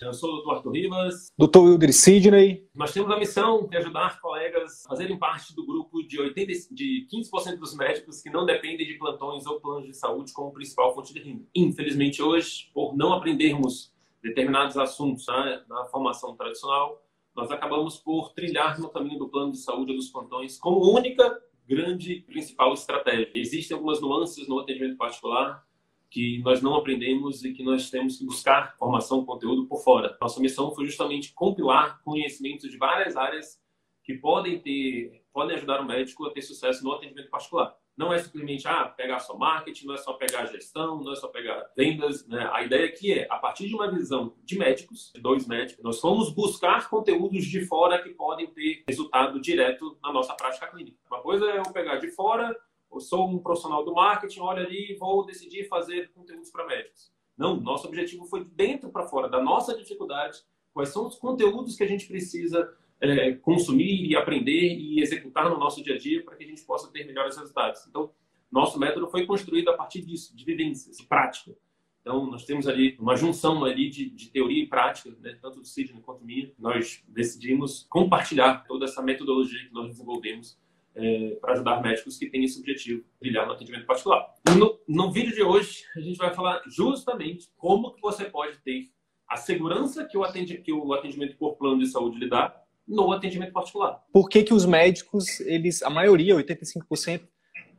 Eu 0.00 0.12
sou 0.12 0.30
o 0.30 0.42
Dr. 0.42 0.50
Arthur 0.56 0.72
Rivas. 0.72 1.32
Dr. 1.38 1.58
Wilder 1.58 1.92
Sidney. 1.92 2.68
Nós 2.74 2.92
temos 2.92 3.10
a 3.10 3.18
missão 3.18 3.66
de 3.66 3.76
ajudar 3.78 4.20
colegas 4.20 4.84
a 4.84 4.90
fazerem 4.90 5.18
parte 5.18 5.54
do 5.54 5.64
grupo 5.64 6.02
de, 6.02 6.20
80, 6.20 6.52
de 6.70 7.08
15% 7.10 7.56
dos 7.56 7.74
médicos 7.74 8.20
que 8.20 8.28
não 8.28 8.44
dependem 8.44 8.86
de 8.86 8.94
plantões 8.94 9.46
ou 9.46 9.58
planos 9.58 9.86
de 9.86 9.94
saúde 9.94 10.34
como 10.34 10.52
principal 10.52 10.94
fonte 10.94 11.14
de 11.14 11.20
renda. 11.20 11.44
Infelizmente, 11.54 12.22
hoje, 12.22 12.70
por 12.74 12.94
não 12.94 13.14
aprendermos 13.14 13.90
determinados 14.22 14.76
assuntos 14.76 15.26
né, 15.28 15.62
na 15.66 15.86
formação 15.86 16.36
tradicional, 16.36 17.02
nós 17.34 17.50
acabamos 17.50 17.96
por 17.96 18.34
trilhar 18.34 18.78
no 18.78 18.90
caminho 18.90 19.18
do 19.18 19.28
plano 19.28 19.52
de 19.52 19.58
saúde 19.58 19.92
ou 19.92 19.96
dos 19.96 20.10
plantões 20.10 20.58
como 20.58 20.94
única 20.94 21.40
grande 21.66 22.16
principal 22.26 22.74
estratégia. 22.74 23.30
Existem 23.34 23.74
algumas 23.74 24.00
nuances 24.00 24.46
no 24.46 24.58
atendimento 24.58 24.96
particular 24.98 25.65
que 26.10 26.40
nós 26.42 26.62
não 26.62 26.74
aprendemos 26.74 27.44
e 27.44 27.52
que 27.52 27.62
nós 27.62 27.90
temos 27.90 28.18
que 28.18 28.24
buscar 28.24 28.76
formação, 28.78 29.24
conteúdo 29.24 29.66
por 29.66 29.82
fora. 29.82 30.16
Nossa 30.20 30.40
missão 30.40 30.74
foi 30.74 30.86
justamente 30.86 31.32
compilar 31.34 32.00
conhecimentos 32.02 32.70
de 32.70 32.76
várias 32.76 33.16
áreas 33.16 33.58
que 34.04 34.14
podem 34.14 34.60
ter, 34.60 35.24
podem 35.32 35.56
ajudar 35.56 35.80
o 35.80 35.84
médico 35.84 36.26
a 36.26 36.32
ter 36.32 36.42
sucesso 36.42 36.84
no 36.84 36.92
atendimento 36.92 37.28
particular. 37.28 37.74
Não 37.96 38.12
é 38.12 38.18
simplesmente 38.18 38.68
ah, 38.68 38.84
pegar 38.84 39.18
só 39.20 39.36
marketing, 39.36 39.86
não 39.86 39.94
é 39.94 39.96
só 39.96 40.12
pegar 40.12 40.44
gestão, 40.46 41.02
não 41.02 41.12
é 41.12 41.16
só 41.16 41.28
pegar 41.28 41.66
vendas. 41.74 42.26
Né? 42.28 42.48
A 42.52 42.62
ideia 42.62 42.86
aqui 42.86 43.12
é, 43.12 43.26
a 43.30 43.38
partir 43.38 43.68
de 43.68 43.74
uma 43.74 43.90
visão 43.90 44.34
de 44.44 44.58
médicos, 44.58 45.10
de 45.14 45.20
dois 45.20 45.46
médicos, 45.46 45.82
nós 45.82 46.00
vamos 46.00 46.30
buscar 46.30 46.90
conteúdos 46.90 47.46
de 47.46 47.64
fora 47.64 48.00
que 48.02 48.10
podem 48.10 48.46
ter 48.48 48.84
resultado 48.86 49.40
direto 49.40 49.98
na 50.02 50.12
nossa 50.12 50.34
prática 50.34 50.66
clínica. 50.66 50.98
Uma 51.10 51.22
coisa 51.22 51.46
é 51.46 51.58
eu 51.58 51.72
pegar 51.72 51.96
de 51.96 52.10
fora 52.10 52.54
eu 52.96 53.00
sou 53.00 53.28
um 53.28 53.38
profissional 53.38 53.84
do 53.84 53.94
marketing, 53.94 54.40
olha 54.40 54.64
ali 54.64 54.96
vou 54.98 55.24
decidir 55.24 55.68
fazer 55.68 56.10
conteúdos 56.12 56.50
para 56.50 56.66
médicos. 56.66 57.12
Não, 57.36 57.60
nosso 57.60 57.86
objetivo 57.86 58.24
foi 58.24 58.44
de 58.44 58.50
dentro 58.50 58.90
para 58.90 59.06
fora, 59.06 59.28
da 59.28 59.42
nossa 59.42 59.76
dificuldade, 59.76 60.38
quais 60.72 60.88
são 60.88 61.06
os 61.06 61.16
conteúdos 61.16 61.76
que 61.76 61.84
a 61.84 61.86
gente 61.86 62.06
precisa 62.06 62.74
é, 63.00 63.32
consumir 63.32 64.06
e 64.06 64.16
aprender 64.16 64.74
e 64.74 65.00
executar 65.00 65.50
no 65.50 65.58
nosso 65.58 65.82
dia 65.82 65.94
a 65.94 65.98
dia 65.98 66.24
para 66.24 66.34
que 66.36 66.44
a 66.44 66.46
gente 66.46 66.62
possa 66.62 66.90
ter 66.90 67.04
melhores 67.04 67.36
resultados. 67.36 67.86
Então, 67.86 68.10
nosso 68.50 68.78
método 68.78 69.06
foi 69.08 69.26
construído 69.26 69.68
a 69.68 69.74
partir 69.74 70.00
disso, 70.00 70.34
de 70.34 70.44
vivências, 70.44 70.96
de 70.96 71.04
prática. 71.04 71.54
Então, 72.00 72.24
nós 72.30 72.44
temos 72.44 72.66
ali 72.68 72.96
uma 72.98 73.16
junção 73.16 73.64
ali 73.64 73.90
de, 73.90 74.08
de 74.08 74.30
teoria 74.30 74.62
e 74.62 74.66
prática, 74.66 75.10
né, 75.20 75.36
tanto 75.42 75.60
do 75.60 75.66
Sidney 75.66 76.00
quanto 76.00 76.24
minha. 76.24 76.50
Nós 76.58 77.02
decidimos 77.08 77.84
compartilhar 77.90 78.64
toda 78.66 78.84
essa 78.84 79.02
metodologia 79.02 79.66
que 79.66 79.74
nós 79.74 79.88
desenvolvemos 79.88 80.56
é, 80.96 81.36
para 81.40 81.52
ajudar 81.52 81.82
médicos 81.82 82.16
que 82.16 82.26
têm 82.26 82.44
esse 82.44 82.58
objetivo, 82.58 83.04
brilhar 83.20 83.46
no 83.46 83.52
atendimento 83.52 83.86
particular. 83.86 84.34
No, 84.58 84.80
no 84.88 85.12
vídeo 85.12 85.34
de 85.34 85.42
hoje, 85.42 85.84
a 85.94 86.00
gente 86.00 86.16
vai 86.16 86.32
falar 86.32 86.62
justamente 86.66 87.48
como 87.56 87.92
que 87.92 88.00
você 88.00 88.24
pode 88.24 88.58
ter 88.64 88.88
a 89.28 89.36
segurança 89.36 90.04
que 90.04 90.16
o, 90.16 90.24
que 90.62 90.72
o 90.72 90.92
atendimento 90.94 91.36
por 91.36 91.56
plano 91.56 91.80
de 91.80 91.88
saúde 91.88 92.18
lhe 92.18 92.28
dá 92.28 92.54
no 92.86 93.12
atendimento 93.12 93.52
particular. 93.52 94.00
Por 94.12 94.28
que, 94.28 94.42
que 94.42 94.54
os 94.54 94.64
médicos, 94.64 95.40
eles, 95.40 95.82
a 95.82 95.90
maioria, 95.90 96.36
85%, 96.36 97.22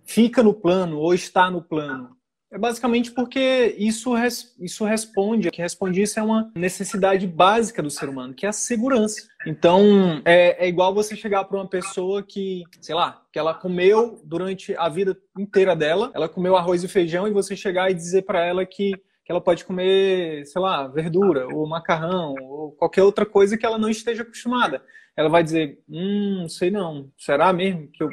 fica 0.04 0.44
no 0.44 0.54
plano 0.54 1.00
ou 1.00 1.14
está 1.14 1.50
no 1.50 1.62
plano? 1.62 2.16
É 2.52 2.58
basicamente 2.58 3.12
porque 3.12 3.76
isso, 3.78 4.14
isso 4.60 4.86
responde, 4.86 5.52
que 5.52 5.62
responde 5.62 6.02
isso 6.02 6.18
é 6.18 6.24
uma 6.24 6.50
necessidade 6.56 7.28
básica 7.28 7.84
do 7.84 7.90
ser 7.90 8.08
humano, 8.08 8.34
que 8.34 8.46
é 8.46 8.50
a 8.50 8.54
segurança. 8.54 9.28
Então, 9.48 10.22
é, 10.26 10.66
é 10.66 10.68
igual 10.68 10.94
você 10.94 11.16
chegar 11.16 11.46
para 11.46 11.56
uma 11.58 11.70
pessoa 11.70 12.22
que, 12.22 12.64
sei 12.82 12.94
lá, 12.94 13.24
que 13.32 13.40
ela 13.40 13.54
comeu 13.54 14.20
durante 14.26 14.76
a 14.76 14.90
vida 14.90 15.18
inteira 15.40 15.74
dela, 15.74 16.12
ela 16.14 16.28
comeu 16.28 16.58
arroz 16.58 16.84
e 16.84 16.88
feijão, 16.90 17.26
e 17.26 17.32
você 17.32 17.56
chegar 17.56 17.90
e 17.90 17.94
dizer 17.94 18.24
para 18.24 18.44
ela 18.44 18.66
que, 18.66 18.92
que 19.24 19.32
ela 19.32 19.40
pode 19.40 19.64
comer, 19.64 20.46
sei 20.46 20.62
lá, 20.62 20.86
verdura, 20.88 21.48
ou 21.48 21.66
macarrão, 21.66 22.36
ou 22.42 22.74
qualquer 22.74 23.04
outra 23.04 23.26
coisa 23.26 23.58
que 23.58 23.66
ela 23.66 23.78
não 23.78 23.90
esteja 23.90 24.24
acostumada. 24.24 24.84
Ela 25.16 25.30
vai 25.30 25.44
dizer, 25.44 25.80
hum, 25.88 26.46
sei 26.50 26.70
não, 26.70 27.10
será 27.18 27.54
mesmo 27.54 27.88
que 27.88 28.04
eu 28.04 28.10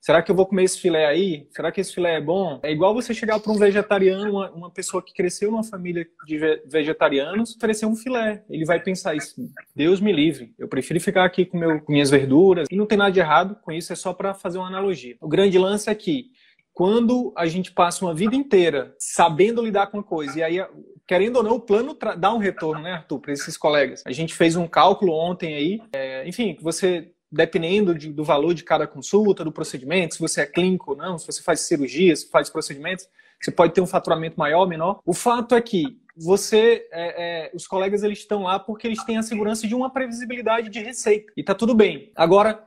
Será 0.00 0.22
que 0.22 0.30
eu 0.30 0.34
vou 0.34 0.46
comer 0.46 0.64
esse 0.64 0.80
filé 0.80 1.06
aí? 1.06 1.46
Será 1.50 1.72
que 1.72 1.80
esse 1.80 1.92
filé 1.92 2.14
é 2.14 2.20
bom? 2.20 2.60
É 2.62 2.70
igual 2.70 2.94
você 2.94 3.12
chegar 3.12 3.40
para 3.40 3.52
um 3.52 3.58
vegetariano, 3.58 4.30
uma, 4.30 4.50
uma, 4.50 4.70
pessoa 4.70 5.02
que 5.02 5.12
cresceu 5.12 5.50
numa 5.50 5.64
família 5.64 6.06
de 6.26 6.38
vegetarianos, 6.66 7.56
oferecer 7.56 7.86
um 7.86 7.96
filé. 7.96 8.44
Ele 8.48 8.64
vai 8.64 8.80
pensar 8.80 9.14
isso. 9.14 9.34
Deus 9.74 10.00
me 10.00 10.12
livre. 10.12 10.54
Eu 10.58 10.68
prefiro 10.68 11.00
ficar 11.00 11.24
aqui 11.24 11.44
com, 11.44 11.58
meu, 11.58 11.80
com 11.80 11.92
minhas 11.92 12.10
verduras. 12.10 12.68
E 12.70 12.76
não 12.76 12.86
tem 12.86 12.96
nada 12.96 13.10
de 13.10 13.20
errado 13.20 13.56
com 13.62 13.72
isso, 13.72 13.92
é 13.92 13.96
só 13.96 14.12
para 14.12 14.34
fazer 14.34 14.58
uma 14.58 14.68
analogia. 14.68 15.16
O 15.20 15.28
grande 15.28 15.58
lance 15.58 15.90
é 15.90 15.94
que 15.94 16.30
quando 16.78 17.32
a 17.36 17.44
gente 17.46 17.72
passa 17.72 18.04
uma 18.04 18.14
vida 18.14 18.36
inteira 18.36 18.94
sabendo 19.00 19.64
lidar 19.64 19.88
com 19.88 19.98
a 19.98 20.04
coisa, 20.04 20.38
e 20.38 20.42
aí, 20.44 20.64
querendo 21.08 21.38
ou 21.38 21.42
não, 21.42 21.56
o 21.56 21.60
plano 21.60 21.98
dá 22.16 22.32
um 22.32 22.38
retorno, 22.38 22.80
né, 22.80 22.92
Arthur, 22.92 23.18
para 23.18 23.32
esses 23.32 23.56
colegas. 23.56 24.04
A 24.06 24.12
gente 24.12 24.32
fez 24.32 24.54
um 24.54 24.68
cálculo 24.68 25.12
ontem 25.12 25.56
aí, 25.56 25.80
é, 25.92 26.28
enfim, 26.28 26.56
você 26.62 27.10
dependendo 27.30 27.94
de, 27.94 28.12
do 28.12 28.24
valor 28.24 28.54
de 28.54 28.64
cada 28.64 28.86
consulta, 28.86 29.44
do 29.44 29.52
procedimento, 29.52 30.14
se 30.14 30.20
você 30.20 30.42
é 30.42 30.46
clínico 30.46 30.92
ou 30.92 30.96
não, 30.96 31.18
se 31.18 31.26
você 31.26 31.42
faz 31.42 31.60
cirurgia, 31.60 32.14
se 32.16 32.28
faz 32.30 32.48
procedimentos, 32.48 33.06
você 33.40 33.50
pode 33.50 33.72
ter 33.72 33.80
um 33.80 33.86
faturamento 33.86 34.38
maior 34.38 34.60
ou 34.60 34.68
menor. 34.68 35.00
O 35.04 35.12
fato 35.12 35.54
é 35.54 35.60
que 35.60 35.98
você, 36.16 36.88
é, 36.90 37.46
é, 37.46 37.50
os 37.54 37.66
colegas 37.66 38.02
eles 38.02 38.18
estão 38.18 38.42
lá 38.42 38.58
porque 38.58 38.86
eles 38.86 39.04
têm 39.04 39.18
a 39.18 39.22
segurança 39.22 39.66
de 39.66 39.74
uma 39.74 39.90
previsibilidade 39.90 40.68
de 40.68 40.80
receita 40.80 41.32
e 41.36 41.44
tá 41.44 41.54
tudo 41.54 41.74
bem. 41.74 42.10
Agora, 42.16 42.64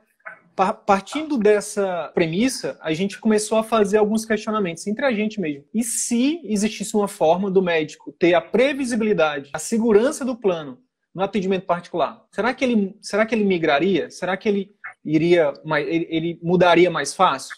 partindo 0.86 1.36
dessa 1.36 2.10
premissa, 2.14 2.78
a 2.80 2.92
gente 2.92 3.18
começou 3.18 3.58
a 3.58 3.64
fazer 3.64 3.98
alguns 3.98 4.24
questionamentos 4.24 4.86
entre 4.86 5.04
a 5.04 5.12
gente 5.12 5.40
mesmo. 5.40 5.64
E 5.74 5.82
se 5.82 6.40
existisse 6.44 6.96
uma 6.96 7.08
forma 7.08 7.50
do 7.50 7.62
médico 7.62 8.12
ter 8.12 8.34
a 8.34 8.40
previsibilidade, 8.40 9.50
a 9.52 9.58
segurança 9.58 10.24
do 10.24 10.36
plano 10.36 10.78
no 11.14 11.22
atendimento 11.22 11.66
particular, 11.66 12.24
será 12.30 12.54
que 12.54 12.64
ele, 12.64 12.96
será 13.00 13.26
que 13.26 13.34
ele 13.34 13.44
migraria? 13.44 14.10
Será 14.10 14.36
que 14.36 14.48
ele 14.48 14.74
iria, 15.04 15.52
ele, 15.64 16.06
ele 16.10 16.40
mudaria 16.42 16.90
mais 16.90 17.14
fácil? 17.14 17.54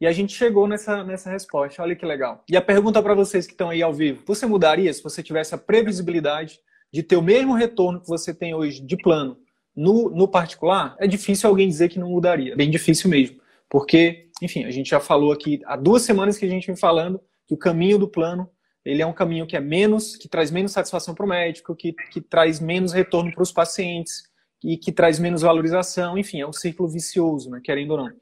E 0.00 0.06
a 0.06 0.12
gente 0.12 0.34
chegou 0.34 0.66
nessa, 0.66 1.02
nessa 1.04 1.30
resposta. 1.30 1.82
Olha 1.82 1.96
que 1.96 2.06
legal. 2.06 2.44
E 2.48 2.56
a 2.56 2.62
pergunta 2.62 3.02
para 3.02 3.14
vocês 3.14 3.46
que 3.46 3.52
estão 3.52 3.70
aí 3.70 3.82
ao 3.82 3.92
vivo: 3.92 4.22
você 4.26 4.46
mudaria 4.46 4.92
se 4.92 5.02
você 5.02 5.22
tivesse 5.22 5.54
a 5.54 5.58
previsibilidade 5.58 6.60
de 6.92 7.02
ter 7.02 7.16
o 7.16 7.22
mesmo 7.22 7.54
retorno 7.54 8.00
que 8.00 8.08
você 8.08 8.32
tem 8.32 8.54
hoje 8.54 8.80
de 8.80 8.96
plano 8.96 9.36
no, 9.74 10.10
no 10.10 10.28
particular? 10.28 10.96
É 10.98 11.06
difícil 11.06 11.48
alguém 11.48 11.68
dizer 11.68 11.88
que 11.88 11.98
não 11.98 12.10
mudaria. 12.10 12.56
Bem 12.56 12.70
difícil 12.70 13.10
mesmo. 13.10 13.40
Porque, 13.68 14.28
enfim, 14.40 14.64
a 14.64 14.70
gente 14.70 14.90
já 14.90 15.00
falou 15.00 15.32
aqui 15.32 15.60
há 15.66 15.76
duas 15.76 16.02
semanas 16.02 16.38
que 16.38 16.44
a 16.44 16.48
gente 16.48 16.66
vem 16.66 16.76
falando 16.76 17.20
que 17.46 17.54
o 17.54 17.58
caminho 17.58 17.98
do 17.98 18.08
plano 18.08 18.48
ele 18.84 19.00
é 19.00 19.06
um 19.06 19.12
caminho 19.12 19.46
que 19.46 19.56
é 19.56 19.60
menos, 19.60 20.16
que 20.16 20.28
traz 20.28 20.50
menos 20.50 20.72
satisfação 20.72 21.14
para 21.14 21.24
o 21.24 21.28
médico, 21.28 21.74
que, 21.74 21.92
que 21.92 22.20
traz 22.20 22.60
menos 22.60 22.92
retorno 22.92 23.32
para 23.32 23.42
os 23.42 23.50
pacientes 23.50 24.24
e 24.62 24.76
que 24.76 24.92
traz 24.92 25.18
menos 25.18 25.42
valorização, 25.42 26.18
enfim, 26.18 26.40
é 26.40 26.46
um 26.46 26.52
círculo 26.52 26.88
vicioso, 26.88 27.50
né, 27.50 27.60
querendo 27.62 27.92
ou 27.92 27.98
não. 27.98 28.12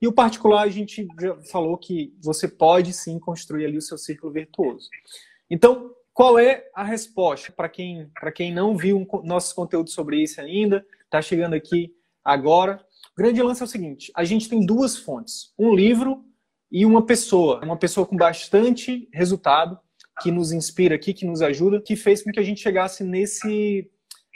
E 0.00 0.08
o 0.08 0.12
particular, 0.12 0.62
a 0.62 0.68
gente 0.68 1.06
já 1.20 1.36
falou 1.50 1.76
que 1.76 2.14
você 2.22 2.48
pode 2.48 2.92
sim 2.92 3.18
construir 3.18 3.66
ali 3.66 3.76
o 3.76 3.82
seu 3.82 3.98
círculo 3.98 4.32
virtuoso. 4.32 4.88
Então, 5.50 5.94
qual 6.12 6.38
é 6.38 6.64
a 6.74 6.84
resposta 6.84 7.52
para 7.52 7.68
quem, 7.68 8.10
quem 8.34 8.52
não 8.52 8.76
viu 8.76 8.98
um, 8.98 9.22
nossos 9.22 9.52
conteúdos 9.52 9.92
sobre 9.92 10.22
isso 10.22 10.40
ainda, 10.40 10.84
está 11.04 11.20
chegando 11.20 11.54
aqui 11.54 11.94
agora? 12.24 12.82
O 13.12 13.22
grande 13.22 13.42
lance 13.42 13.60
é 13.60 13.64
o 13.64 13.68
seguinte: 13.68 14.10
a 14.16 14.24
gente 14.24 14.48
tem 14.48 14.64
duas 14.64 14.96
fontes, 14.96 15.52
um 15.58 15.74
livro 15.74 16.24
e 16.72 16.86
uma 16.86 17.04
pessoa, 17.04 17.60
uma 17.62 17.76
pessoa 17.76 18.06
com 18.06 18.16
bastante 18.16 19.08
resultado 19.12 19.78
que 20.20 20.30
nos 20.30 20.52
inspira 20.52 20.94
aqui, 20.94 21.14
que 21.14 21.26
nos 21.26 21.42
ajuda, 21.42 21.80
que 21.80 21.96
fez 21.96 22.22
com 22.22 22.30
que 22.30 22.40
a 22.40 22.42
gente 22.42 22.60
chegasse 22.60 23.02
nesse 23.04 23.90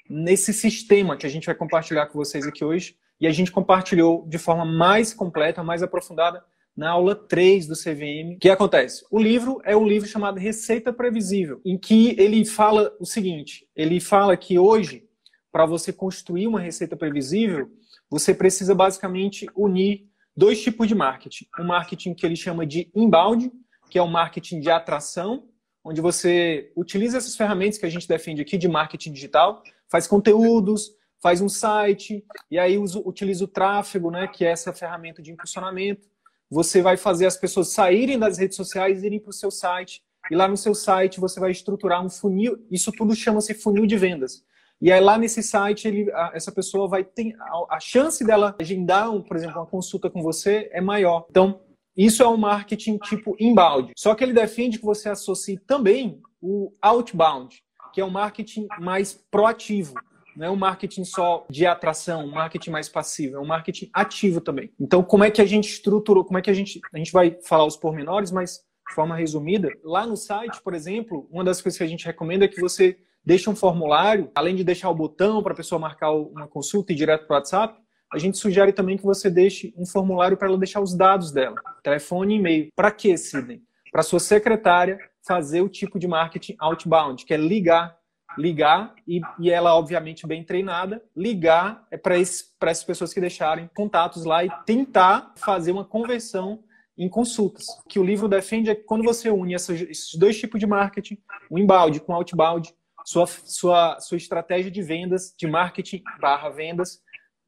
nesse 0.09 0.53
sistema 0.53 1.17
que 1.17 1.27
a 1.27 1.31
gente 1.31 1.47
vai 1.47 1.55
compartilhar 1.55 2.07
com 2.07 2.19
vocês 2.19 2.47
aqui 2.47 2.65
hoje. 2.65 2.97
E 3.21 3.27
a 3.27 3.33
gente 3.33 3.51
compartilhou 3.51 4.27
de 4.29 4.39
forma 4.39 4.65
mais 4.65 5.15
completa, 5.15 5.63
mais 5.63 5.83
aprofundada, 5.83 6.45
na 6.77 6.91
aula 6.91 7.15
3 7.15 7.67
do 7.67 7.75
CVM. 7.75 8.35
O 8.37 8.39
que 8.39 8.51
acontece? 8.51 9.05
O 9.11 9.19
livro 9.19 9.61
é 9.65 9.77
um 9.77 9.87
livro 9.87 10.09
chamado 10.09 10.39
Receita 10.39 10.93
Previsível, 10.93 11.61
em 11.65 11.79
que 11.79 12.17
ele 12.19 12.45
fala 12.45 12.93
o 12.99 13.07
seguinte: 13.07 13.67
ele 13.77 14.01
fala 14.01 14.37
que 14.37 14.59
hoje, 14.59 15.05
para 15.53 15.65
você 15.65 15.93
construir 15.93 16.47
uma 16.49 16.61
receita 16.61 16.97
previsível, 16.97 17.71
você 18.11 18.35
precisa 18.35 18.75
basicamente 18.75 19.47
unir 19.55 20.07
dois 20.37 20.61
tipos 20.61 20.89
de 20.89 20.95
marketing. 20.95 21.47
Um 21.59 21.65
marketing 21.65 22.15
que 22.15 22.27
ele 22.27 22.37
chama 22.37 22.67
de 22.67 22.91
inbound, 22.95 23.53
que 23.89 23.99
é 23.99 24.03
o 24.03 24.09
marketing 24.09 24.61
de 24.61 24.71
atração, 24.71 25.49
onde 25.85 26.01
você 26.01 26.73
utiliza 26.75 27.19
essas 27.19 27.37
ferramentas 27.37 27.77
que 27.77 27.85
a 27.85 27.91
gente 27.91 28.09
defende 28.09 28.41
aqui 28.41 28.57
de 28.57 28.67
marketing 28.67 29.13
digital, 29.13 29.63
faz 29.89 30.07
conteúdos, 30.07 30.97
faz 31.23 31.41
um 31.41 31.49
site, 31.49 32.25
e 32.51 32.59
aí 32.59 32.79
utiliza 32.79 33.45
o 33.45 33.49
tráfego, 33.49 34.11
né, 34.11 34.27
que 34.27 34.45
é 34.45 34.51
essa 34.51 34.73
ferramenta 34.73 35.23
de 35.23 35.31
impulsionamento. 35.31 36.09
Você 36.51 36.83
vai 36.83 36.97
fazer 36.97 37.27
as 37.27 37.37
pessoas 37.37 37.73
saírem 37.73 38.19
das 38.19 38.39
redes 38.39 38.57
sociais 38.57 39.03
e 39.03 39.07
irem 39.07 39.21
para 39.21 39.31
o 39.31 39.33
seu 39.33 39.51
site. 39.51 40.03
E 40.31 40.35
lá 40.35 40.49
no 40.49 40.57
seu 40.57 40.75
site 40.75 41.21
você 41.21 41.39
vai 41.41 41.51
estruturar 41.51 42.05
um 42.05 42.11
funil. 42.11 42.65
Isso 42.71 42.93
tudo 42.93 43.15
chama-se 43.15 43.55
funil 43.55 43.87
de 43.87 43.97
vendas. 43.97 44.45
E 44.81 44.93
aí 44.93 45.01
lá 45.01 45.17
nesse 45.17 45.43
site 45.43 45.89
ele, 45.89 46.11
a, 46.13 46.33
essa 46.35 46.53
pessoa 46.53 46.87
vai 46.87 47.03
ter 47.03 47.35
a, 47.39 47.77
a 47.77 47.81
chance 47.81 48.25
dela 48.25 48.55
agendar, 48.61 49.11
um, 49.11 49.23
por 49.23 49.37
exemplo, 49.37 49.57
uma 49.57 49.67
consulta 49.67 50.11
com 50.11 50.23
você 50.23 50.69
é 50.73 50.81
maior. 50.81 51.27
Então 51.31 51.61
isso 51.97 52.23
é 52.23 52.29
um 52.29 52.37
marketing 52.37 52.99
tipo 52.99 53.37
inbound. 53.39 53.93
Só 53.97 54.15
que 54.15 54.25
ele 54.25 54.33
defende 54.33 54.79
que 54.79 54.85
você 54.85 55.09
associe 55.09 55.59
também 55.59 56.21
o 56.41 56.73
outbound, 56.83 57.63
que 57.93 58.01
é 58.01 58.05
um 58.05 58.11
marketing 58.11 58.67
mais 58.81 59.13
proativo. 59.31 59.95
Não 60.37 60.47
é 60.47 60.51
um 60.51 60.57
marketing 60.57 61.05
só 61.05 61.47
de 61.49 61.65
atração, 61.65 62.25
um 62.25 62.31
marketing 62.33 62.71
mais 62.71 62.89
passivo, 62.89 63.37
é 63.37 63.41
um 63.41 63.47
marketing 63.47 63.89
ativo 63.93 64.41
também. 64.41 64.73
Então, 64.81 65.03
como 65.03 65.23
é 65.23 65.31
que 65.31 65.41
a 65.41 65.47
gente 65.47 65.69
estruturou, 65.69 66.25
como 66.25 66.39
é 66.39 66.43
que 66.43 66.51
a 66.51 66.55
gente. 66.55 66.81
A 66.93 66.99
gente 66.99 67.13
vai 67.13 67.39
falar 67.45 67.65
os 67.65 67.77
pormenores, 67.77 68.33
mas 68.33 68.61
de 68.89 68.95
forma 68.95 69.17
resumida. 69.17 69.71
Lá 69.83 70.07
no 70.07 70.17
site, 70.17 70.61
por 70.63 70.75
exemplo, 70.75 71.29
uma 71.31 71.45
das 71.45 71.63
coisas 71.63 71.79
que 71.79 71.85
a 71.85 71.87
gente 71.89 72.05
recomenda 72.05 72.45
é 72.45 72.49
que 72.49 72.61
você 72.61 72.99
deixe 73.25 73.49
um 73.49 73.57
formulário, 73.57 74.31
além 74.35 74.55
de 74.55 74.65
deixar 74.65 74.91
o 74.91 74.95
botão 74.95 75.43
para 75.43 75.53
a 75.53 75.57
pessoa 75.57 75.79
marcar 75.79 76.13
uma 76.13 76.47
consulta 76.47 76.93
e 76.93 76.95
ir 76.95 76.99
direto 76.99 77.27
para 77.27 77.35
o 77.35 77.39
WhatsApp, 77.39 77.81
a 78.15 78.19
gente 78.19 78.39
sugere 78.39 78.73
também 78.73 78.97
que 78.97 79.03
você 79.03 79.29
deixe 79.29 79.75
um 79.77 79.85
formulário 79.85 80.37
para 80.37 80.47
ela 80.47 80.57
deixar 80.57 80.81
os 80.81 80.95
dados 80.95 81.33
dela, 81.33 81.57
telefone 81.83 82.35
e 82.35 82.39
e-mail. 82.39 82.69
Para 82.77 82.93
quê, 82.93 83.17
Sidney? 83.17 83.61
Para 83.91 84.03
sua 84.03 84.21
secretária 84.21 84.99
fazer 85.27 85.63
o 85.63 85.69
tipo 85.69 85.99
de 85.99 86.07
marketing 86.07 86.55
outbound, 86.61 87.25
que 87.25 87.35
é 87.35 87.37
ligar, 87.37 87.97
ligar 88.39 88.95
e, 89.07 89.21
e 89.41 89.51
ela, 89.51 89.75
obviamente, 89.75 90.27
bem 90.27 90.45
treinada, 90.45 91.03
ligar 91.17 91.87
é 91.91 91.97
para 91.97 92.17
essas 92.17 92.85
pessoas 92.85 93.13
que 93.13 93.21
deixarem 93.21 93.69
contatos 93.75 94.25
lá 94.25 94.45
e 94.45 94.51
tentar 94.65 95.35
fazer 95.37 95.73
uma 95.73 95.85
conversão 95.85 96.63
em 96.97 97.09
consultas. 97.09 97.67
O 97.85 97.89
que 97.89 97.99
o 97.99 98.05
livro 98.05 98.29
defende 98.29 98.71
é 98.71 98.75
que 98.77 98.85
quando 98.85 99.03
você 99.03 99.29
une 99.29 99.55
essas, 99.55 99.81
esses 99.81 100.15
dois 100.15 100.39
tipos 100.39 100.61
de 100.61 100.67
marketing, 100.67 101.19
o 101.51 101.59
inbound 101.59 101.99
com 102.01 102.13
o 102.13 102.17
outbound, 102.17 102.73
sua, 103.05 103.27
sua, 103.27 103.99
sua 104.01 104.17
estratégia 104.17 104.71
de 104.71 104.83
vendas, 104.83 105.35
de 105.37 105.47
marketing 105.47 106.03
barra 106.21 106.49
vendas, 106.49 107.03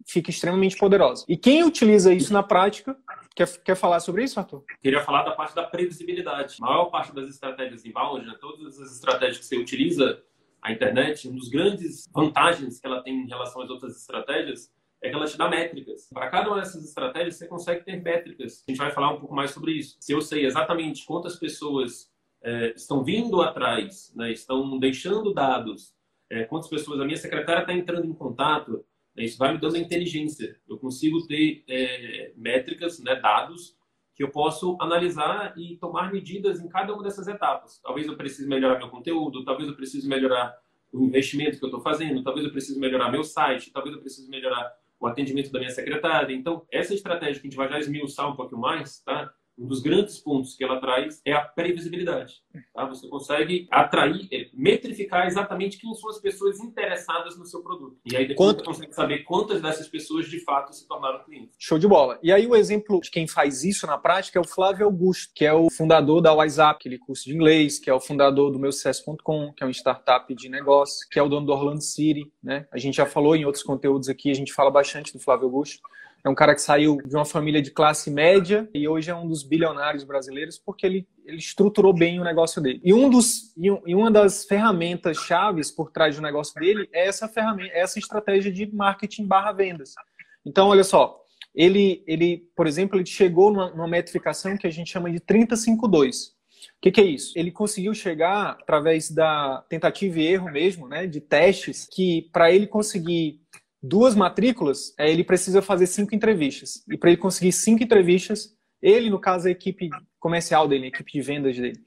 fica 0.06 0.30
extremamente 0.30 0.76
poderosa. 0.76 1.24
E 1.28 1.36
quem 1.36 1.64
utiliza 1.64 2.14
isso 2.14 2.32
na 2.32 2.42
prática, 2.42 2.96
quer, 3.34 3.48
quer 3.58 3.74
falar 3.74 4.00
sobre 4.00 4.22
isso, 4.22 4.38
Arthur? 4.38 4.64
Queria 4.80 5.02
falar 5.02 5.24
da 5.24 5.32
parte 5.32 5.54
da 5.54 5.64
previsibilidade. 5.64 6.56
A 6.62 6.66
maior 6.66 6.86
parte 6.86 7.14
das 7.14 7.28
estratégias 7.28 7.84
inbound, 7.84 8.24
né, 8.24 8.34
todas 8.40 8.80
as 8.80 8.92
estratégias 8.92 9.38
que 9.38 9.44
você 9.44 9.58
utiliza, 9.58 10.22
a 10.62 10.72
internet, 10.72 11.28
uma 11.28 11.38
das 11.38 11.48
grandes 11.48 12.08
vantagens 12.12 12.80
que 12.80 12.86
ela 12.86 13.02
tem 13.02 13.14
em 13.14 13.28
relação 13.28 13.62
às 13.62 13.70
outras 13.70 13.96
estratégias 13.96 14.72
é 15.02 15.10
que 15.10 15.14
ela 15.14 15.26
te 15.26 15.36
dá 15.36 15.48
métricas. 15.48 16.08
Para 16.12 16.28
cada 16.28 16.48
uma 16.48 16.60
dessas 16.60 16.84
estratégias, 16.84 17.36
você 17.36 17.46
consegue 17.46 17.84
ter 17.84 18.02
métricas. 18.02 18.64
A 18.66 18.70
gente 18.70 18.78
vai 18.78 18.90
falar 18.90 19.12
um 19.12 19.20
pouco 19.20 19.34
mais 19.34 19.50
sobre 19.50 19.72
isso. 19.72 19.96
Se 20.00 20.12
eu 20.12 20.20
sei 20.20 20.44
exatamente 20.44 21.04
quantas 21.04 21.36
pessoas 21.36 22.10
é, 22.42 22.72
estão 22.74 23.04
vindo 23.04 23.40
atrás, 23.42 24.12
né, 24.16 24.32
estão 24.32 24.78
deixando 24.78 25.32
dados, 25.34 25.94
é, 26.30 26.44
quantas 26.44 26.68
pessoas 26.68 27.00
a 27.00 27.04
minha 27.04 27.16
secretária 27.16 27.60
está 27.60 27.72
entrando 27.72 28.06
em 28.06 28.14
contato? 28.14 28.84
Isso 29.24 29.38
vai 29.38 29.52
me 29.52 29.58
dando 29.58 29.76
inteligência. 29.76 30.58
Eu 30.68 30.78
consigo 30.78 31.26
ter 31.26 31.64
é, 31.68 32.32
métricas, 32.36 32.98
né, 33.00 33.14
dados, 33.16 33.76
que 34.14 34.22
eu 34.22 34.30
posso 34.30 34.76
analisar 34.80 35.52
e 35.58 35.76
tomar 35.76 36.10
medidas 36.10 36.60
em 36.60 36.68
cada 36.68 36.94
uma 36.94 37.02
dessas 37.02 37.28
etapas. 37.28 37.78
Talvez 37.82 38.06
eu 38.06 38.16
precise 38.16 38.48
melhorar 38.48 38.78
meu 38.78 38.88
conteúdo, 38.88 39.44
talvez 39.44 39.68
eu 39.68 39.76
precise 39.76 40.08
melhorar 40.08 40.56
o 40.90 41.04
investimento 41.04 41.58
que 41.58 41.64
eu 41.64 41.68
estou 41.68 41.82
fazendo, 41.82 42.22
talvez 42.22 42.46
eu 42.46 42.52
precise 42.52 42.78
melhorar 42.78 43.10
meu 43.10 43.22
site, 43.22 43.70
talvez 43.70 43.94
eu 43.94 44.00
precise 44.00 44.28
melhorar 44.30 44.72
o 44.98 45.06
atendimento 45.06 45.52
da 45.52 45.58
minha 45.58 45.70
secretária. 45.70 46.34
Então, 46.34 46.66
essa 46.72 46.94
estratégia 46.94 47.40
que 47.40 47.46
a 47.46 47.50
gente 47.50 47.56
vai 47.56 47.68
já 47.68 47.78
esmiuçar 47.78 48.30
um 48.30 48.36
pouquinho 48.36 48.60
mais, 48.60 49.00
tá? 49.00 49.30
Um 49.58 49.66
dos 49.66 49.80
grandes 49.80 50.18
pontos 50.18 50.54
que 50.54 50.62
ela 50.62 50.80
traz 50.80 51.20
é 51.24 51.32
a 51.32 51.40
previsibilidade. 51.40 52.42
Tá? 52.74 52.84
Você 52.86 53.08
consegue 53.08 53.66
atrair, 53.70 54.28
é, 54.30 54.48
metrificar 54.52 55.26
exatamente 55.26 55.78
quem 55.78 55.92
são 55.94 56.10
as 56.10 56.20
pessoas 56.20 56.60
interessadas 56.60 57.38
no 57.38 57.46
seu 57.46 57.62
produto. 57.62 57.96
E 58.04 58.16
aí 58.16 58.26
depois 58.26 58.50
Quanto... 58.50 58.58
você 58.58 58.64
consegue 58.64 58.94
saber 58.94 59.18
quantas 59.24 59.62
dessas 59.62 59.88
pessoas 59.88 60.26
de 60.26 60.40
fato 60.40 60.74
se 60.74 60.86
tornaram 60.86 61.24
clientes. 61.24 61.56
Show 61.58 61.78
de 61.78 61.88
bola. 61.88 62.18
E 62.22 62.32
aí 62.32 62.46
o 62.46 62.54
exemplo 62.54 63.00
de 63.00 63.10
quem 63.10 63.26
faz 63.26 63.64
isso 63.64 63.86
na 63.86 63.96
prática 63.96 64.38
é 64.38 64.42
o 64.42 64.46
Flávio 64.46 64.86
Augusto, 64.86 65.32
que 65.34 65.44
é 65.44 65.52
o 65.52 65.70
fundador 65.70 66.20
da 66.20 66.32
WhatsApp, 66.32 66.76
aquele 66.78 66.98
curso 66.98 67.24
de 67.24 67.34
inglês, 67.34 67.78
que 67.78 67.88
é 67.88 67.94
o 67.94 68.00
fundador 68.00 68.50
do 68.50 68.58
meu 68.58 68.72
sucesso.com, 68.72 69.52
que 69.52 69.62
é 69.62 69.66
uma 69.66 69.72
startup 69.72 70.34
de 70.34 70.48
negócio, 70.48 71.06
que 71.10 71.18
é 71.18 71.22
o 71.22 71.28
dono 71.28 71.46
do 71.46 71.52
Orlando 71.52 71.82
City, 71.82 72.30
né? 72.42 72.66
A 72.70 72.78
gente 72.78 72.96
já 72.96 73.06
falou 73.06 73.34
em 73.34 73.44
outros 73.44 73.64
conteúdos 73.64 74.08
aqui, 74.08 74.30
a 74.30 74.34
gente 74.34 74.52
fala 74.52 74.70
bastante 74.70 75.12
do 75.12 75.18
Flávio 75.18 75.46
Augusto. 75.46 75.80
É 76.26 76.28
um 76.28 76.34
cara 76.34 76.56
que 76.56 76.60
saiu 76.60 76.96
de 77.06 77.14
uma 77.14 77.24
família 77.24 77.62
de 77.62 77.70
classe 77.70 78.10
média 78.10 78.68
e 78.74 78.88
hoje 78.88 79.08
é 79.08 79.14
um 79.14 79.28
dos 79.28 79.44
bilionários 79.44 80.02
brasileiros 80.02 80.58
porque 80.58 80.84
ele, 80.84 81.08
ele 81.24 81.36
estruturou 81.36 81.92
bem 81.92 82.18
o 82.18 82.24
negócio 82.24 82.60
dele. 82.60 82.80
E, 82.82 82.92
um 82.92 83.08
dos, 83.08 83.54
e 83.56 83.94
uma 83.94 84.10
das 84.10 84.44
ferramentas 84.44 85.18
chaves 85.18 85.70
por 85.70 85.92
trás 85.92 86.16
do 86.16 86.22
negócio 86.22 86.52
dele 86.58 86.88
é 86.92 87.06
essa 87.06 87.28
ferramenta, 87.28 87.72
é 87.72 87.78
essa 87.78 88.00
estratégia 88.00 88.50
de 88.50 88.66
marketing 88.74 89.24
barra 89.24 89.52
vendas. 89.52 89.94
Então, 90.44 90.66
olha 90.66 90.82
só, 90.82 91.16
ele, 91.54 92.02
ele 92.08 92.50
por 92.56 92.66
exemplo, 92.66 92.98
ele 92.98 93.06
chegou 93.06 93.52
numa, 93.52 93.70
numa 93.70 93.86
metrificação 93.86 94.56
que 94.56 94.66
a 94.66 94.70
gente 94.70 94.90
chama 94.90 95.08
de 95.08 95.20
352. 95.20 96.26
O 96.26 96.80
que, 96.82 96.90
que, 96.90 97.00
é 97.00 97.04
isso? 97.04 97.38
Ele 97.38 97.52
conseguiu 97.52 97.94
chegar 97.94 98.58
através 98.60 99.12
da 99.12 99.64
tentativa 99.68 100.18
e 100.18 100.26
erro 100.26 100.50
mesmo, 100.50 100.88
né, 100.88 101.06
de 101.06 101.20
testes, 101.20 101.88
que 101.88 102.28
para 102.32 102.50
ele 102.50 102.66
conseguir 102.66 103.40
duas 103.86 104.14
matrículas, 104.14 104.94
é, 104.98 105.10
ele 105.10 105.24
precisa 105.24 105.62
fazer 105.62 105.86
cinco 105.86 106.14
entrevistas. 106.14 106.82
E 106.90 106.96
para 106.96 107.10
ele 107.10 107.18
conseguir 107.18 107.52
cinco 107.52 107.82
entrevistas, 107.82 108.54
ele, 108.82 109.10
no 109.10 109.18
caso, 109.18 109.48
a 109.48 109.50
equipe 109.50 109.88
comercial 110.18 110.68
dele, 110.68 110.84
a 110.84 110.88
equipe 110.88 111.12
de 111.12 111.20
vendas 111.20 111.56
dele, 111.56 111.78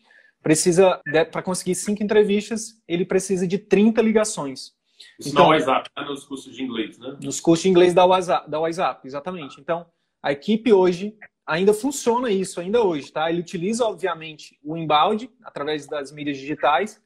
precisa, 0.41 1.01
para 1.32 1.41
conseguir 1.41 1.75
cinco 1.75 2.03
entrevistas, 2.03 2.82
ele 2.88 3.06
precisa 3.06 3.48
de 3.48 3.58
30 3.58 4.01
ligações. 4.01 4.72
Isso 5.20 5.29
então, 5.29 5.50
WhatsApp, 5.50 5.89
né? 5.96 6.06
nos 6.06 6.25
cursos 6.25 6.56
de 6.56 6.63
inglês, 6.63 6.98
né? 6.98 7.18
Nos 7.22 7.39
cursos 7.39 7.63
de 7.63 7.70
inglês 7.70 7.94
da 7.94 8.06
WhatsApp, 8.06 8.50
da 8.50 8.60
WhatsApp, 8.60 9.08
exatamente. 9.08 9.60
Então, 9.60 9.86
a 10.22 10.32
equipe 10.32 10.74
hoje 10.74 11.15
ainda 11.46 11.74
funciona 11.74 12.29
isso, 12.29 12.60
ainda 12.60 12.84
hoje, 12.84 13.12
tá? 13.12 13.29
Ele 13.29 13.39
utiliza, 13.39 13.86
obviamente, 13.86 14.58
o 14.63 14.77
inbound 14.77 15.29
através 15.44 15.88
das 15.88 16.12
mídias 16.12 16.38
digitais, 16.38 17.01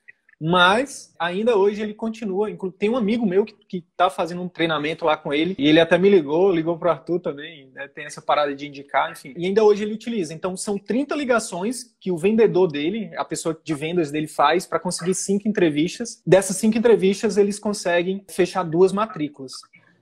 mas 0.45 1.15
ainda 1.17 1.55
hoje 1.55 1.81
ele 1.81 1.93
continua. 1.93 2.50
Tem 2.77 2.89
um 2.89 2.97
amigo 2.97 3.25
meu 3.25 3.45
que 3.45 3.77
está 3.77 4.09
fazendo 4.09 4.41
um 4.41 4.50
treinamento 4.50 5.05
lá 5.05 5.15
com 5.15 5.33
ele, 5.33 5.55
e 5.57 5.69
ele 5.69 5.79
até 5.79 5.97
me 5.97 6.09
ligou, 6.09 6.51
ligou 6.51 6.77
para 6.77 6.89
o 6.89 6.91
Arthur 6.91 7.21
também, 7.21 7.71
né? 7.73 7.88
tem 7.88 8.03
essa 8.03 8.21
parada 8.21 8.53
de 8.53 8.67
indicar, 8.67 9.09
enfim. 9.09 9.33
E 9.38 9.45
ainda 9.45 9.63
hoje 9.63 9.83
ele 9.83 9.93
utiliza. 9.93 10.33
Então 10.33 10.57
são 10.57 10.77
30 10.77 11.15
ligações 11.15 11.95
que 11.97 12.12
o 12.12 12.17
vendedor 12.17 12.67
dele, 12.67 13.09
a 13.15 13.23
pessoa 13.23 13.57
de 13.63 13.73
vendas 13.73 14.12
dele 14.12 14.27
faz 14.27 14.65
para 14.65 14.79
conseguir 14.79 15.15
cinco 15.15 15.47
entrevistas. 15.47 16.21
Dessas 16.27 16.57
cinco 16.57 16.77
entrevistas, 16.77 17.38
eles 17.38 17.57
conseguem 17.57 18.25
fechar 18.29 18.63
duas 18.63 18.91
matrículas. 18.91 19.53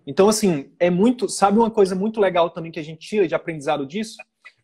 Então, 0.07 0.27
assim, 0.27 0.71
é 0.79 0.89
muito. 0.89 1.29
Sabe 1.29 1.59
uma 1.59 1.69
coisa 1.69 1.93
muito 1.93 2.19
legal 2.19 2.49
também 2.49 2.71
que 2.71 2.79
a 2.79 2.83
gente 2.83 3.07
tira 3.07 3.27
de 3.27 3.35
aprendizado 3.35 3.85
disso? 3.85 4.17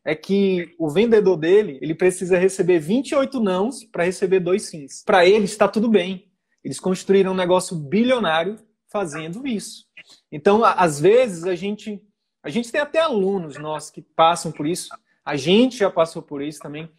É 0.08 0.16
que 0.16 0.74
o 0.80 0.90
vendedor 0.90 1.36
dele, 1.36 1.78
ele 1.82 1.94
precisa 1.94 2.38
receber 2.38 2.80
28 2.80 3.42
nãos 3.42 3.84
para 3.84 4.06
receber 4.06 4.40
dois 4.40 4.64
sims. 4.64 5.04
Para 5.06 5.26
eles 5.26 5.52
está 5.52 5.68
tudo 5.68 5.90
bem. 5.90 6.32
Eles 6.64 6.80
construíram 6.80 7.34
um 7.34 7.36
negócio 7.36 7.76
bilionário 7.76 8.56
fazendo 8.88 9.46
isso. 9.46 9.86
Então, 10.32 10.64
às 10.64 10.98
vezes 10.98 11.44
a 11.44 11.56
gente 11.56 12.02
a 12.42 12.50
gente 12.50 12.72
tem 12.72 12.80
até 12.80 13.00
alunos 13.00 13.58
nossos 13.58 13.90
que 13.92 14.02
passam 14.02 14.50
por 14.50 14.66
isso. 14.66 14.88
A 15.26 15.36
gente 15.36 15.80
já 15.80 15.92
passou 15.92 16.22
por 16.22 16.42
isso 16.42 16.62
também 16.62 16.90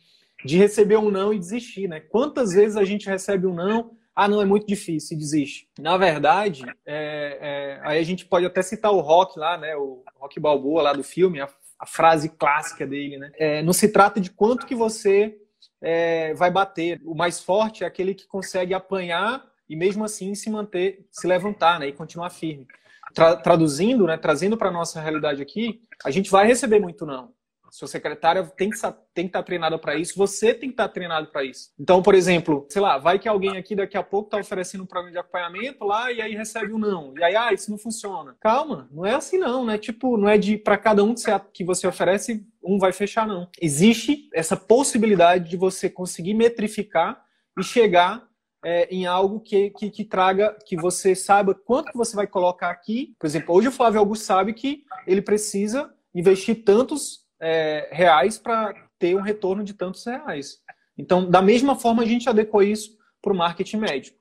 de 0.44 0.58
receber 0.58 0.98
um 0.98 1.10
não 1.10 1.32
e 1.32 1.38
desistir, 1.38 1.88
né? 1.88 2.00
Quantas 2.00 2.52
vezes 2.52 2.76
a 2.76 2.84
gente 2.84 3.08
recebe 3.08 3.46
um 3.46 3.54
não? 3.54 3.96
Ah, 4.14 4.28
não, 4.28 4.42
é 4.42 4.44
muito 4.44 4.66
difícil 4.66 5.16
e 5.16 5.18
desiste. 5.18 5.66
Na 5.78 5.96
verdade, 5.96 6.62
é, 6.84 7.38
é, 7.40 7.80
aí 7.84 7.98
a 7.98 8.02
gente 8.02 8.26
pode 8.26 8.44
até 8.44 8.60
citar 8.60 8.92
o 8.92 9.00
Rock 9.00 9.38
lá, 9.38 9.56
né? 9.56 9.74
O 9.76 10.04
Rock 10.16 10.38
Balboa 10.38 10.82
lá 10.82 10.92
do 10.92 11.02
filme, 11.02 11.40
a 11.40 11.48
a 11.78 11.86
frase 11.86 12.28
clássica 12.28 12.86
dele, 12.86 13.18
né? 13.18 13.30
É, 13.36 13.62
não 13.62 13.72
se 13.72 13.88
trata 13.88 14.20
de 14.20 14.30
quanto 14.30 14.66
que 14.66 14.74
você 14.74 15.36
é, 15.80 16.34
vai 16.34 16.50
bater. 16.50 17.00
O 17.04 17.14
mais 17.14 17.40
forte 17.40 17.84
é 17.84 17.86
aquele 17.86 18.14
que 18.14 18.26
consegue 18.26 18.74
apanhar 18.74 19.44
e 19.68 19.76
mesmo 19.76 20.04
assim 20.04 20.34
se 20.34 20.50
manter, 20.50 21.06
se 21.10 21.26
levantar 21.26 21.78
né, 21.78 21.88
e 21.88 21.92
continuar 21.92 22.30
firme. 22.30 22.66
Tra 23.14 23.36
traduzindo, 23.36 24.06
né, 24.06 24.16
trazendo 24.16 24.56
para 24.56 24.70
nossa 24.70 25.00
realidade 25.00 25.40
aqui, 25.42 25.82
a 26.04 26.10
gente 26.10 26.30
vai 26.30 26.46
receber 26.46 26.80
muito 26.80 27.06
não. 27.06 27.32
Sua 27.70 27.88
secretária 27.88 28.44
tem 28.44 28.70
que, 28.70 28.78
tem 29.14 29.24
que 29.24 29.30
estar 29.30 29.42
treinada 29.42 29.78
para 29.78 29.94
isso, 29.96 30.16
você 30.16 30.54
tem 30.54 30.68
que 30.68 30.74
estar 30.74 30.88
treinado 30.88 31.28
para 31.28 31.44
isso. 31.44 31.70
Então, 31.78 32.02
por 32.02 32.14
exemplo, 32.14 32.66
sei 32.68 32.80
lá, 32.80 32.98
vai 32.98 33.18
que 33.18 33.28
alguém 33.28 33.56
aqui 33.56 33.74
daqui 33.74 33.96
a 33.96 34.02
pouco 34.02 34.28
está 34.28 34.38
oferecendo 34.38 34.84
um 34.84 34.86
programa 34.86 35.12
de 35.12 35.18
acompanhamento 35.18 35.84
lá 35.84 36.10
e 36.12 36.20
aí 36.20 36.34
recebe 36.34 36.72
um 36.72 36.78
não. 36.78 37.14
E 37.16 37.22
aí, 37.22 37.36
ah, 37.36 37.52
isso 37.52 37.70
não 37.70 37.78
funciona. 37.78 38.36
Calma, 38.40 38.88
não 38.90 39.04
é 39.04 39.14
assim 39.14 39.38
não, 39.38 39.64
né? 39.64 39.78
Tipo, 39.78 40.16
não 40.16 40.28
é 40.28 40.38
de 40.38 40.56
para 40.56 40.76
cada 40.76 41.04
um 41.04 41.14
que 41.52 41.64
você 41.64 41.86
oferece, 41.86 42.46
um 42.62 42.78
vai 42.78 42.92
fechar, 42.92 43.26
não. 43.26 43.48
Existe 43.60 44.28
essa 44.32 44.56
possibilidade 44.56 45.48
de 45.48 45.56
você 45.56 45.88
conseguir 45.88 46.34
metrificar 46.34 47.22
e 47.58 47.62
chegar 47.62 48.28
é, 48.64 48.88
em 48.90 49.06
algo 49.06 49.40
que, 49.40 49.70
que, 49.70 49.90
que, 49.90 50.04
traga, 50.04 50.56
que 50.66 50.76
você 50.76 51.14
saiba 51.14 51.54
quanto 51.54 51.92
você 51.94 52.14
vai 52.16 52.26
colocar 52.26 52.70
aqui. 52.70 53.14
Por 53.18 53.26
exemplo, 53.26 53.54
hoje 53.54 53.68
o 53.68 53.72
Flávio 53.72 54.00
Augusto 54.00 54.24
sabe 54.24 54.52
que 54.52 54.84
ele 55.06 55.22
precisa 55.22 55.92
investir 56.14 56.64
tantos 56.64 57.27
é, 57.40 57.88
reais 57.92 58.38
para 58.38 58.74
ter 58.98 59.14
um 59.16 59.20
retorno 59.20 59.62
de 59.62 59.74
tantos 59.74 60.04
reais. 60.04 60.60
Então, 60.96 61.28
da 61.30 61.40
mesma 61.40 61.76
forma, 61.76 62.02
a 62.02 62.06
gente 62.06 62.28
adequou 62.28 62.62
isso 62.62 62.98
para 63.22 63.32
o 63.32 63.36
marketing 63.36 63.78
médico. 63.78 64.18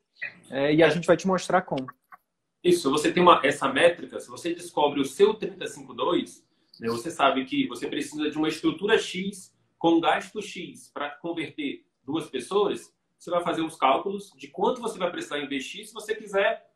É, 0.50 0.74
e 0.74 0.84
a 0.84 0.90
gente 0.90 1.08
vai 1.08 1.18
te 1.18 1.28
mostrar 1.28 1.62
como. 1.62 1.88
Isso, 2.64 2.92
você 2.92 3.12
tem 3.12 3.22
uma, 3.22 3.40
essa 3.44 3.72
métrica, 3.72 4.20
se 4.20 4.30
você 4.30 4.54
descobre 4.54 5.00
o 5.00 5.06
seu 5.06 5.34
352, 5.34 6.44
né, 6.80 6.88
você 6.90 7.10
sabe 7.10 7.46
que 7.46 7.68
você 7.68 7.88
precisa 7.88 8.30
de 8.30 8.38
uma 8.38 8.50
estrutura 8.50 8.98
X 8.98 9.56
com 9.78 10.00
gasto 10.00 10.42
X 10.42 10.90
para 10.94 11.10
converter 11.10 11.86
duas 12.04 12.30
pessoas, 12.30 12.94
você 13.18 13.30
vai 13.30 13.44
fazer 13.44 13.62
os 13.62 13.76
cálculos 13.76 14.32
de 14.38 14.48
quanto 14.48 14.82
você 14.82 14.98
vai 14.98 15.10
precisar 15.10 15.40
investir 15.40 15.86
se 15.86 15.94
você 15.94 16.16
quiser 16.16 16.70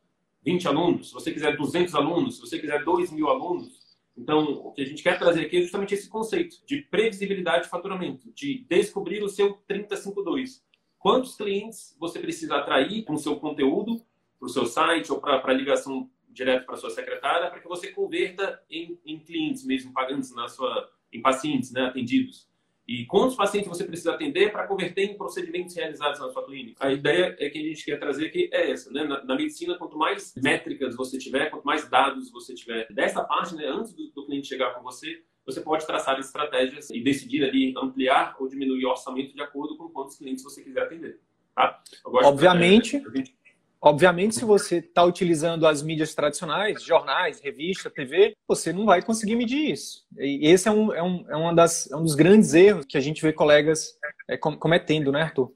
20 0.43 0.67
alunos, 0.67 1.07
se 1.09 1.13
você 1.13 1.31
quiser 1.31 1.55
200 1.55 1.93
alunos, 1.93 2.35
se 2.35 2.41
você 2.41 2.59
quiser 2.59 2.83
2 2.83 3.11
mil 3.11 3.29
alunos. 3.29 3.80
Então, 4.21 4.43
o 4.53 4.71
que 4.71 4.83
a 4.83 4.85
gente 4.85 5.01
quer 5.01 5.17
trazer 5.17 5.47
aqui 5.47 5.57
é 5.57 5.61
justamente 5.61 5.95
esse 5.95 6.07
conceito 6.07 6.63
de 6.63 6.83
previsibilidade 6.83 7.63
de 7.63 7.69
faturamento, 7.69 8.31
de 8.35 8.63
descobrir 8.69 9.23
o 9.23 9.27
seu 9.27 9.53
352. 9.67 10.63
Quantos 10.99 11.35
clientes 11.35 11.97
você 11.99 12.19
precisa 12.19 12.57
atrair 12.57 13.03
com 13.03 13.13
o 13.13 13.17
seu 13.17 13.37
conteúdo 13.37 13.99
para 14.39 14.45
o 14.45 14.49
seu 14.49 14.67
site 14.67 15.11
ou 15.11 15.19
para 15.19 15.41
a 15.43 15.53
ligação 15.53 16.07
direto 16.29 16.67
para 16.67 16.77
sua 16.77 16.91
secretária, 16.91 17.49
para 17.49 17.59
que 17.59 17.67
você 17.67 17.91
converta 17.91 18.61
em, 18.69 18.99
em 19.03 19.17
clientes 19.19 19.65
mesmo, 19.65 19.91
pagantes 19.91 20.33
na 20.35 20.47
sua, 20.47 20.87
em 21.11 21.19
pacientes 21.19 21.71
né, 21.71 21.85
atendidos. 21.85 22.47
E 22.87 23.05
quantos 23.05 23.35
pacientes 23.35 23.69
você 23.69 23.83
precisa 23.83 24.13
atender 24.13 24.51
para 24.51 24.67
converter 24.67 25.03
em 25.03 25.17
procedimentos 25.17 25.75
realizados 25.75 26.19
na 26.19 26.29
sua 26.29 26.45
clínica? 26.45 26.85
A 26.85 26.91
ideia 26.91 27.35
é 27.39 27.49
que 27.49 27.59
a 27.59 27.61
gente 27.61 27.85
quer 27.85 27.99
trazer 27.99 28.27
aqui 28.27 28.49
é 28.51 28.71
essa, 28.71 28.91
né? 28.91 29.03
Na, 29.03 29.23
na 29.23 29.35
medicina, 29.35 29.77
quanto 29.77 29.97
mais 29.97 30.33
métricas 30.35 30.95
você 30.95 31.17
tiver, 31.17 31.49
quanto 31.49 31.63
mais 31.63 31.87
dados 31.89 32.31
você 32.31 32.53
tiver 32.53 32.87
dessa 32.91 33.23
parte, 33.23 33.55
né, 33.55 33.65
antes 33.67 33.93
do, 33.93 34.09
do 34.11 34.25
cliente 34.25 34.47
chegar 34.47 34.73
com 34.73 34.81
você, 34.81 35.23
você 35.45 35.61
pode 35.61 35.85
traçar 35.85 36.19
estratégias 36.19 36.89
e 36.89 37.01
decidir 37.01 37.43
ali 37.43 37.73
ampliar 37.77 38.35
ou 38.39 38.47
diminuir 38.47 38.85
o 38.85 38.89
orçamento 38.89 39.33
de 39.33 39.41
acordo 39.41 39.77
com 39.77 39.89
quantos 39.89 40.17
clientes 40.17 40.43
você 40.43 40.63
quiser 40.63 40.83
atender. 40.83 41.19
Tá? 41.55 41.81
Obviamente, 42.05 42.99
de, 43.11 43.35
Obviamente, 43.83 44.35
se 44.35 44.45
você 44.45 44.77
está 44.77 45.03
utilizando 45.03 45.65
as 45.65 45.81
mídias 45.81 46.13
tradicionais, 46.13 46.83
jornais, 46.83 47.41
revista, 47.41 47.89
TV, 47.89 48.35
você 48.47 48.71
não 48.71 48.85
vai 48.85 49.01
conseguir 49.01 49.35
medir 49.35 49.71
isso. 49.71 50.05
E 50.19 50.47
esse 50.47 50.67
é 50.67 50.71
um, 50.71 50.93
é 50.93 51.01
um, 51.01 51.25
é 51.27 51.35
uma 51.35 51.51
das, 51.51 51.89
é 51.89 51.95
um 51.95 52.03
dos 52.03 52.13
grandes 52.13 52.53
erros 52.53 52.85
que 52.85 52.95
a 52.95 53.01
gente 53.01 53.23
vê 53.23 53.33
colegas 53.33 53.97
é, 54.29 54.37
cometendo, 54.37 55.11
né, 55.11 55.23
Arthur? 55.23 55.51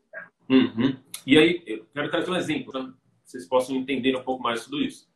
Uhum. 0.49 0.97
E 1.27 1.37
aí, 1.37 1.63
eu 1.67 1.85
quero 1.93 2.09
trazer 2.09 2.31
um 2.31 2.35
exemplo, 2.35 2.71
para 2.71 2.91
vocês 3.23 3.47
possam 3.47 3.75
entender 3.75 4.15
um 4.15 4.23
pouco 4.23 4.41
mais 4.41 4.63
tudo 4.63 4.81
isso. 4.81 5.07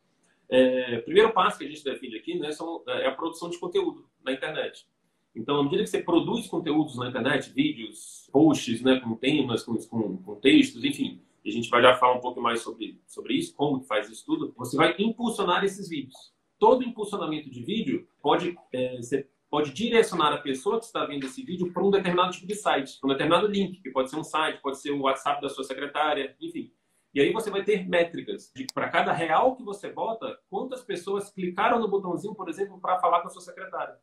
É, 0.48 0.98
primeiro 0.98 1.32
passo 1.32 1.58
que 1.58 1.64
a 1.64 1.68
gente 1.68 1.82
define 1.82 2.16
aqui 2.16 2.38
né, 2.38 2.52
são, 2.52 2.82
é 2.86 3.08
a 3.08 3.12
produção 3.12 3.50
de 3.50 3.58
conteúdo 3.58 4.08
na 4.24 4.32
internet. 4.32 4.86
Então, 5.34 5.58
à 5.58 5.64
medida 5.64 5.82
que 5.82 5.90
você 5.90 6.00
produz 6.00 6.46
conteúdos 6.46 6.96
na 6.96 7.08
internet, 7.08 7.50
vídeos, 7.50 8.28
posts 8.32 8.82
né, 8.82 9.00
com 9.00 9.16
temas, 9.16 9.64
com, 9.64 9.76
com, 9.76 10.16
com 10.16 10.34
textos, 10.36 10.84
enfim, 10.84 11.20
e 11.44 11.50
a 11.50 11.52
gente 11.52 11.68
vai 11.68 11.82
já 11.82 11.94
falar 11.94 12.14
um 12.14 12.20
pouco 12.20 12.40
mais 12.40 12.60
sobre, 12.60 13.00
sobre 13.06 13.34
isso, 13.34 13.54
como 13.54 13.80
que 13.80 13.86
faz 13.86 14.08
isso 14.08 14.24
tudo, 14.24 14.52
você 14.56 14.76
vai 14.76 14.94
impulsionar 14.98 15.64
esses 15.64 15.88
vídeos. 15.88 16.32
Todo 16.58 16.84
impulsionamento 16.84 17.50
de 17.50 17.62
vídeo 17.62 18.06
pode, 18.20 18.56
é, 18.72 18.98
pode 19.48 19.72
direcionar 19.72 20.32
a 20.32 20.38
pessoa 20.38 20.78
que 20.78 20.84
está 20.84 21.04
vendo 21.06 21.24
esse 21.24 21.42
vídeo 21.42 21.72
para 21.72 21.82
um 21.82 21.90
determinado 21.90 22.32
tipo 22.32 22.46
de 22.46 22.54
site, 22.54 22.98
para 23.00 23.08
um 23.08 23.12
determinado 23.12 23.46
link, 23.46 23.80
que 23.80 23.90
pode 23.90 24.10
ser 24.10 24.16
um 24.16 24.24
site, 24.24 24.60
pode 24.60 24.78
ser 24.78 24.90
o 24.90 25.02
WhatsApp 25.02 25.40
da 25.40 25.48
sua 25.48 25.64
secretária, 25.64 26.36
enfim. 26.40 26.70
E 27.12 27.20
aí 27.20 27.32
você 27.32 27.50
vai 27.50 27.64
ter 27.64 27.88
métricas 27.88 28.52
de 28.54 28.66
para 28.72 28.88
cada 28.88 29.12
real 29.12 29.56
que 29.56 29.64
você 29.64 29.90
bota, 29.90 30.38
quantas 30.48 30.82
pessoas 30.82 31.30
clicaram 31.30 31.80
no 31.80 31.88
botãozinho, 31.88 32.34
por 32.34 32.48
exemplo, 32.48 32.78
para 32.80 33.00
falar 33.00 33.20
com 33.20 33.28
a 33.28 33.30
sua 33.30 33.42
secretária. 33.42 33.96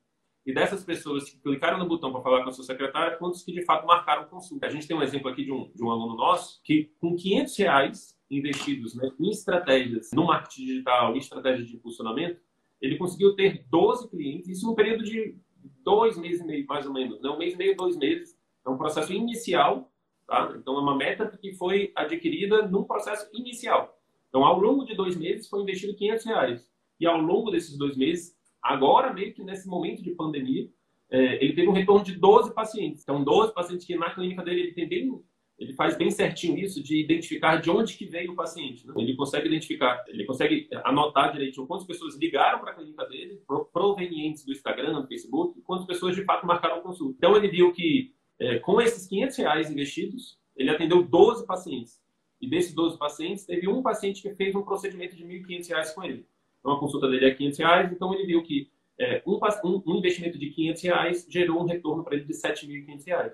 E 0.48 0.54
dessas 0.54 0.82
pessoas 0.82 1.30
que 1.30 1.38
clicaram 1.42 1.78
no 1.78 1.86
botão 1.86 2.10
para 2.10 2.22
falar 2.22 2.42
com 2.42 2.50
a 2.50 2.54
sua 2.54 2.64
secretária, 2.64 3.18
quantos 3.18 3.44
que 3.44 3.52
de 3.52 3.66
fato 3.66 3.86
marcaram 3.86 4.30
consulta? 4.30 4.66
A 4.66 4.70
gente 4.70 4.88
tem 4.88 4.96
um 4.96 5.04
exemplo 5.04 5.30
aqui 5.30 5.44
de 5.44 5.52
um, 5.52 5.70
de 5.76 5.84
um 5.84 5.92
aluno 5.92 6.16
nosso 6.16 6.62
que, 6.64 6.90
com 7.02 7.18
500 7.18 7.58
reais 7.58 8.18
investidos 8.32 8.96
né, 8.96 9.12
em 9.20 9.30
estratégias 9.30 10.10
no 10.14 10.26
marketing 10.26 10.66
digital, 10.66 11.14
em 11.14 11.18
estratégias 11.18 11.68
de 11.68 11.76
impulsionamento, 11.76 12.40
ele 12.82 12.98
conseguiu 12.98 13.36
ter 13.36 13.66
12 13.70 14.10
clientes, 14.10 14.48
isso 14.48 14.66
no 14.66 14.74
período 14.74 15.04
de 15.04 15.36
dois 15.84 16.18
meses 16.18 16.40
e 16.40 16.46
meio, 16.46 16.66
mais 16.66 16.86
ou 16.86 16.94
menos. 16.94 17.22
Né? 17.22 17.30
Um 17.30 17.38
mês 17.38 17.54
e 17.54 17.58
meio, 17.58 17.76
dois 17.76 17.98
meses. 17.98 18.40
É 18.66 18.70
um 18.70 18.78
processo 18.78 19.12
inicial, 19.12 19.92
tá? 20.26 20.56
Então 20.58 20.78
é 20.78 20.80
uma 20.80 20.96
meta 20.96 21.28
que 21.28 21.56
foi 21.56 21.92
adquirida 21.94 22.66
num 22.66 22.86
processo 22.86 23.30
inicial. 23.34 24.00
Então, 24.30 24.46
ao 24.46 24.58
longo 24.58 24.86
de 24.86 24.96
dois 24.96 25.18
meses, 25.18 25.50
foi 25.50 25.62
investido 25.62 25.94
500 25.94 26.26
reais. 26.26 26.72
E 27.02 27.06
ao 27.06 27.20
longo 27.20 27.52
desses 27.52 27.78
dois 27.78 27.98
meses, 27.98 28.37
Agora, 28.68 29.14
meio 29.14 29.34
que 29.34 29.42
nesse 29.46 29.66
momento 29.66 30.04
de 30.04 30.12
pandemia, 30.12 30.70
é, 31.10 31.42
ele 31.42 31.54
teve 31.54 31.70
um 31.70 31.72
retorno 31.72 32.04
de 32.04 32.16
12 32.16 32.54
pacientes. 32.54 33.02
Então, 33.02 33.24
12 33.24 33.54
pacientes 33.54 33.88
que 33.88 33.96
na 33.96 34.14
clínica 34.14 34.44
dele 34.44 34.60
ele 34.60 34.74
tem 34.74 34.90
bem, 34.90 35.22
ele 35.58 35.72
faz 35.72 35.98
bem 35.98 36.12
certinho 36.12 36.58
isso 36.58 36.84
de 36.84 37.02
identificar 37.02 37.62
de 37.62 37.72
onde 37.72 37.96
que 37.96 38.06
veio 38.06 38.34
o 38.34 38.36
paciente. 38.36 38.86
Né? 38.86 38.94
Ele 38.98 39.16
consegue 39.16 39.48
identificar, 39.48 40.04
ele 40.10 40.26
consegue 40.26 40.68
anotar 40.84 41.32
direitinho 41.32 41.66
quantas 41.66 41.88
pessoas 41.88 42.18
ligaram 42.18 42.60
para 42.60 42.72
a 42.72 42.76
clínica 42.76 43.06
dele, 43.06 43.42
provenientes 43.72 44.44
do 44.44 44.52
Instagram, 44.52 45.00
do 45.00 45.08
Facebook, 45.08 45.58
e 45.58 45.62
quantas 45.62 45.88
pessoas 45.88 46.14
de 46.14 46.26
fato 46.26 46.46
marcaram 46.46 46.82
consulta. 46.82 47.16
Então, 47.18 47.38
ele 47.38 47.48
viu 47.48 47.72
que 47.72 48.14
é, 48.38 48.60
com 48.60 48.82
esses 48.82 49.08
500 49.08 49.38
reais 49.38 49.72
investidos, 49.72 50.38
ele 50.58 50.70
atendeu 50.70 51.02
12 51.04 51.48
pacientes. 51.48 52.02
E 52.42 52.50
desses 52.50 52.74
12 52.74 52.98
pacientes, 52.98 53.46
teve 53.46 53.70
um 53.70 53.82
paciente 53.82 54.22
que 54.22 54.36
fez 54.36 54.54
um 54.54 54.62
procedimento 54.62 55.16
de 55.16 55.24
1.500 55.24 55.70
reais 55.70 55.94
com 55.94 56.04
ele. 56.04 56.28
Então, 56.68 56.76
a 56.76 56.80
consulta 56.82 57.08
dele 57.08 57.28
é 57.28 57.34
500 57.34 57.60
reais, 57.60 57.92
então 57.94 58.14
ele 58.14 58.26
viu 58.26 58.44
que 58.44 58.70
é, 59.00 59.24
um, 59.26 59.40
um, 59.88 59.96
investimento 59.96 60.38
de 60.38 60.50
500 60.50 60.82
reais 60.84 61.28
gerou 61.30 61.62
um 61.62 61.66
retorno 61.66 62.04
para 62.04 62.16
ele 62.16 62.26
de 62.26 62.34
7.500 62.34 63.06
reais. 63.06 63.34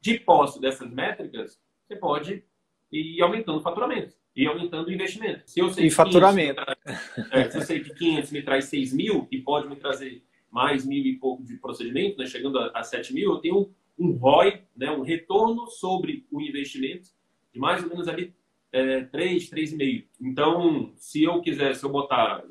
De 0.00 0.18
posse 0.18 0.58
dessas 0.58 0.90
métricas, 0.90 1.60
você 1.86 1.96
pode 1.96 2.42
ir 2.90 3.20
aumentando 3.20 3.58
o 3.58 3.60
faturamento 3.60 4.14
e 4.34 4.46
aumentando 4.46 4.88
o 4.88 4.92
investimento. 4.92 5.42
Se 5.44 5.60
eu 5.60 5.68
sei 5.68 5.88
e 5.88 5.90
faturamento. 5.90 6.64
Traz, 6.64 7.30
é, 7.30 7.50
se 7.50 7.58
eu 7.58 7.62
sei 7.62 7.80
que 7.80 7.94
500 7.94 8.32
me 8.32 8.42
traz 8.42 8.64
6 8.64 8.94
mil 8.94 9.28
e 9.30 9.38
pode 9.38 9.68
me 9.68 9.76
trazer 9.76 10.24
mais 10.50 10.86
mil 10.86 11.04
e 11.04 11.16
pouco 11.16 11.44
de 11.44 11.56
procedimento, 11.56 12.16
né, 12.16 12.24
chegando 12.24 12.58
a, 12.58 12.70
a 12.74 12.82
7 12.82 13.12
mil, 13.12 13.32
eu 13.32 13.38
tenho 13.38 13.58
um, 13.58 13.74
um 13.98 14.12
ROI, 14.12 14.62
né, 14.74 14.90
um 14.90 15.02
retorno 15.02 15.66
sobre 15.66 16.26
o 16.32 16.40
investimento 16.40 17.10
de 17.52 17.60
mais 17.60 17.82
ou 17.82 17.90
menos 17.90 18.08
ali 18.08 18.32
é, 18.72 19.02
3, 19.02 19.50
3,5. 19.50 20.04
Então, 20.20 20.92
se 20.96 21.22
eu 21.22 21.40
quiser, 21.40 21.74
se 21.74 21.84
eu 21.84 21.90
botar. 21.90 22.42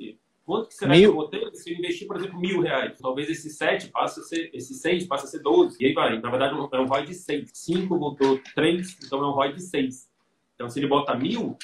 Quanto 0.45 0.67
que 0.67 0.73
será 0.73 0.91
mil. 0.91 0.99
que 0.99 1.05
eu 1.07 1.15
botei? 1.15 1.55
Se 1.55 1.71
eu 1.71 1.77
investir, 1.77 2.07
por 2.07 2.17
exemplo, 2.17 2.39
mil 2.39 2.61
reais, 2.61 2.99
talvez 2.99 3.29
esse 3.29 3.49
7 3.49 3.89
passe 3.89 4.19
a 4.19 4.23
ser, 4.23 4.49
esse 4.53 4.73
6 4.73 5.07
passe 5.07 5.25
a 5.25 5.27
ser 5.27 5.39
12. 5.39 5.77
E 5.79 5.87
aí 5.87 5.93
vai. 5.93 6.19
Na 6.19 6.29
verdade, 6.29 6.53
é 6.53 6.79
um 6.79 6.85
ROI 6.85 7.05
de 7.05 7.13
6. 7.13 7.51
5 7.53 7.97
botou 7.97 8.39
3, 8.55 8.97
então 9.03 9.23
é 9.23 9.27
um 9.27 9.31
ROI 9.31 9.53
de 9.53 9.61
6. 9.61 10.11
Então, 10.55 10.69
se 10.69 10.79
ele 10.79 10.87
bota 10.87 11.15
mil, 11.15 11.57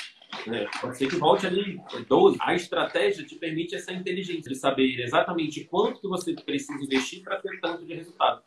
né, 0.47 0.67
pode 0.81 0.97
ser 0.97 1.07
que 1.07 1.15
volte 1.17 1.45
ali 1.45 1.79
12. 2.07 2.37
A 2.41 2.55
estratégia 2.55 3.25
te 3.25 3.35
permite 3.35 3.75
essa 3.75 3.91
inteligência 3.91 4.49
de 4.49 4.55
saber 4.55 4.99
exatamente 5.01 5.63
quanto 5.65 5.99
que 5.99 6.07
você 6.07 6.33
precisa 6.33 6.81
investir 6.81 7.21
para 7.23 7.37
ter 7.37 7.59
tanto 7.59 7.85
de 7.85 7.93
resultado. 7.93 8.41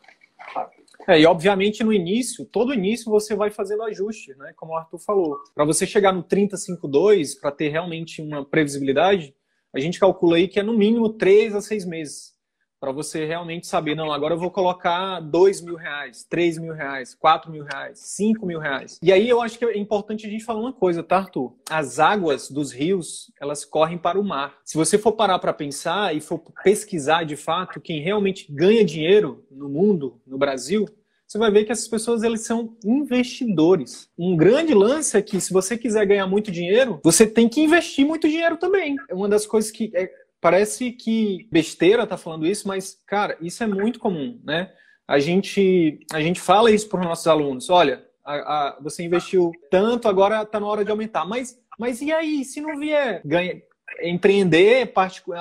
É, 1.09 1.21
e 1.21 1.27
obviamente 1.27 1.83
no 1.83 1.93
início, 1.93 2.45
todo 2.45 2.75
início 2.75 3.11
você 3.11 3.35
vai 3.35 3.51
fazendo 3.51 3.83
ajuste, 3.85 4.35
né? 4.37 4.53
Como 4.57 4.73
o 4.73 4.77
Arthur 4.77 4.99
falou. 4.99 5.39
Para 5.55 5.65
você 5.65 5.87
chegar 5.87 6.13
no 6.13 6.23
3052, 6.23 7.35
para 7.37 7.51
ter 7.51 7.69
realmente 7.69 8.21
uma 8.21 8.45
previsibilidade, 8.45 9.35
a 9.73 9.81
gente 9.81 9.99
calcula 9.99 10.37
aí 10.37 10.49
que 10.49 10.61
é 10.61 10.63
no 10.63 10.77
mínimo 10.77 11.11
3 11.11 11.55
a 11.55 11.61
6 11.61 11.85
meses 11.87 12.40
para 12.81 12.93
você 12.93 13.27
realmente 13.27 13.67
saber, 13.67 13.95
não, 13.95 14.11
agora 14.11 14.35
eu 14.35 14.39
vou 14.39 14.51
colocar 14.51 15.21
dois 15.21 15.61
mil 15.61 15.77
reais, 15.77 16.25
três 16.25 16.57
mil 16.57 16.73
reais, 16.73 17.15
quatro 17.15 17.53
mil 17.53 17.63
reais, 17.63 17.99
cinco 17.99 18.47
mil 18.47 18.59
reais. 18.59 18.99
E 19.03 19.13
aí 19.13 19.29
eu 19.29 19.43
acho 19.43 19.59
que 19.59 19.65
é 19.67 19.77
importante 19.77 20.27
a 20.27 20.31
gente 20.31 20.45
falar 20.45 20.61
uma 20.61 20.73
coisa, 20.73 21.03
tá, 21.03 21.19
Arthur? 21.19 21.55
As 21.69 21.99
águas 21.99 22.51
dos 22.51 22.73
rios, 22.73 23.31
elas 23.39 23.67
correm 23.67 23.99
para 23.99 24.19
o 24.19 24.25
mar. 24.25 24.55
Se 24.65 24.79
você 24.79 24.97
for 24.97 25.13
parar 25.13 25.39
para 25.39 25.53
pensar 25.53 26.17
e 26.17 26.21
for 26.23 26.43
pesquisar 26.65 27.25
de 27.25 27.37
fato 27.37 27.81
quem 27.81 28.01
realmente 28.01 28.51
ganha 28.51 28.83
dinheiro 28.83 29.45
no 29.51 29.69
mundo, 29.69 30.19
no 30.27 30.39
Brasil, 30.39 30.87
você 31.31 31.39
vai 31.39 31.51
ver 31.51 31.65
que 31.65 31.71
essas 31.71 31.87
pessoas 31.87 32.23
eles 32.23 32.41
são 32.41 32.77
investidores. 32.85 34.11
Um 34.19 34.37
grande 34.37 34.75
lance 34.75 35.17
é 35.17 35.23
que 35.23 35.41
se 35.41 35.53
você 35.53 35.79
quiser 35.79 36.05
ganhar 36.07 36.27
muito 36.27 36.51
dinheiro, 36.51 36.99
você 37.05 37.25
tem 37.25 37.49
que 37.49 37.61
investir 37.61 38.05
muito 38.05 38.27
dinheiro 38.27 38.57
também. 38.57 38.97
É 39.09 39.15
uma 39.15 39.29
das 39.29 39.47
coisas 39.47 39.71
que 39.71 39.93
é, 39.95 40.11
parece 40.41 40.93
que 40.93 41.49
besteira 41.51 42.07
tá 42.07 42.17
falando 42.17 42.47
isso, 42.47 42.67
mas 42.67 42.99
cara, 43.07 43.37
isso 43.41 43.63
é 43.63 43.67
muito 43.67 43.99
comum, 43.99 44.41
né? 44.45 44.73
A 45.07 45.19
gente 45.19 46.01
a 46.13 46.21
gente 46.21 46.41
fala 46.41 46.71
isso 46.71 46.89
para 46.89 47.01
os 47.01 47.07
nossos 47.07 47.27
alunos. 47.27 47.69
Olha, 47.69 48.05
a, 48.25 48.35
a, 48.35 48.79
você 48.81 49.03
investiu 49.03 49.53
tanto, 49.71 50.09
agora 50.09 50.43
está 50.43 50.61
na 50.61 50.67
hora 50.67 50.85
de 50.85 50.91
aumentar. 50.91 51.25
Mas 51.25 51.61
mas 51.79 52.03
e 52.03 52.13
aí, 52.13 52.45
se 52.45 52.61
não 52.61 52.79
vier 52.79 53.23
ganha, 53.25 53.63
empreender, 54.03 54.93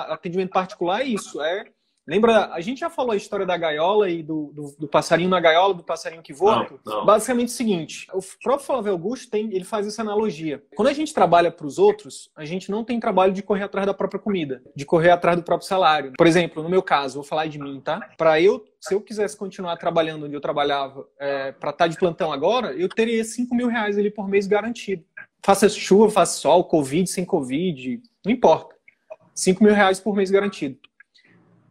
atendimento 0.08 0.50
particular 0.50 1.02
é 1.02 1.04
isso, 1.04 1.40
é 1.40 1.66
Lembra, 2.06 2.50
a 2.52 2.60
gente 2.60 2.80
já 2.80 2.90
falou 2.90 3.12
a 3.12 3.16
história 3.16 3.46
da 3.46 3.56
gaiola 3.56 4.10
e 4.10 4.22
do, 4.22 4.50
do, 4.52 4.76
do 4.80 4.88
passarinho 4.88 5.28
na 5.28 5.38
gaiola, 5.38 5.74
do 5.74 5.84
passarinho 5.84 6.22
que 6.22 6.32
voa? 6.32 6.68
Não, 6.68 6.80
não. 6.84 7.06
Basicamente 7.06 7.48
é 7.48 7.52
o 7.52 7.56
seguinte, 7.56 8.06
o 8.12 8.20
próprio 8.42 8.66
Flávio 8.66 8.92
Augusto 8.92 9.30
tem, 9.30 9.52
ele 9.52 9.64
faz 9.64 9.86
essa 9.86 10.02
analogia. 10.02 10.62
Quando 10.74 10.88
a 10.88 10.92
gente 10.92 11.14
trabalha 11.14 11.50
para 11.50 11.66
os 11.66 11.78
outros, 11.78 12.30
a 12.34 12.44
gente 12.44 12.70
não 12.70 12.84
tem 12.84 12.98
trabalho 12.98 13.32
de 13.32 13.42
correr 13.42 13.64
atrás 13.64 13.86
da 13.86 13.94
própria 13.94 14.18
comida, 14.18 14.62
de 14.74 14.84
correr 14.84 15.10
atrás 15.10 15.36
do 15.36 15.42
próprio 15.42 15.68
salário. 15.68 16.12
Por 16.16 16.26
exemplo, 16.26 16.62
no 16.62 16.68
meu 16.68 16.82
caso, 16.82 17.14
vou 17.14 17.24
falar 17.24 17.46
de 17.46 17.58
mim, 17.58 17.80
tá? 17.80 18.00
Para 18.16 18.40
eu, 18.40 18.64
se 18.80 18.94
eu 18.94 19.00
quisesse 19.00 19.36
continuar 19.36 19.76
trabalhando 19.76 20.26
onde 20.26 20.34
eu 20.34 20.40
trabalhava, 20.40 21.06
é, 21.18 21.52
para 21.52 21.70
estar 21.70 21.84
tá 21.84 21.88
de 21.88 21.98
plantão 21.98 22.32
agora, 22.32 22.72
eu 22.72 22.88
teria 22.88 23.22
5 23.22 23.54
mil 23.54 23.68
reais 23.68 23.98
ali 23.98 24.10
por 24.10 24.26
mês 24.28 24.46
garantido. 24.46 25.04
Faça 25.42 25.68
chuva, 25.68 26.10
faça 26.10 26.38
sol, 26.38 26.64
Covid, 26.64 27.08
sem 27.08 27.24
Covid, 27.24 28.02
não 28.24 28.32
importa. 28.32 28.74
5 29.34 29.62
mil 29.62 29.72
reais 29.72 30.00
por 30.00 30.14
mês 30.14 30.30
garantido. 30.30 30.78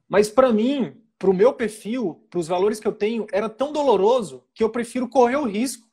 Mas 0.10 0.28
para 0.28 0.52
mim, 0.52 0.96
para 1.20 1.30
o 1.30 1.34
meu 1.34 1.54
perfil, 1.54 2.26
para 2.30 2.40
os 2.40 2.48
valores 2.48 2.80
que 2.80 2.88
eu 2.88 2.92
tenho, 2.92 3.28
era 3.32 3.48
tão 3.48 3.72
doloroso 3.72 4.44
que 4.54 4.64
eu 4.64 4.70
prefiro 4.70 5.08
correr 5.08 5.36
o 5.36 5.46
risco 5.46 5.88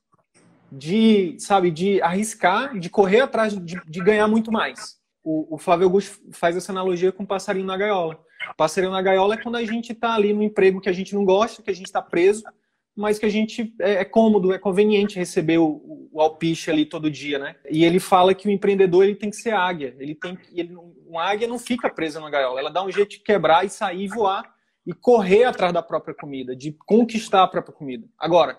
de, 0.73 1.37
sabe, 1.39 1.71
de 1.71 2.01
arriscar, 2.01 2.79
de 2.79 2.89
correr 2.89 3.21
atrás 3.21 3.53
de, 3.55 3.81
de 3.87 4.01
ganhar 4.01 4.27
muito 4.27 4.51
mais. 4.51 4.97
O, 5.23 5.57
o, 5.57 5.59
Flávio 5.59 5.87
Augusto 5.87 6.19
faz 6.33 6.57
essa 6.57 6.73
analogia 6.73 7.13
com 7.13 7.27
passarinho 7.27 7.67
na 7.67 7.77
gaiola. 7.77 8.19
Passarinho 8.57 8.93
na 8.93 9.03
gaiola 9.03 9.35
é 9.35 9.43
quando 9.43 9.57
a 9.57 9.65
gente 9.65 9.93
está 9.93 10.15
ali 10.15 10.33
no 10.33 10.43
emprego 10.43 10.81
que 10.81 10.89
a 10.89 10.93
gente 10.93 11.15
não 11.15 11.25
gosta, 11.25 11.63
que 11.63 11.71
a 11.71 11.75
gente 11.75 11.87
está 11.87 12.01
preso, 12.01 12.45
mas 12.97 13.19
que 13.19 13.27
a 13.27 13.29
gente 13.29 13.75
é, 13.79 13.97
é 13.97 14.05
cômodo, 14.05 14.55
é 14.55 14.59
conveniente 14.59 15.19
receber 15.19 15.59
o, 15.59 16.09
o, 16.11 16.21
alpiche 16.21 16.71
ali 16.71 16.87
todo 16.87 17.11
dia, 17.11 17.39
né? 17.39 17.57
E 17.71 17.85
ele 17.85 18.01
fala 18.01 18.35
que 18.35 18.49
o 18.49 18.51
empreendedor 18.51 19.05
ele 19.05 19.15
tem 19.15 19.29
que 19.29 19.37
ser 19.37 19.53
águia, 19.53 19.95
ele 20.01 20.15
tem 20.15 20.39
ele, 20.51 20.75
uma 21.07 21.23
águia 21.23 21.47
não 21.47 21.59
fica 21.59 21.91
presa 21.91 22.19
na 22.19 22.31
gaiola, 22.31 22.59
ela 22.59 22.71
dá 22.71 22.83
um 22.83 22.91
jeito 22.91 23.11
de 23.11 23.19
quebrar 23.19 23.67
e 23.67 23.69
sair 23.69 24.05
e 24.05 24.09
voar 24.09 24.51
e 24.87 24.95
correr 24.95 25.45
atrás 25.45 25.75
da 25.75 25.83
própria 25.83 26.15
comida, 26.15 26.57
de 26.57 26.73
conquistar 26.87 27.43
a 27.43 27.49
própria 27.49 27.75
comida. 27.75 28.09
Agora, 28.19 28.59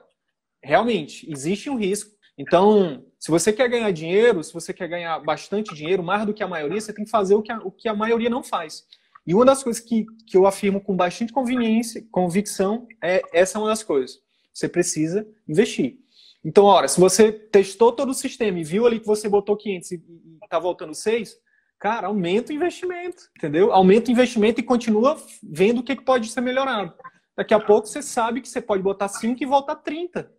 realmente 0.62 1.30
existe 1.32 1.68
um 1.70 1.78
risco. 1.78 2.12
Então, 2.38 3.04
se 3.18 3.32
você 3.32 3.52
quer 3.52 3.68
ganhar 3.68 3.90
dinheiro, 3.92 4.44
se 4.44 4.54
você 4.54 4.72
quer 4.72 4.88
ganhar 4.88 5.18
bastante 5.20 5.74
dinheiro, 5.74 6.04
mais 6.04 6.26
do 6.28 6.34
que 6.34 6.44
a 6.44 6.48
maioria, 6.48 6.80
você 6.80 6.94
tem 6.94 7.06
que 7.06 7.10
fazer 7.10 7.34
o 7.34 7.42
que 7.42 7.52
a, 7.52 7.58
o 7.58 7.72
que 7.72 7.90
a 7.90 7.96
maioria 7.96 8.30
não 8.30 8.44
faz. 8.44 8.86
E 9.26 9.34
uma 9.34 9.44
das 9.44 9.64
coisas 9.64 9.82
que, 9.82 10.06
que 10.28 10.38
eu 10.38 10.46
afirmo 10.46 10.80
com 10.80 10.96
bastante 10.96 11.34
conveniência, 11.34 12.06
convicção, 12.12 12.88
é 13.02 13.24
essa 13.34 13.58
é 13.58 13.62
uma 13.62 13.70
das 13.70 13.82
coisas 13.82 14.27
você 14.58 14.68
precisa 14.68 15.28
investir. 15.48 16.00
Então, 16.44 16.64
ora, 16.66 16.88
se 16.88 17.00
você 17.00 17.32
testou 17.32 17.92
todo 17.92 18.10
o 18.10 18.14
sistema 18.14 18.60
e 18.60 18.64
viu 18.64 18.88
ali 18.88 19.00
que 19.00 19.06
você 19.06 19.30
botou 19.30 19.56
500 19.56 19.92
e 19.92 20.04
está 20.44 20.58
voltando 20.58 20.94
6, 20.94 21.38
cara, 21.78 22.08
aumenta 22.08 22.52
o 22.52 22.56
investimento, 22.56 23.30
entendeu? 23.38 23.72
Aumenta 23.72 24.10
o 24.10 24.14
investimento 24.14 24.60
e 24.60 24.64
continua 24.64 25.18
vendo 25.44 25.80
o 25.80 25.84
que 25.84 25.96
pode 25.96 26.30
ser 26.30 26.42
melhorado. 26.42 26.94
Daqui 27.36 27.54
a 27.54 27.60
pouco 27.60 27.88
você 27.88 28.02
sabe 28.02 28.42
que 28.42 28.50
você 28.50 28.62
pode 28.62 28.82
botar 28.82 29.08
5 29.08 29.42
e 29.42 29.46
voltar 29.46 29.76
30, 29.76 30.32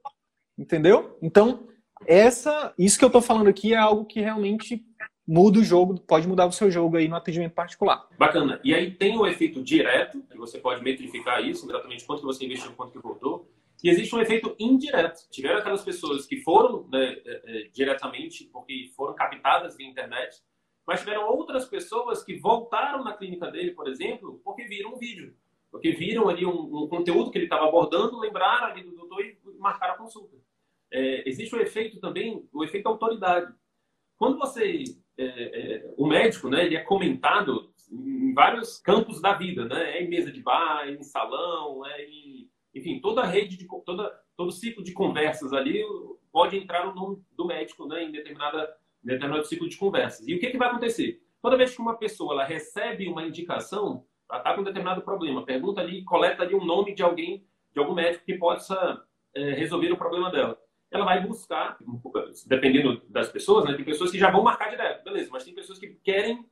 entendeu? 0.59 1.17
Então, 1.23 1.69
essa, 2.07 2.73
isso 2.77 2.99
que 2.99 3.05
eu 3.05 3.09
estou 3.09 3.23
falando 3.23 3.49
aqui 3.49 3.73
é 3.73 3.77
algo 3.77 4.05
que 4.05 4.21
realmente 4.21 4.85
muda 5.27 5.59
o 5.59 5.65
jogo, 5.65 6.01
pode 6.01 6.27
mudar 6.27 6.47
o 6.47 6.53
seu 6.53 6.71
jogo 6.71 6.97
aí 6.97 7.07
no 7.07 7.15
atendimento 7.15 7.53
particular. 7.53 8.09
Bacana. 8.19 8.59
E 8.65 8.75
aí 8.75 8.91
tem 8.91 9.19
o 9.19 9.27
efeito 9.27 9.63
direto, 9.63 10.23
que 10.23 10.39
você 10.39 10.59
pode 10.59 10.83
metrificar 10.83 11.45
isso, 11.45 11.69
exatamente 11.69 12.05
quanto 12.05 12.23
você 12.23 12.47
investiu, 12.47 12.73
quanto 12.73 12.93
que 12.93 12.99
voltou. 12.99 13.48
E 13.83 13.89
existe 13.89 14.15
um 14.15 14.21
efeito 14.21 14.57
indireto. 14.59 15.29
Tiveram 15.31 15.59
aquelas 15.59 15.85
pessoas 15.85 16.27
que 16.27 16.41
foram 16.41 16.89
né, 16.89 17.17
é, 17.25 17.43
é, 17.45 17.69
diretamente, 17.69 18.45
porque 18.53 18.91
foram 18.97 19.15
captadas 19.15 19.77
via 19.77 19.89
internet, 19.89 20.43
mas 20.87 21.01
tiveram 21.01 21.29
outras 21.29 21.67
pessoas 21.67 22.23
que 22.25 22.37
voltaram 22.37 23.05
na 23.05 23.13
clínica 23.13 23.51
dele, 23.51 23.73
por 23.73 23.89
exemplo, 23.89 24.41
porque 24.45 24.65
viram 24.65 24.95
um 24.95 24.99
vídeo. 24.99 25.35
Porque 25.71 25.93
viram 25.93 26.29
ali 26.29 26.47
um, 26.47 26.85
um 26.85 26.89
conteúdo 26.89 27.31
que 27.31 27.39
ele 27.39 27.45
estava 27.45 27.69
abordando, 27.69 28.19
lembraram 28.19 28.69
ali 28.69 28.83
do 28.83 28.97
doutor 28.97 29.25
e 29.25 29.39
marcaram 29.59 29.95
a 29.95 29.99
consulta. 29.99 30.37
É, 30.91 31.29
existe 31.29 31.55
o 31.55 31.61
efeito 31.61 32.01
também, 32.01 32.49
o 32.53 32.65
efeito 32.65 32.89
autoridade. 32.89 33.53
Quando 34.17 34.39
você, 34.39 34.83
é, 35.17 35.25
é, 35.25 35.95
o 35.97 36.07
médico, 36.07 36.49
né, 36.49 36.65
ele 36.65 36.77
é 36.77 36.83
comentado 36.83 37.71
em 37.93 38.33
vários 38.33 38.79
campos 38.79 39.21
da 39.21 39.35
vida, 39.35 39.65
né? 39.67 39.99
É 39.99 40.03
em 40.03 40.09
mesa 40.09 40.33
de 40.33 40.43
bar, 40.43 40.89
é 40.89 40.93
em 40.93 41.03
salão, 41.03 41.87
é 41.87 42.05
em 42.05 42.51
enfim, 42.79 43.01
toda 43.01 43.23
a 43.23 43.27
rede, 43.27 43.57
de, 43.57 43.67
toda, 43.85 44.11
todo 44.37 44.53
ciclo 44.53 44.83
de 44.83 44.93
conversas 44.93 45.53
ali 45.53 45.85
pode 46.33 46.57
entrar 46.57 46.89
o 46.89 46.95
nome 46.95 47.23
do 47.37 47.47
médico 47.47 47.87
né, 47.87 48.05
em 48.05 48.13
determinada, 48.13 48.75
determinado 49.03 49.45
ciclo 49.47 49.69
de 49.69 49.77
conversas. 49.77 50.27
E 50.27 50.35
o 50.35 50.39
que, 50.39 50.51
que 50.51 50.59
vai 50.59 50.69
acontecer? 50.69 51.23
Toda 51.43 51.57
vez 51.57 51.75
que 51.75 51.81
uma 51.81 51.97
pessoa 51.97 52.33
ela 52.33 52.45
recebe 52.45 53.09
uma 53.09 53.25
indicação, 53.25 54.05
ela 54.31 54.41
está 54.41 54.55
com 54.55 54.61
um 54.61 54.65
determinado 54.65 55.03
problema, 55.03 55.45
pergunta 55.45 55.81
ali, 55.81 56.05
coleta 56.05 56.43
ali 56.43 56.55
um 56.55 56.65
nome 56.65 56.95
de 56.95 57.03
alguém, 57.03 57.47
de 57.73 57.79
algum 57.79 57.95
médico 57.95 58.25
que 58.25 58.35
possa 58.35 59.03
é, 59.35 59.53
resolver 59.53 59.93
o 59.93 59.97
problema 59.97 60.31
dela. 60.31 60.59
Ela 60.91 61.05
vai 61.05 61.21
buscar, 61.27 61.77
dependendo 62.47 63.03
das 63.09 63.29
pessoas, 63.29 63.65
né, 63.65 63.75
tem 63.75 63.85
pessoas 63.85 64.11
que 64.11 64.19
já 64.19 64.31
vão 64.31 64.43
marcar 64.43 64.71
direto, 64.71 65.05
beleza, 65.05 65.29
mas 65.31 65.45
tem 65.45 65.55
pessoas 65.55 65.79
que 65.79 65.89
querem 66.03 66.49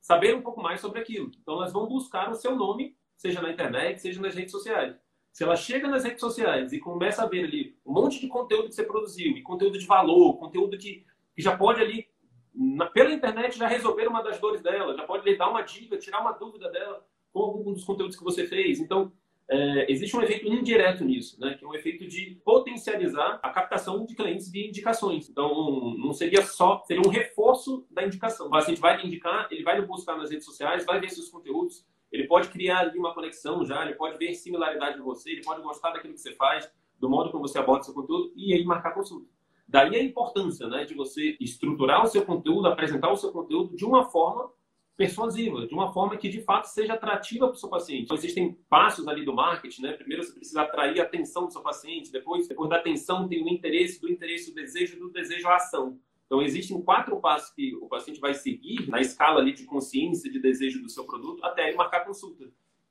saber 0.00 0.34
um 0.34 0.42
pouco 0.42 0.62
mais 0.62 0.80
sobre 0.80 1.00
aquilo. 1.00 1.30
Então 1.40 1.54
elas 1.54 1.72
vão 1.72 1.86
buscar 1.86 2.30
o 2.30 2.34
seu 2.34 2.54
nome, 2.54 2.96
seja 3.16 3.40
na 3.40 3.50
internet, 3.50 4.00
seja 4.00 4.20
nas 4.20 4.34
redes 4.34 4.52
sociais. 4.52 4.96
Se 5.38 5.44
ela 5.44 5.54
chega 5.54 5.86
nas 5.86 6.02
redes 6.02 6.18
sociais 6.18 6.72
e 6.72 6.80
começa 6.80 7.22
a 7.22 7.26
ver 7.28 7.44
ali 7.44 7.76
um 7.86 7.92
monte 7.92 8.18
de 8.18 8.26
conteúdo 8.26 8.70
que 8.70 8.74
você 8.74 8.82
produziu, 8.82 9.36
e 9.36 9.40
conteúdo 9.40 9.78
de 9.78 9.86
valor, 9.86 10.36
conteúdo 10.36 10.76
que, 10.76 11.06
que 11.32 11.40
já 11.40 11.56
pode 11.56 11.80
ali, 11.80 12.08
na, 12.52 12.86
pela 12.86 13.12
internet, 13.12 13.56
já 13.56 13.68
resolver 13.68 14.08
uma 14.08 14.20
das 14.20 14.40
dores 14.40 14.60
dela, 14.60 14.96
já 14.96 15.04
pode 15.04 15.24
lhe 15.24 15.36
dar 15.36 15.48
uma 15.48 15.62
dica, 15.62 15.96
tirar 15.96 16.22
uma 16.22 16.32
dúvida 16.32 16.68
dela 16.72 17.06
com 17.32 17.38
algum 17.38 17.72
dos 17.72 17.84
conteúdos 17.84 18.16
que 18.16 18.24
você 18.24 18.48
fez. 18.48 18.80
Então, 18.80 19.12
é, 19.48 19.86
existe 19.88 20.16
um 20.16 20.22
efeito 20.22 20.48
indireto 20.48 21.04
nisso, 21.04 21.40
né? 21.40 21.54
que 21.54 21.64
é 21.64 21.68
um 21.68 21.74
efeito 21.76 22.04
de 22.08 22.40
potencializar 22.44 23.38
a 23.40 23.50
captação 23.50 24.04
de 24.04 24.16
clientes 24.16 24.50
de 24.50 24.66
indicações. 24.66 25.30
Então, 25.30 25.94
não 25.98 26.12
seria 26.12 26.42
só, 26.42 26.82
seria 26.84 27.06
um 27.06 27.10
reforço 27.10 27.86
da 27.92 28.04
indicação. 28.04 28.48
O 28.48 28.50
paciente 28.50 28.80
vai 28.80 29.00
indicar, 29.06 29.46
ele 29.52 29.62
vai 29.62 29.80
buscar 29.82 30.16
nas 30.16 30.32
redes 30.32 30.44
sociais, 30.44 30.84
vai 30.84 30.98
ver 30.98 31.10
seus 31.10 31.28
conteúdos, 31.28 31.86
ele 32.10 32.26
pode 32.26 32.48
criar 32.48 32.80
ali 32.80 32.98
uma 32.98 33.14
conexão 33.14 33.64
já, 33.64 33.84
ele 33.84 33.94
pode 33.94 34.18
ver 34.18 34.34
similaridade 34.34 34.98
em 34.98 35.02
você, 35.02 35.30
ele 35.30 35.42
pode 35.42 35.62
gostar 35.62 35.90
daquilo 35.90 36.14
que 36.14 36.20
você 36.20 36.34
faz, 36.34 36.70
do 36.98 37.08
modo 37.08 37.30
como 37.30 37.46
você 37.46 37.58
aborda 37.58 37.84
seu 37.84 37.94
conteúdo 37.94 38.32
e 38.34 38.52
aí 38.54 38.64
marcar 38.64 38.92
consulta. 38.92 39.28
Daí 39.66 39.94
a 39.94 40.02
importância 40.02 40.66
né, 40.66 40.84
de 40.84 40.94
você 40.94 41.36
estruturar 41.38 42.02
o 42.02 42.06
seu 42.06 42.24
conteúdo, 42.24 42.66
apresentar 42.66 43.12
o 43.12 43.16
seu 43.16 43.30
conteúdo 43.30 43.76
de 43.76 43.84
uma 43.84 44.04
forma 44.04 44.50
persuasiva, 44.96 45.64
de 45.64 45.74
uma 45.74 45.92
forma 45.92 46.16
que 46.16 46.28
de 46.28 46.40
fato 46.40 46.64
seja 46.64 46.94
atrativa 46.94 47.46
para 47.46 47.54
o 47.54 47.58
seu 47.58 47.68
paciente. 47.68 48.02
Então, 48.02 48.16
existem 48.16 48.58
passos 48.68 49.06
ali 49.06 49.24
do 49.24 49.32
marketing, 49.32 49.82
né? 49.82 49.92
Primeiro 49.92 50.24
você 50.24 50.32
precisa 50.32 50.62
atrair 50.62 51.00
a 51.00 51.04
atenção 51.04 51.46
do 51.46 51.52
seu 51.52 51.62
paciente, 51.62 52.10
depois, 52.10 52.48
depois 52.48 52.68
da 52.68 52.76
atenção 52.76 53.28
tem 53.28 53.44
o 53.44 53.48
interesse, 53.48 54.00
do 54.00 54.10
interesse 54.10 54.50
o 54.50 54.54
desejo, 54.54 54.98
do 54.98 55.10
desejo 55.10 55.46
a 55.46 55.54
ação. 55.54 56.00
Então, 56.28 56.42
existem 56.42 56.80
quatro 56.82 57.18
passos 57.20 57.54
que 57.54 57.74
o 57.76 57.88
paciente 57.88 58.20
vai 58.20 58.34
seguir 58.34 58.86
na 58.86 59.00
escala 59.00 59.40
ali 59.40 59.54
de 59.54 59.64
consciência, 59.64 60.30
de 60.30 60.38
desejo 60.38 60.82
do 60.82 60.90
seu 60.90 61.04
produto, 61.04 61.42
até 61.42 61.66
ele 61.66 61.76
marcar 61.76 62.04
consulta. 62.04 62.44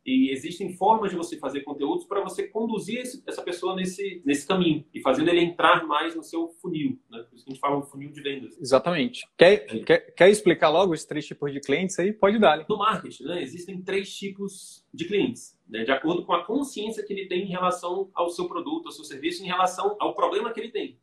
E 0.04 0.32
existem 0.32 0.74
formas 0.74 1.12
de 1.12 1.18
você 1.18 1.38
fazer 1.38 1.62
conteúdos 1.62 2.06
para 2.06 2.22
você 2.22 2.48
conduzir 2.48 3.02
esse, 3.02 3.22
essa 3.28 3.44
pessoa 3.44 3.76
nesse, 3.76 4.22
nesse 4.26 4.48
caminho 4.48 4.86
e 4.94 5.02
fazendo 5.02 5.30
ele 5.30 5.42
entrar 5.42 5.86
mais 5.86 6.16
no 6.16 6.24
seu 6.24 6.48
funil. 6.62 6.98
Né? 7.12 7.20
Por 7.30 7.36
isso 7.36 7.44
que 7.44 7.52
a 7.52 7.54
gente 7.54 7.60
fala 7.60 7.78
um 7.78 7.84
funil 7.84 8.10
de 8.10 8.22
vendas. 8.22 8.58
Exatamente. 8.58 9.28
Quer, 9.38 9.66
é. 9.68 9.80
quer, 9.80 10.00
quer 10.16 10.30
explicar 10.30 10.70
logo 10.70 10.94
os 10.94 11.04
três 11.04 11.28
tipos 11.28 11.52
de 11.52 11.60
clientes 11.60 12.00
aí? 12.00 12.14
Pode 12.14 12.40
dar. 12.40 12.66
No 12.70 12.78
marketing, 12.78 13.26
né, 13.26 13.44
existem 13.44 13.82
três 13.82 14.16
tipos 14.16 14.84
de 14.94 15.06
clientes, 15.06 15.60
né, 15.68 15.84
de 15.84 15.92
acordo 15.92 16.26
com 16.26 16.34
a 16.34 16.44
consciência 16.46 17.06
que 17.06 17.12
ele 17.12 17.28
tem 17.28 17.44
em 17.44 17.50
relação 17.50 18.10
ao 18.16 18.30
seu 18.30 18.48
produto, 18.48 18.86
ao 18.86 18.94
seu 18.94 19.04
serviço, 19.04 19.44
em 19.44 19.48
relação 19.48 19.98
ao 20.00 20.16
problema 20.16 20.54
que 20.54 20.60
ele 20.62 20.72
tem. 20.72 20.98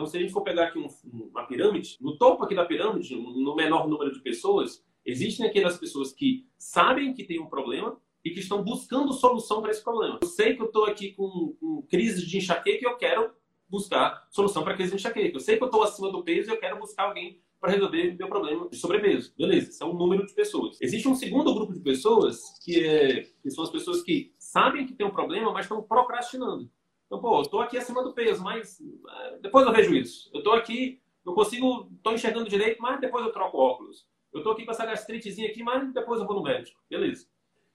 Então, 0.00 0.08
se 0.08 0.16
a 0.16 0.20
gente 0.20 0.32
for 0.32 0.40
pegar 0.40 0.68
aqui 0.68 0.78
um, 0.78 0.88
uma 1.12 1.46
pirâmide, 1.46 1.98
no 2.00 2.16
topo 2.16 2.42
aqui 2.42 2.54
da 2.54 2.64
pirâmide, 2.64 3.14
no 3.14 3.54
menor 3.54 3.86
número 3.86 4.10
de 4.10 4.18
pessoas, 4.20 4.82
existem 5.04 5.44
aquelas 5.44 5.76
pessoas 5.76 6.10
que 6.10 6.46
sabem 6.56 7.12
que 7.12 7.22
tem 7.22 7.38
um 7.38 7.44
problema 7.44 8.00
e 8.24 8.30
que 8.30 8.40
estão 8.40 8.64
buscando 8.64 9.12
solução 9.12 9.60
para 9.60 9.70
esse 9.70 9.84
problema. 9.84 10.18
Eu 10.22 10.28
sei 10.28 10.56
que 10.56 10.62
eu 10.62 10.68
estou 10.68 10.86
aqui 10.86 11.12
com, 11.12 11.54
com 11.60 11.82
crise 11.82 12.26
de 12.26 12.38
enxaqueca 12.38 12.82
e 12.82 12.90
eu 12.90 12.96
quero 12.96 13.30
buscar 13.68 14.26
solução 14.30 14.64
para 14.64 14.72
crise 14.72 14.92
de 14.92 14.96
enxaqueca. 14.96 15.36
Eu 15.36 15.40
sei 15.40 15.58
que 15.58 15.64
eu 15.64 15.66
estou 15.66 15.82
acima 15.82 16.10
do 16.10 16.24
peso 16.24 16.48
e 16.48 16.54
eu 16.54 16.58
quero 16.58 16.78
buscar 16.78 17.02
alguém 17.02 17.38
para 17.60 17.72
resolver 17.72 18.16
meu 18.16 18.28
problema 18.28 18.70
de 18.70 18.76
sobrepeso. 18.78 19.34
Beleza, 19.36 19.68
esse 19.68 19.82
é 19.82 19.86
um 19.86 19.92
número 19.92 20.24
de 20.24 20.32
pessoas. 20.32 20.78
Existe 20.80 21.06
um 21.08 21.14
segundo 21.14 21.52
grupo 21.52 21.74
de 21.74 21.80
pessoas 21.80 22.58
que, 22.64 22.82
é, 22.82 23.26
que 23.42 23.50
são 23.50 23.64
as 23.64 23.70
pessoas 23.70 24.02
que 24.02 24.32
sabem 24.38 24.86
que 24.86 24.94
tem 24.94 25.06
um 25.06 25.10
problema, 25.10 25.52
mas 25.52 25.66
estão 25.66 25.82
procrastinando. 25.82 26.70
Então, 27.10 27.20
pô, 27.20 27.40
eu 27.40 27.42
tô 27.42 27.58
aqui 27.58 27.76
acima 27.76 28.04
do 28.04 28.12
peso, 28.12 28.40
mas 28.40 28.80
é, 28.80 29.38
depois 29.38 29.66
eu 29.66 29.72
vejo 29.72 29.92
isso. 29.92 30.30
Eu 30.32 30.44
tô 30.44 30.52
aqui, 30.52 31.02
não 31.26 31.34
consigo, 31.34 31.90
tô 32.04 32.12
enxergando 32.12 32.48
direito, 32.48 32.80
mas 32.80 33.00
depois 33.00 33.26
eu 33.26 33.32
troco 33.32 33.58
óculos. 33.58 34.06
Eu 34.32 34.44
tô 34.44 34.52
aqui 34.52 34.64
com 34.64 34.70
essa 34.70 34.86
gastritezinha 34.86 35.48
aqui, 35.48 35.60
mas 35.60 35.92
depois 35.92 36.20
eu 36.20 36.26
vou 36.26 36.36
no 36.36 36.42
médico. 36.44 36.80
Beleza. 36.88 37.26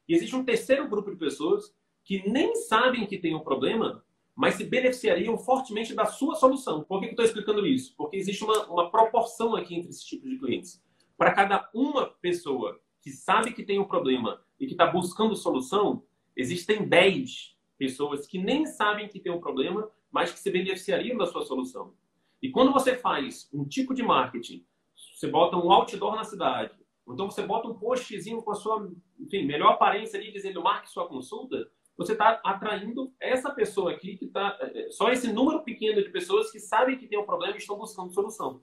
E 0.07 0.15
existe 0.15 0.33
um 0.37 0.45
terceiro 0.45 0.87
grupo 0.87 1.11
de 1.11 1.17
pessoas 1.17 1.75
que 2.05 2.25
nem 2.29 2.55
sabem 2.55 3.05
que 3.05 3.17
tem 3.17 3.35
um 3.35 3.41
problema, 3.41 4.05
mas 4.33 4.55
se 4.55 4.63
beneficiariam 4.63 5.37
fortemente 5.37 5.93
da 5.93 6.05
sua 6.05 6.35
solução. 6.35 6.85
Por 6.85 7.01
que 7.01 7.07
eu 7.07 7.09
estou 7.09 7.25
explicando 7.25 7.67
isso? 7.67 7.93
Porque 7.97 8.15
existe 8.15 8.41
uma, 8.41 8.65
uma 8.67 8.89
proporção 8.89 9.53
aqui 9.53 9.75
entre 9.75 9.89
esses 9.89 10.05
tipos 10.05 10.29
de 10.29 10.37
clientes. 10.37 10.81
Para 11.17 11.33
cada 11.33 11.69
uma 11.73 12.05
pessoa 12.05 12.79
que 13.01 13.11
sabe 13.11 13.51
que 13.51 13.65
tem 13.65 13.79
um 13.79 13.85
problema 13.85 14.41
e 14.57 14.65
que 14.65 14.71
está 14.71 14.87
buscando 14.87 15.35
solução, 15.35 16.03
existem 16.37 16.87
10 16.87 17.54
pessoas 17.77 18.25
que 18.27 18.37
nem 18.37 18.65
sabem 18.65 19.07
que 19.07 19.19
tem 19.19 19.31
um 19.31 19.39
problema, 19.39 19.89
mas 20.11 20.31
que 20.31 20.39
se 20.39 20.51
beneficiariam 20.51 21.17
da 21.17 21.25
sua 21.25 21.43
solução. 21.43 21.93
E 22.41 22.49
quando 22.49 22.71
você 22.71 22.95
faz 22.95 23.49
um 23.53 23.65
tipo 23.65 23.93
de 23.93 24.03
marketing, 24.03 24.65
você 25.13 25.27
bota 25.27 25.57
um 25.57 25.71
outdoor 25.71 26.15
na 26.15 26.23
cidade, 26.23 26.73
então 27.07 27.29
você 27.29 27.43
bota 27.43 27.67
um 27.67 27.73
postzinho 27.73 28.41
com 28.41 28.51
a 28.51 28.55
sua 28.55 28.89
enfim, 29.19 29.45
melhor 29.45 29.73
aparência 29.73 30.19
ali, 30.19 30.31
dizendo 30.31 30.61
marque 30.61 30.89
sua 30.89 31.07
consulta, 31.07 31.69
você 31.97 32.11
está 32.11 32.41
atraindo 32.43 33.13
essa 33.19 33.51
pessoa 33.51 33.91
aqui 33.91 34.17
que 34.17 34.25
está. 34.25 34.57
É, 34.59 34.87
é, 34.87 34.91
só 34.91 35.09
esse 35.11 35.31
número 35.31 35.63
pequeno 35.63 36.03
de 36.03 36.09
pessoas 36.09 36.51
que 36.51 36.59
sabem 36.59 36.97
que 36.97 37.07
tem 37.07 37.17
um 37.17 37.25
problema 37.25 37.55
e 37.55 37.57
estão 37.57 37.77
buscando 37.77 38.13
solução. 38.13 38.61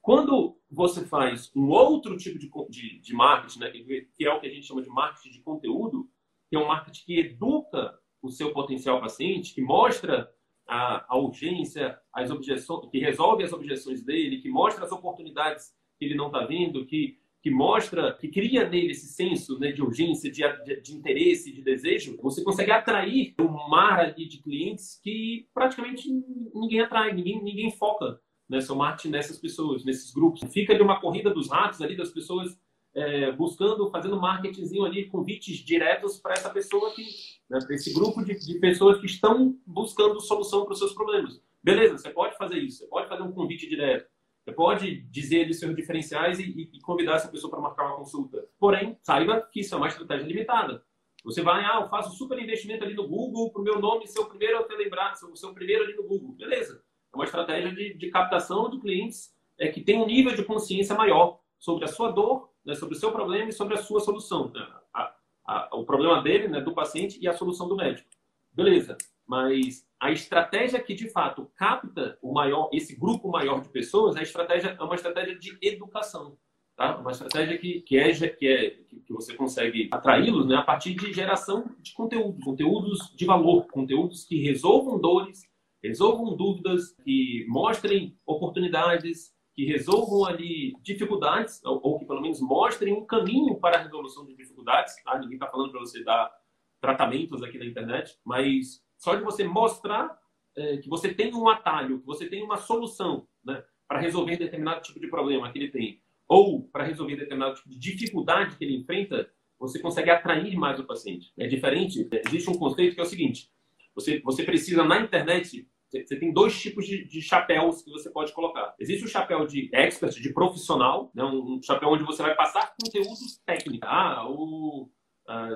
Quando 0.00 0.56
você 0.70 1.04
faz 1.04 1.50
um 1.54 1.68
outro 1.68 2.16
tipo 2.16 2.38
de, 2.38 2.50
de, 2.70 3.00
de 3.00 3.12
marketing, 3.12 3.58
né, 3.58 3.70
que 4.14 4.24
é 4.24 4.32
o 4.32 4.40
que 4.40 4.46
a 4.46 4.50
gente 4.50 4.66
chama 4.66 4.82
de 4.82 4.88
marketing 4.88 5.30
de 5.30 5.42
conteúdo, 5.42 6.08
que 6.48 6.56
é 6.56 6.58
um 6.58 6.66
marketing 6.66 7.04
que 7.04 7.18
educa 7.18 7.98
o 8.22 8.30
seu 8.30 8.52
potencial 8.52 9.00
paciente, 9.00 9.54
que 9.54 9.62
mostra 9.62 10.30
a, 10.68 11.14
a 11.14 11.18
urgência, 11.18 11.98
as 12.12 12.30
objeções, 12.30 12.90
que 12.90 12.98
resolve 12.98 13.44
as 13.44 13.52
objeções 13.52 14.02
dele, 14.02 14.40
que 14.40 14.48
mostra 14.48 14.84
as 14.84 14.92
oportunidades 14.92 15.72
que 15.98 16.04
ele 16.04 16.14
não 16.14 16.26
está 16.26 16.44
vendo, 16.44 16.86
que 16.86 17.18
que 17.42 17.50
mostra, 17.50 18.12
que 18.14 18.28
cria 18.28 18.68
nele 18.68 18.90
esse 18.90 19.06
senso 19.06 19.58
né, 19.58 19.72
de 19.72 19.82
urgência, 19.82 20.30
de, 20.30 20.42
de, 20.62 20.80
de, 20.80 20.94
interesse, 20.94 21.52
de 21.52 21.62
desejo, 21.62 22.18
você 22.22 22.44
consegue 22.44 22.70
atrair 22.70 23.34
um 23.40 23.68
mar 23.68 23.98
ali 23.98 24.28
de 24.28 24.42
clientes 24.42 25.00
que 25.02 25.48
praticamente 25.54 26.06
ninguém 26.54 26.80
atrai, 26.80 27.14
ninguém, 27.14 27.42
ninguém 27.42 27.70
foca 27.70 28.20
né, 28.48 28.60
seu 28.60 28.74
marketing 28.74 29.10
nessas 29.10 29.38
pessoas, 29.38 29.84
nesses 29.84 30.12
grupos. 30.12 30.40
Fica 30.52 30.74
ali 30.74 30.82
uma 30.82 31.00
corrida 31.00 31.32
dos 31.32 31.48
ratos 31.48 31.80
ali, 31.80 31.96
das 31.96 32.10
pessoas 32.10 32.58
é, 32.94 33.32
buscando, 33.32 33.90
fazendo 33.90 34.20
marketingzinho 34.20 34.84
ali, 34.84 35.08
convites 35.08 35.58
diretos 35.58 36.18
para 36.18 36.34
essa 36.34 36.50
pessoa 36.50 36.92
que, 36.94 37.04
né, 37.48 37.58
para 37.64 37.74
esse 37.74 37.92
grupo 37.92 38.24
de, 38.24 38.38
de 38.38 38.58
pessoas 38.58 38.98
que 39.00 39.06
estão 39.06 39.56
buscando 39.66 40.20
solução 40.20 40.64
para 40.64 40.72
os 40.72 40.78
seus 40.78 40.92
problemas. 40.92 41.40
Beleza, 41.62 41.98
você 41.98 42.10
pode 42.10 42.36
fazer 42.36 42.58
isso, 42.58 42.78
você 42.78 42.86
pode 42.86 43.08
fazer 43.08 43.22
um 43.22 43.32
convite 43.32 43.68
direto 43.68 44.08
você 44.44 44.52
pode 44.52 45.02
dizer 45.02 45.44
ali 45.44 45.54
seus 45.54 45.74
diferenciais 45.76 46.38
e, 46.38 46.70
e 46.72 46.80
convidar 46.80 47.16
essa 47.16 47.28
pessoa 47.28 47.50
para 47.50 47.60
marcar 47.60 47.86
uma 47.86 47.96
consulta. 47.96 48.48
Porém, 48.58 48.98
saiba 49.02 49.40
que 49.52 49.60
isso 49.60 49.74
é 49.74 49.78
uma 49.78 49.88
estratégia 49.88 50.26
limitada. 50.26 50.82
Você 51.24 51.42
vai, 51.42 51.62
ah, 51.64 51.80
eu 51.82 51.88
faço 51.88 52.16
super 52.16 52.38
investimento 52.38 52.82
ali 52.82 52.94
no 52.94 53.06
Google 53.06 53.52
para 53.52 53.60
o 53.60 53.64
meu 53.64 53.78
nome 53.78 54.06
ser 54.06 54.20
o 54.20 54.26
primeiro 54.26 54.58
a 54.58 54.62
ter 54.62 54.76
lembrado, 54.76 55.16
ser 55.16 55.46
o 55.46 55.54
primeiro 55.54 55.84
ali 55.84 55.94
no 55.94 56.04
Google. 56.04 56.32
Beleza. 56.32 56.82
É 57.12 57.16
uma 57.16 57.24
estratégia 57.24 57.72
de, 57.72 57.94
de 57.94 58.10
captação 58.10 58.70
de 58.70 58.80
clientes 58.80 59.30
é, 59.58 59.68
que 59.68 59.82
tem 59.82 59.98
um 59.98 60.06
nível 60.06 60.34
de 60.34 60.44
consciência 60.44 60.96
maior 60.96 61.40
sobre 61.58 61.84
a 61.84 61.88
sua 61.88 62.10
dor, 62.10 62.49
né, 62.64 62.74
sobre 62.74 62.94
o 62.94 62.98
seu 62.98 63.12
problema 63.12 63.50
e 63.50 63.52
sobre 63.52 63.74
a 63.74 63.82
sua 63.82 64.00
solução. 64.00 64.50
Né? 64.50 64.66
A, 64.94 65.14
a, 65.46 65.76
o 65.76 65.84
problema 65.84 66.22
dele, 66.22 66.48
né, 66.48 66.60
do 66.60 66.74
paciente 66.74 67.18
e 67.20 67.28
a 67.28 67.32
solução 67.32 67.68
do 67.68 67.76
médico. 67.76 68.08
Beleza. 68.52 68.96
Mas 69.26 69.86
a 70.00 70.10
estratégia 70.10 70.80
que 70.80 70.94
de 70.94 71.08
fato 71.08 71.50
capta 71.54 72.18
o 72.20 72.32
maior, 72.32 72.68
esse 72.72 72.98
grupo 72.98 73.30
maior 73.30 73.60
de 73.62 73.68
pessoas, 73.68 74.16
a 74.16 74.22
estratégia 74.22 74.76
é 74.78 74.82
uma 74.82 74.94
estratégia 74.94 75.38
de 75.38 75.56
educação, 75.62 76.36
tá? 76.76 76.96
Uma 76.96 77.12
estratégia 77.12 77.56
que, 77.56 77.80
que 77.82 77.96
é 77.96 78.10
que 78.28 78.48
é 78.48 78.70
que 78.70 79.12
você 79.12 79.34
consegue 79.34 79.88
atraí-los, 79.92 80.48
né, 80.48 80.56
a 80.56 80.62
partir 80.62 80.94
de 80.94 81.12
geração 81.12 81.64
de 81.78 81.92
conteúdo, 81.92 82.40
conteúdos 82.42 83.14
de 83.14 83.24
valor, 83.24 83.66
conteúdos 83.68 84.24
que 84.24 84.40
resolvam 84.42 84.98
dores, 84.98 85.42
resolvam 85.82 86.36
dúvidas, 86.36 86.92
que 87.04 87.46
mostrem 87.48 88.18
oportunidades, 88.26 89.32
que 89.60 89.66
resolvam 89.66 90.24
ali 90.24 90.74
dificuldades 90.80 91.62
ou, 91.62 91.78
ou 91.82 91.98
que 91.98 92.06
pelo 92.06 92.22
menos 92.22 92.40
mostrem 92.40 92.94
um 92.94 93.04
caminho 93.04 93.56
para 93.56 93.76
a 93.76 93.82
resolução 93.82 94.24
de 94.24 94.34
dificuldades. 94.34 94.94
Tá? 95.04 95.18
Ninguém 95.18 95.34
está 95.34 95.48
falando 95.48 95.70
para 95.70 95.80
você 95.80 96.02
dar 96.02 96.32
tratamentos 96.80 97.42
aqui 97.42 97.58
na 97.58 97.66
internet, 97.66 98.18
mas 98.24 98.82
só 98.96 99.14
de 99.14 99.22
você 99.22 99.44
mostrar 99.44 100.18
é, 100.56 100.78
que 100.78 100.88
você 100.88 101.12
tem 101.12 101.34
um 101.34 101.46
atalho, 101.46 102.00
que 102.00 102.06
você 102.06 102.26
tem 102.26 102.42
uma 102.42 102.56
solução 102.56 103.28
né, 103.44 103.62
para 103.86 104.00
resolver 104.00 104.38
determinado 104.38 104.80
tipo 104.80 104.98
de 104.98 105.08
problema 105.08 105.52
que 105.52 105.58
ele 105.58 105.68
tem, 105.68 106.00
ou 106.26 106.62
para 106.62 106.84
resolver 106.84 107.16
determinado 107.16 107.56
tipo 107.56 107.68
de 107.68 107.78
dificuldade 107.78 108.56
que 108.56 108.64
ele 108.64 108.78
enfrenta, 108.78 109.30
você 109.58 109.78
consegue 109.78 110.08
atrair 110.08 110.56
mais 110.56 110.80
o 110.80 110.84
paciente. 110.84 111.34
É 111.36 111.46
diferente, 111.46 112.08
existe 112.26 112.48
um 112.48 112.54
conceito 112.54 112.94
que 112.94 113.00
é 113.00 113.04
o 113.04 113.06
seguinte: 113.06 113.50
você, 113.94 114.20
você 114.20 114.42
precisa 114.42 114.82
na 114.84 115.02
internet 115.02 115.68
você 115.90 116.16
tem 116.18 116.32
dois 116.32 116.58
tipos 116.60 116.86
de, 116.86 117.04
de, 117.04 117.20
chapéus 117.20 117.82
que 117.82 117.90
você 117.90 118.10
pode 118.10 118.32
colocar. 118.32 118.74
Existe 118.78 119.04
o 119.04 119.08
chapéu 119.08 119.46
de 119.46 119.68
expert, 119.72 120.14
de 120.20 120.32
profissional, 120.32 121.10
né? 121.14 121.24
um, 121.24 121.60
chapéu 121.62 121.88
onde 121.90 122.04
você 122.04 122.22
vai 122.22 122.34
passar 122.34 122.72
conteúdos 122.80 123.40
técnicos. 123.44 123.88
Ah, 123.88 124.24
o, 124.28 124.88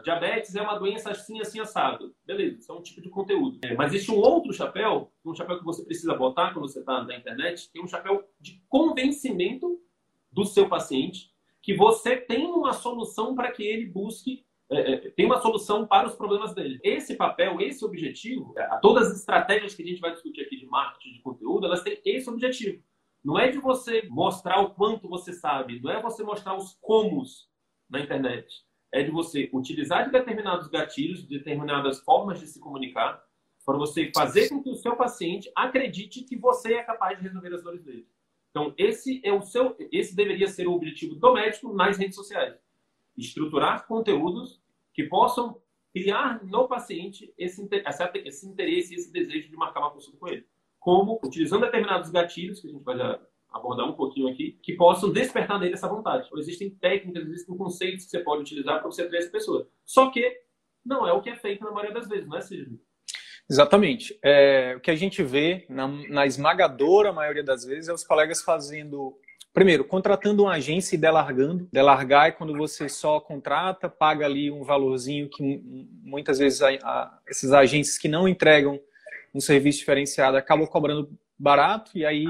diabetes 0.02 0.54
é 0.54 0.62
uma 0.62 0.78
doença 0.78 1.10
assim, 1.10 1.40
assim, 1.40 1.60
assado. 1.60 2.14
Beleza, 2.24 2.58
isso 2.58 2.72
é 2.72 2.74
um 2.74 2.82
tipo 2.82 3.00
de 3.00 3.08
conteúdo. 3.08 3.58
É, 3.64 3.74
mas 3.74 3.92
existe 3.92 4.10
um 4.10 4.18
outro 4.18 4.52
chapéu, 4.52 5.12
um 5.24 5.34
chapéu 5.34 5.58
que 5.58 5.64
você 5.64 5.84
precisa 5.84 6.14
botar 6.14 6.52
quando 6.52 6.68
você 6.68 6.80
está 6.80 7.02
na 7.02 7.16
internet, 7.16 7.70
tem 7.72 7.82
um 7.82 7.88
chapéu 7.88 8.24
de 8.40 8.62
convencimento 8.68 9.80
do 10.30 10.44
seu 10.44 10.68
paciente 10.68 11.32
que 11.64 11.74
você 11.74 12.16
tem 12.16 12.46
uma 12.46 12.74
solução 12.74 13.34
para 13.34 13.50
que 13.50 13.62
ele 13.62 13.86
busque, 13.86 14.44
é, 14.70 14.92
é, 14.92 15.10
tem 15.10 15.26
uma 15.26 15.40
solução 15.40 15.86
para 15.86 16.08
os 16.08 16.14
problemas 16.14 16.54
dele. 16.54 16.80
Esse 16.82 17.16
papel, 17.16 17.60
esse 17.60 17.84
objetivo, 17.84 18.54
é, 18.56 18.66
todas 18.80 19.08
as 19.08 19.18
estratégias 19.18 19.74
que 19.74 19.82
a 19.82 19.86
gente 19.86 20.00
vai 20.00 20.12
discutir 20.12 20.42
aqui 20.42 20.56
de 20.56 20.66
marketing 20.66 21.14
de 21.14 21.22
conteúdo, 21.22 21.66
elas 21.66 21.82
têm 21.82 22.00
esse 22.04 22.28
objetivo. 22.28 22.82
Não 23.24 23.38
é 23.38 23.50
de 23.50 23.58
você 23.58 24.02
mostrar 24.08 24.60
o 24.60 24.70
quanto 24.70 25.08
você 25.08 25.32
sabe, 25.32 25.80
não 25.80 25.90
é 25.90 26.00
você 26.00 26.22
mostrar 26.22 26.56
os 26.56 26.74
comos 26.80 27.48
na 27.88 28.00
internet 28.00 28.64
é 28.94 29.02
de 29.02 29.10
você 29.10 29.50
utilizar 29.52 30.04
de 30.04 30.12
determinados 30.12 30.68
gatilhos, 30.68 31.26
de 31.26 31.38
determinadas 31.38 31.98
formas 32.00 32.38
de 32.38 32.46
se 32.46 32.60
comunicar, 32.60 33.20
para 33.66 33.76
você 33.76 34.12
fazer 34.14 34.48
com 34.48 34.62
que 34.62 34.70
o 34.70 34.76
seu 34.76 34.94
paciente 34.94 35.50
acredite 35.56 36.22
que 36.22 36.36
você 36.36 36.74
é 36.74 36.82
capaz 36.84 37.18
de 37.18 37.24
resolver 37.24 37.52
as 37.52 37.62
dores 37.64 37.82
dele. 37.82 38.06
Então, 38.50 38.72
esse 38.78 39.20
é 39.24 39.32
o 39.32 39.42
seu, 39.42 39.76
esse 39.90 40.14
deveria 40.14 40.46
ser 40.46 40.68
o 40.68 40.72
objetivo 40.72 41.16
do 41.16 41.32
médico 41.32 41.74
nas 41.74 41.98
redes 41.98 42.14
sociais. 42.14 42.54
Estruturar 43.16 43.86
conteúdos 43.86 44.60
que 44.92 45.04
possam 45.04 45.60
criar 45.92 46.44
no 46.44 46.66
paciente 46.66 47.32
esse, 47.38 47.68
esse 48.24 48.46
interesse, 48.46 48.94
esse 48.94 49.12
desejo 49.12 49.48
de 49.48 49.56
marcar 49.56 49.80
uma 49.80 49.90
consulta 49.90 50.18
com 50.18 50.28
ele. 50.28 50.46
Como 50.80 51.20
utilizando 51.24 51.62
determinados 51.62 52.10
gatilhos, 52.10 52.60
que 52.60 52.66
a 52.66 52.70
gente 52.70 52.82
vai 52.82 52.96
abordar 53.50 53.88
um 53.88 53.94
pouquinho 53.94 54.28
aqui, 54.28 54.58
que 54.62 54.74
possam 54.74 55.12
despertar 55.12 55.60
nele 55.60 55.74
essa 55.74 55.88
vontade. 55.88 56.26
Então, 56.26 56.38
existem 56.38 56.70
técnicas, 56.70 57.24
existem 57.24 57.56
conceitos 57.56 58.04
que 58.04 58.10
você 58.10 58.18
pode 58.18 58.42
utilizar 58.42 58.80
para 58.80 58.90
você 58.90 59.02
atrair 59.02 59.20
essa 59.20 59.30
pessoa. 59.30 59.68
Só 59.84 60.10
que 60.10 60.40
não 60.84 61.06
é 61.06 61.12
o 61.12 61.22
que 61.22 61.30
é 61.30 61.36
feito 61.36 61.64
na 61.64 61.70
maioria 61.70 61.94
das 61.94 62.08
vezes, 62.08 62.26
não 62.26 62.36
é, 62.36 62.40
Sidney? 62.40 62.80
Exatamente. 63.48 64.18
É, 64.22 64.74
o 64.76 64.80
que 64.80 64.90
a 64.90 64.96
gente 64.96 65.22
vê 65.22 65.66
na, 65.68 65.86
na, 65.86 66.26
esmagadora 66.26 67.12
maioria 67.12 67.44
das 67.44 67.64
vezes 67.64 67.88
é 67.88 67.92
os 67.92 68.04
colegas 68.04 68.42
fazendo. 68.42 69.18
Primeiro, 69.54 69.84
contratando 69.84 70.42
uma 70.42 70.54
agência 70.54 70.96
e 70.96 70.98
delargando. 70.98 71.68
Delargar 71.72 72.26
é 72.26 72.32
quando 72.32 72.56
você 72.56 72.88
só 72.88 73.20
contrata, 73.20 73.88
paga 73.88 74.26
ali 74.26 74.50
um 74.50 74.64
valorzinho 74.64 75.30
que 75.30 75.62
muitas 76.02 76.40
vezes 76.40 76.60
a, 76.60 76.70
a, 76.70 77.18
esses 77.28 77.52
agências 77.52 77.96
que 77.96 78.08
não 78.08 78.26
entregam 78.26 78.80
um 79.32 79.40
serviço 79.40 79.78
diferenciado 79.78 80.36
acabam 80.36 80.66
cobrando 80.66 81.08
barato 81.38 81.92
e 81.94 82.04
aí 82.04 82.26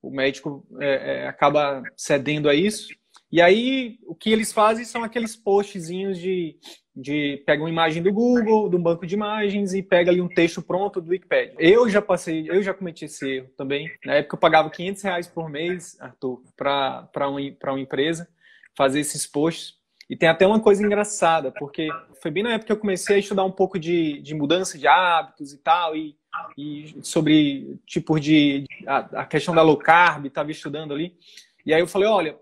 o 0.00 0.10
médico 0.10 0.66
é, 0.80 1.24
é, 1.24 1.28
acaba 1.28 1.82
cedendo 1.94 2.48
a 2.48 2.54
isso. 2.54 2.94
E 3.30 3.42
aí, 3.42 3.98
o 4.06 4.14
que 4.14 4.30
eles 4.30 4.52
fazem 4.52 4.84
são 4.84 5.02
aqueles 5.02 5.36
postzinhos 5.36 6.18
de, 6.18 6.56
de 6.94 7.42
pega 7.44 7.62
uma 7.62 7.68
imagem 7.68 8.02
do 8.02 8.12
Google, 8.12 8.68
de 8.68 8.76
um 8.76 8.82
banco 8.82 9.06
de 9.06 9.14
imagens 9.14 9.74
e 9.74 9.82
pega 9.82 10.10
ali 10.10 10.20
um 10.20 10.28
texto 10.28 10.62
pronto 10.62 11.00
do 11.00 11.10
Wikipedia. 11.10 11.54
Eu 11.58 11.88
já 11.88 12.00
passei, 12.00 12.48
eu 12.48 12.62
já 12.62 12.72
cometi 12.72 13.06
esse 13.06 13.28
erro 13.28 13.48
também. 13.56 13.90
Na 14.04 14.14
época 14.14 14.36
eu 14.36 14.40
pagava 14.40 14.70
500 14.70 15.02
reais 15.02 15.26
por 15.26 15.50
mês, 15.50 15.96
Arthur, 16.00 16.42
para 16.56 17.08
uma, 17.28 17.40
uma 17.40 17.80
empresa 17.80 18.28
fazer 18.76 19.00
esses 19.00 19.26
posts. 19.26 19.74
E 20.08 20.16
tem 20.16 20.28
até 20.28 20.46
uma 20.46 20.60
coisa 20.60 20.84
engraçada, 20.84 21.50
porque 21.50 21.88
foi 22.20 22.30
bem 22.30 22.42
na 22.42 22.52
época 22.52 22.66
que 22.66 22.72
eu 22.72 22.76
comecei 22.76 23.16
a 23.16 23.18
estudar 23.18 23.44
um 23.44 23.50
pouco 23.50 23.78
de, 23.78 24.20
de 24.20 24.34
mudança 24.34 24.76
de 24.76 24.86
hábitos 24.86 25.52
e 25.52 25.58
tal, 25.58 25.96
e 25.96 26.14
e 26.56 26.94
sobre 27.02 27.80
tipos 27.86 28.20
de 28.20 28.64
a, 28.86 29.22
a, 29.22 29.24
questão 29.24 29.54
da 29.54 29.62
low 29.62 29.76
carb, 29.76 30.26
estava 30.26 30.50
estudando 30.50 30.92
ali. 30.92 31.16
E 31.64 31.72
aí 31.72 31.80
eu 31.80 31.86
falei, 31.86 32.08
olha, 32.08 32.38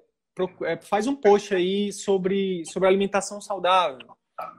é, 0.63 0.77
faz 0.79 1.07
um 1.07 1.15
post 1.15 1.55
aí 1.55 1.93
sobre 1.93 2.65
sobre 2.67 2.89
alimentação 2.89 3.41
saudável. 3.41 3.99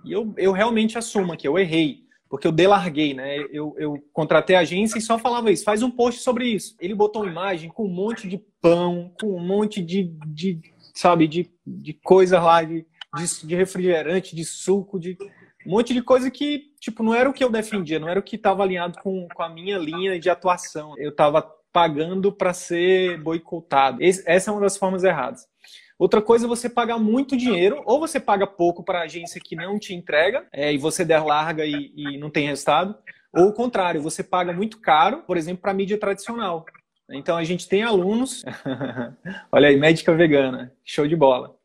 E 0.04 0.12
eu, 0.12 0.34
eu 0.38 0.52
realmente 0.52 0.98
assumo 0.98 1.36
que 1.38 1.48
eu 1.48 1.58
errei, 1.58 2.04
porque 2.30 2.48
eu 2.48 2.52
delarguei, 2.52 3.14
né? 3.14 3.38
Eu, 3.52 3.76
eu 3.78 4.04
contratei 4.12 4.56
a 4.56 4.62
agência 4.62 4.98
e 4.98 5.02
só 5.02 5.18
falava 5.18 5.52
isso, 5.52 5.64
faz 5.64 5.84
um 5.84 5.92
post 5.92 6.22
sobre 6.22 6.48
isso. 6.48 6.76
Ele 6.80 6.96
botou 6.96 7.24
uma 7.24 7.32
imagem 7.32 7.70
com 7.70 7.86
um 7.86 7.94
monte 7.94 8.28
de 8.28 8.42
pão, 8.62 9.14
com 9.20 9.36
um 9.36 9.46
monte 9.46 9.82
de, 9.82 10.12
de 10.28 10.60
sabe, 10.94 11.28
de, 11.28 11.50
de 11.66 11.94
coisa 11.94 12.40
lá, 12.40 12.64
de, 12.64 12.86
de, 13.16 13.48
de 13.48 13.56
refrigerante, 13.56 14.36
de 14.36 14.46
suco, 14.46 15.00
de 15.00 15.18
um 15.66 15.72
monte 15.72 15.94
de 15.94 16.02
coisa 16.02 16.30
que, 16.30 16.74
tipo, 16.80 17.04
não 17.04 17.14
era 17.14 17.30
o 17.30 17.34
que 17.34 17.44
eu 17.44 17.50
defendia, 17.50 18.00
não 18.00 18.10
era 18.10 18.20
o 18.20 18.24
que 18.24 18.36
estava 18.36 18.64
alinhado 18.64 19.00
com, 19.02 19.28
com 19.34 19.44
a 19.44 19.50
minha 19.50 19.78
linha 19.78 20.20
de 20.20 20.30
atuação. 20.30 20.94
Eu 20.98 21.10
estava 21.10 21.42
pagando 21.72 22.32
para 22.32 22.54
ser 22.54 23.18
boicotado. 23.22 24.00
Essa 24.02 24.52
é 24.52 24.54
uma 24.54 24.62
das 24.62 24.78
formas 24.78 25.04
erradas. 25.04 25.48
Outra 25.98 26.22
coisa 26.22 26.46
é 26.46 26.48
você 26.48 26.70
pagar 26.70 26.98
muito 26.98 27.38
dinheiro, 27.38 27.82
ou 27.86 28.00
você 28.00 28.20
paga 28.20 28.48
pouco 28.48 28.84
para 28.84 29.00
a 29.00 29.04
agência 29.04 29.42
que 29.44 29.56
não 29.56 29.78
te 29.80 29.94
entrega, 29.94 30.48
é, 30.52 30.74
e 30.74 30.78
você 30.78 31.06
der 31.06 31.24
larga 31.24 31.66
e, 31.66 31.94
e 31.96 32.18
não 32.18 32.30
tem 32.30 32.48
resultado, 32.48 32.96
ou 33.34 33.48
o 33.48 33.54
contrário, 33.54 34.02
você 34.02 34.24
paga 34.24 34.54
muito 34.54 34.80
caro, 34.80 35.24
por 35.24 35.38
exemplo, 35.38 35.62
para 35.62 35.74
mídia 35.74 35.98
tradicional. 35.98 36.66
Então 37.12 37.36
a 37.36 37.44
gente 37.44 37.68
tem 37.68 37.84
alunos, 37.84 38.44
olha 39.52 39.70
aí, 39.70 39.78
médica 39.78 40.16
vegana, 40.16 40.74
show 40.84 41.08
de 41.08 41.16
bola. 41.16 41.56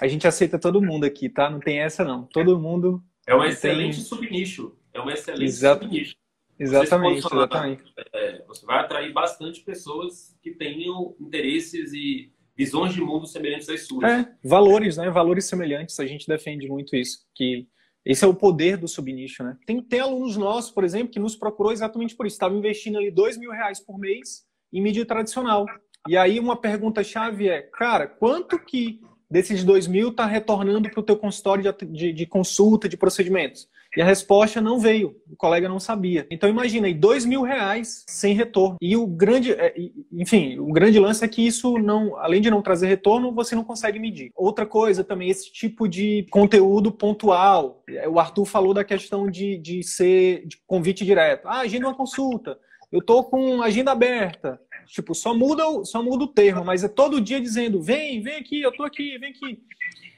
A 0.00 0.08
gente 0.08 0.26
aceita 0.26 0.58
todo 0.58 0.82
mundo 0.82 1.04
aqui, 1.04 1.28
tá? 1.28 1.48
Não 1.48 1.60
tem 1.60 1.80
essa 1.80 2.04
não. 2.04 2.24
Todo 2.24 2.58
mundo 2.58 3.02
é 3.26 3.34
um 3.34 3.44
excelente 3.44 3.96
tem... 3.96 4.04
subnicho. 4.04 4.76
É 4.92 5.00
um 5.00 5.10
excelente 5.10 5.44
Exato. 5.44 5.84
subnicho. 5.84 6.16
Exatamente, 6.58 7.22
você 7.22 7.34
exatamente. 7.34 7.82
É, 8.14 8.44
você 8.46 8.66
vai 8.66 8.78
atrair 8.80 9.12
bastante 9.12 9.60
pessoas 9.62 10.36
que 10.42 10.52
tenham 10.52 11.16
interesses 11.20 11.92
e 11.92 12.31
visões 12.56 12.92
de 12.92 13.00
mundo 13.00 13.26
semelhantes 13.26 13.68
às 13.68 13.86
suas. 13.86 14.10
É, 14.10 14.28
valores, 14.44 14.96
né? 14.96 15.10
Valores 15.10 15.46
semelhantes. 15.46 15.98
A 15.98 16.06
gente 16.06 16.26
defende 16.26 16.68
muito 16.68 16.94
isso. 16.94 17.18
Que 17.34 17.66
esse 18.04 18.24
é 18.24 18.28
o 18.28 18.34
poder 18.34 18.76
do 18.76 18.88
subnicho, 18.88 19.44
né? 19.44 19.56
Tem, 19.66 19.80
tem 19.80 20.00
alunos 20.00 20.36
nossos, 20.36 20.70
por 20.70 20.84
exemplo, 20.84 21.08
que 21.08 21.20
nos 21.20 21.36
procurou 21.36 21.72
exatamente 21.72 22.16
por 22.16 22.26
isso. 22.26 22.34
Estavam 22.34 22.58
investindo 22.58 22.98
ali 22.98 23.10
dois 23.10 23.38
mil 23.38 23.50
reais 23.50 23.80
por 23.80 23.98
mês 23.98 24.44
em 24.72 24.80
mídia 24.80 25.04
tradicional. 25.04 25.66
E 26.08 26.16
aí 26.16 26.40
uma 26.40 26.56
pergunta-chave 26.56 27.48
é, 27.48 27.62
cara, 27.62 28.06
quanto 28.06 28.58
que 28.58 29.00
desses 29.30 29.62
dois 29.62 29.86
mil 29.86 30.08
está 30.08 30.26
retornando 30.26 30.90
para 30.90 31.00
o 31.00 31.02
teu 31.02 31.16
consultório 31.16 31.62
de, 31.62 31.86
de, 31.86 32.12
de, 32.12 32.26
consulta, 32.26 32.88
de 32.88 32.96
procedimentos? 32.96 33.68
E 33.96 34.00
a 34.00 34.04
resposta 34.04 34.60
não 34.60 34.78
veio, 34.78 35.14
o 35.30 35.36
colega 35.36 35.68
não 35.68 35.78
sabia. 35.78 36.26
Então 36.30 36.48
imagina 36.48 36.86
aí, 36.86 36.94
dois 36.94 37.26
mil 37.26 37.42
reais 37.42 38.04
sem 38.08 38.34
retorno. 38.34 38.76
E 38.80 38.96
o 38.96 39.06
grande, 39.06 39.52
é, 39.52 39.74
enfim, 40.10 40.58
o 40.58 40.72
grande 40.72 40.98
lance 40.98 41.22
é 41.22 41.28
que 41.28 41.46
isso 41.46 41.76
não, 41.76 42.16
além 42.16 42.40
de 42.40 42.50
não 42.50 42.62
trazer 42.62 42.86
retorno, 42.86 43.34
você 43.34 43.54
não 43.54 43.64
consegue 43.64 43.98
medir. 43.98 44.30
Outra 44.34 44.64
coisa 44.64 45.04
também, 45.04 45.28
esse 45.28 45.52
tipo 45.52 45.86
de 45.86 46.26
conteúdo 46.30 46.90
pontual. 46.90 47.82
É, 47.88 48.08
o 48.08 48.18
Arthur 48.18 48.46
falou 48.46 48.72
da 48.72 48.82
questão 48.82 49.30
de, 49.30 49.58
de 49.58 49.82
ser 49.82 50.46
de 50.46 50.58
convite 50.66 51.04
direto. 51.04 51.46
Ah, 51.46 51.60
agenda 51.60 51.86
uma 51.86 51.94
consulta. 51.94 52.58
Eu 52.90 53.02
tô 53.02 53.24
com 53.24 53.62
agenda 53.62 53.92
aberta. 53.92 54.60
Tipo, 54.86 55.14
só 55.14 55.34
muda, 55.34 55.64
só 55.84 56.02
muda 56.02 56.24
o 56.24 56.28
termo, 56.28 56.64
mas 56.64 56.82
é 56.82 56.88
todo 56.88 57.20
dia 57.20 57.40
dizendo: 57.40 57.80
vem, 57.80 58.20
vem 58.20 58.36
aqui, 58.36 58.60
eu 58.62 58.72
tô 58.72 58.84
aqui, 58.84 59.18
vem 59.18 59.30
aqui. 59.30 59.62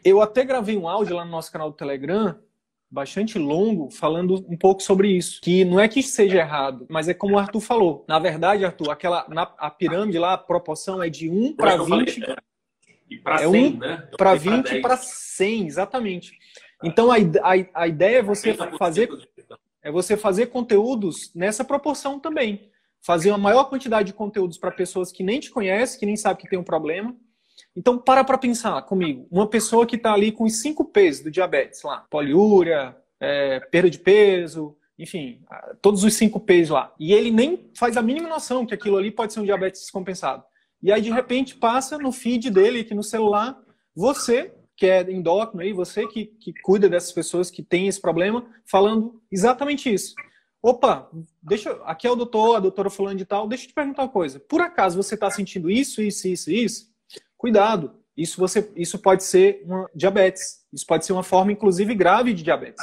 Eu 0.04 0.20
até 0.20 0.44
gravei 0.44 0.76
um 0.76 0.88
áudio 0.88 1.16
lá 1.16 1.24
no 1.24 1.30
nosso 1.30 1.50
canal 1.50 1.70
do 1.70 1.76
Telegram, 1.76 2.36
bastante 2.94 3.38
longo, 3.38 3.90
falando 3.90 4.44
um 4.48 4.56
pouco 4.56 4.80
sobre 4.80 5.08
isso. 5.08 5.40
Que 5.42 5.64
não 5.64 5.80
é 5.80 5.88
que 5.88 6.02
seja 6.02 6.38
errado, 6.38 6.86
mas 6.88 7.08
é 7.08 7.14
como 7.14 7.34
o 7.34 7.38
Arthur 7.38 7.60
falou. 7.60 8.04
Na 8.08 8.20
verdade, 8.20 8.64
Arthur, 8.64 8.90
aquela, 8.90 9.26
na, 9.28 9.42
a 9.58 9.68
pirâmide 9.68 10.18
lá, 10.18 10.34
a 10.34 10.38
proporção 10.38 11.02
é 11.02 11.10
de 11.10 11.28
1 11.28 11.56
para 11.56 11.76
20. 11.76 11.88
Falei, 11.88 12.06
é. 12.28 12.36
E 13.10 13.18
para 13.18 13.38
100, 13.38 13.46
é 13.46 13.48
1 13.48 13.76
né? 13.78 14.08
Para 14.16 14.34
20 14.34 14.80
para 14.80 14.96
100, 14.96 15.66
exatamente. 15.66 16.38
Então 16.84 17.10
a, 17.10 17.16
a, 17.16 17.82
a 17.82 17.88
ideia 17.88 18.18
é 18.18 18.22
você 18.22 18.54
fazer 18.78 19.08
é 19.82 19.90
você 19.90 20.16
fazer 20.16 20.46
conteúdos 20.46 21.30
nessa 21.34 21.62
proporção 21.62 22.18
também 22.18 22.70
fazer 23.04 23.30
uma 23.30 23.38
maior 23.38 23.64
quantidade 23.64 24.06
de 24.06 24.14
conteúdos 24.14 24.56
para 24.56 24.70
pessoas 24.70 25.12
que 25.12 25.22
nem 25.22 25.38
te 25.38 25.50
conhecem, 25.50 26.00
que 26.00 26.06
nem 26.06 26.16
sabem 26.16 26.42
que 26.42 26.48
tem 26.48 26.58
um 26.58 26.64
problema. 26.64 27.14
Então, 27.76 27.98
para 27.98 28.22
para 28.22 28.38
pensar 28.38 28.80
comigo. 28.82 29.26
Uma 29.30 29.48
pessoa 29.48 29.86
que 29.86 29.96
está 29.96 30.12
ali 30.12 30.30
com 30.30 30.44
os 30.44 30.60
cinco 30.60 30.84
P's 30.84 31.20
do 31.20 31.30
diabetes, 31.30 31.82
lá, 31.82 32.06
poliúria, 32.08 32.96
é, 33.20 33.60
perda 33.60 33.90
de 33.90 33.98
peso, 33.98 34.76
enfim, 34.98 35.42
todos 35.82 36.04
os 36.04 36.14
cinco 36.14 36.38
P's 36.38 36.68
lá. 36.70 36.94
E 36.98 37.12
ele 37.12 37.30
nem 37.30 37.68
faz 37.76 37.96
a 37.96 38.02
mínima 38.02 38.28
noção 38.28 38.64
que 38.64 38.74
aquilo 38.74 38.96
ali 38.96 39.10
pode 39.10 39.32
ser 39.32 39.40
um 39.40 39.44
diabetes 39.44 39.80
descompensado. 39.80 40.44
E 40.82 40.92
aí, 40.92 41.00
de 41.00 41.10
repente, 41.10 41.56
passa 41.56 41.98
no 41.98 42.12
feed 42.12 42.50
dele 42.50 42.80
aqui 42.80 42.94
no 42.94 43.02
celular, 43.02 43.58
você, 43.94 44.54
que 44.76 44.86
é 44.86 45.00
endócrino 45.10 45.62
aí, 45.62 45.72
você 45.72 46.06
que, 46.06 46.26
que 46.26 46.52
cuida 46.62 46.88
dessas 46.88 47.10
pessoas 47.10 47.50
que 47.50 47.62
têm 47.62 47.88
esse 47.88 48.00
problema, 48.00 48.46
falando 48.66 49.20
exatamente 49.32 49.92
isso. 49.92 50.14
Opa, 50.62 51.10
deixa, 51.42 51.72
aqui 51.84 52.06
é 52.06 52.10
o 52.10 52.16
doutor, 52.16 52.56
a 52.56 52.60
doutora 52.60 52.88
fulano 52.88 53.18
de 53.18 53.24
tal, 53.24 53.46
deixa 53.46 53.64
eu 53.64 53.68
te 53.68 53.74
perguntar 53.74 54.02
uma 54.02 54.08
coisa. 54.08 54.40
Por 54.40 54.60
acaso 54.60 54.96
você 54.96 55.14
está 55.14 55.30
sentindo 55.30 55.70
isso, 55.70 56.00
isso, 56.00 56.26
isso, 56.28 56.50
isso? 56.50 56.93
Cuidado, 57.44 57.92
isso, 58.16 58.40
você, 58.40 58.72
isso 58.74 58.98
pode 58.98 59.22
ser 59.22 59.62
uma 59.66 59.86
diabetes. 59.94 60.64
Isso 60.72 60.86
pode 60.86 61.04
ser 61.04 61.12
uma 61.12 61.22
forma, 61.22 61.52
inclusive, 61.52 61.94
grave 61.94 62.32
de 62.32 62.42
diabetes. 62.42 62.82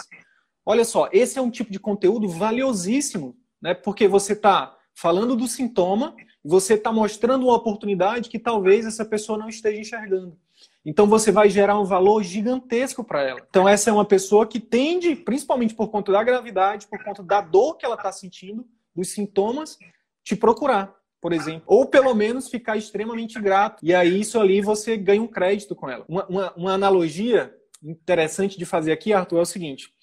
Olha 0.64 0.86
só, 0.86 1.10
esse 1.12 1.40
é 1.40 1.42
um 1.42 1.50
tipo 1.50 1.72
de 1.72 1.80
conteúdo 1.80 2.30
valiosíssimo, 2.30 3.36
né? 3.60 3.74
Porque 3.74 4.08
você 4.08 4.34
está 4.34 4.78
falando 4.94 5.36
do 5.36 5.48
sintoma, 5.48 6.16
você 6.46 6.76
está 6.76 6.92
mostrando 6.92 7.48
uma 7.48 7.56
oportunidade 7.56 8.30
que 8.30 8.38
talvez 8.38 8.86
essa 8.86 9.04
pessoa 9.04 9.36
não 9.36 9.50
esteja 9.50 9.82
enxergando. 9.82 10.38
Então 10.86 11.08
você 11.08 11.32
vai 11.32 11.50
gerar 11.50 11.80
um 11.80 11.86
valor 11.86 12.22
gigantesco 12.22 13.04
para 13.04 13.24
ela. 13.24 13.42
Então 13.50 13.68
essa 13.68 13.90
é 13.90 13.94
uma 13.94 14.06
pessoa 14.06 14.46
que 14.46 14.60
tende, 14.60 15.16
principalmente 15.16 15.74
por 15.74 15.88
conta 15.88 16.12
da 16.12 16.24
gravidade, 16.24 16.86
por 16.86 17.04
conta 17.04 17.24
da 17.24 17.42
dor 17.42 17.78
que 17.78 17.86
ela 17.88 17.96
está 17.96 18.12
sentindo, 18.12 18.64
dos 18.96 19.10
sintomas, 19.10 19.80
te 20.24 20.36
procurar, 20.36 21.01
por 21.22 21.32
exemplo. 21.32 21.64
Ou 21.68 21.86
pelo 21.86 22.14
menos 22.16 22.50
ficar 22.50 22.76
extremamente 22.76 23.40
grato. 23.40 23.86
E 23.86 23.94
aí 23.94 24.20
isso 24.20 24.40
ali 24.40 24.60
você 24.60 24.98
ganha 24.98 25.22
um 25.22 25.28
crédito 25.28 25.76
com 25.76 25.88
ela. 25.88 26.04
Uma, 26.10 26.26
uma, 26.26 26.54
uma 26.54 26.74
analogia 26.74 27.56
interessante 27.82 28.58
de 28.58 28.66
fazer 28.66 28.92
aqui, 28.92 29.14
Arthur, 29.14 29.38
é 29.38 29.42
o 29.42 29.46
seguinte. 29.46 29.94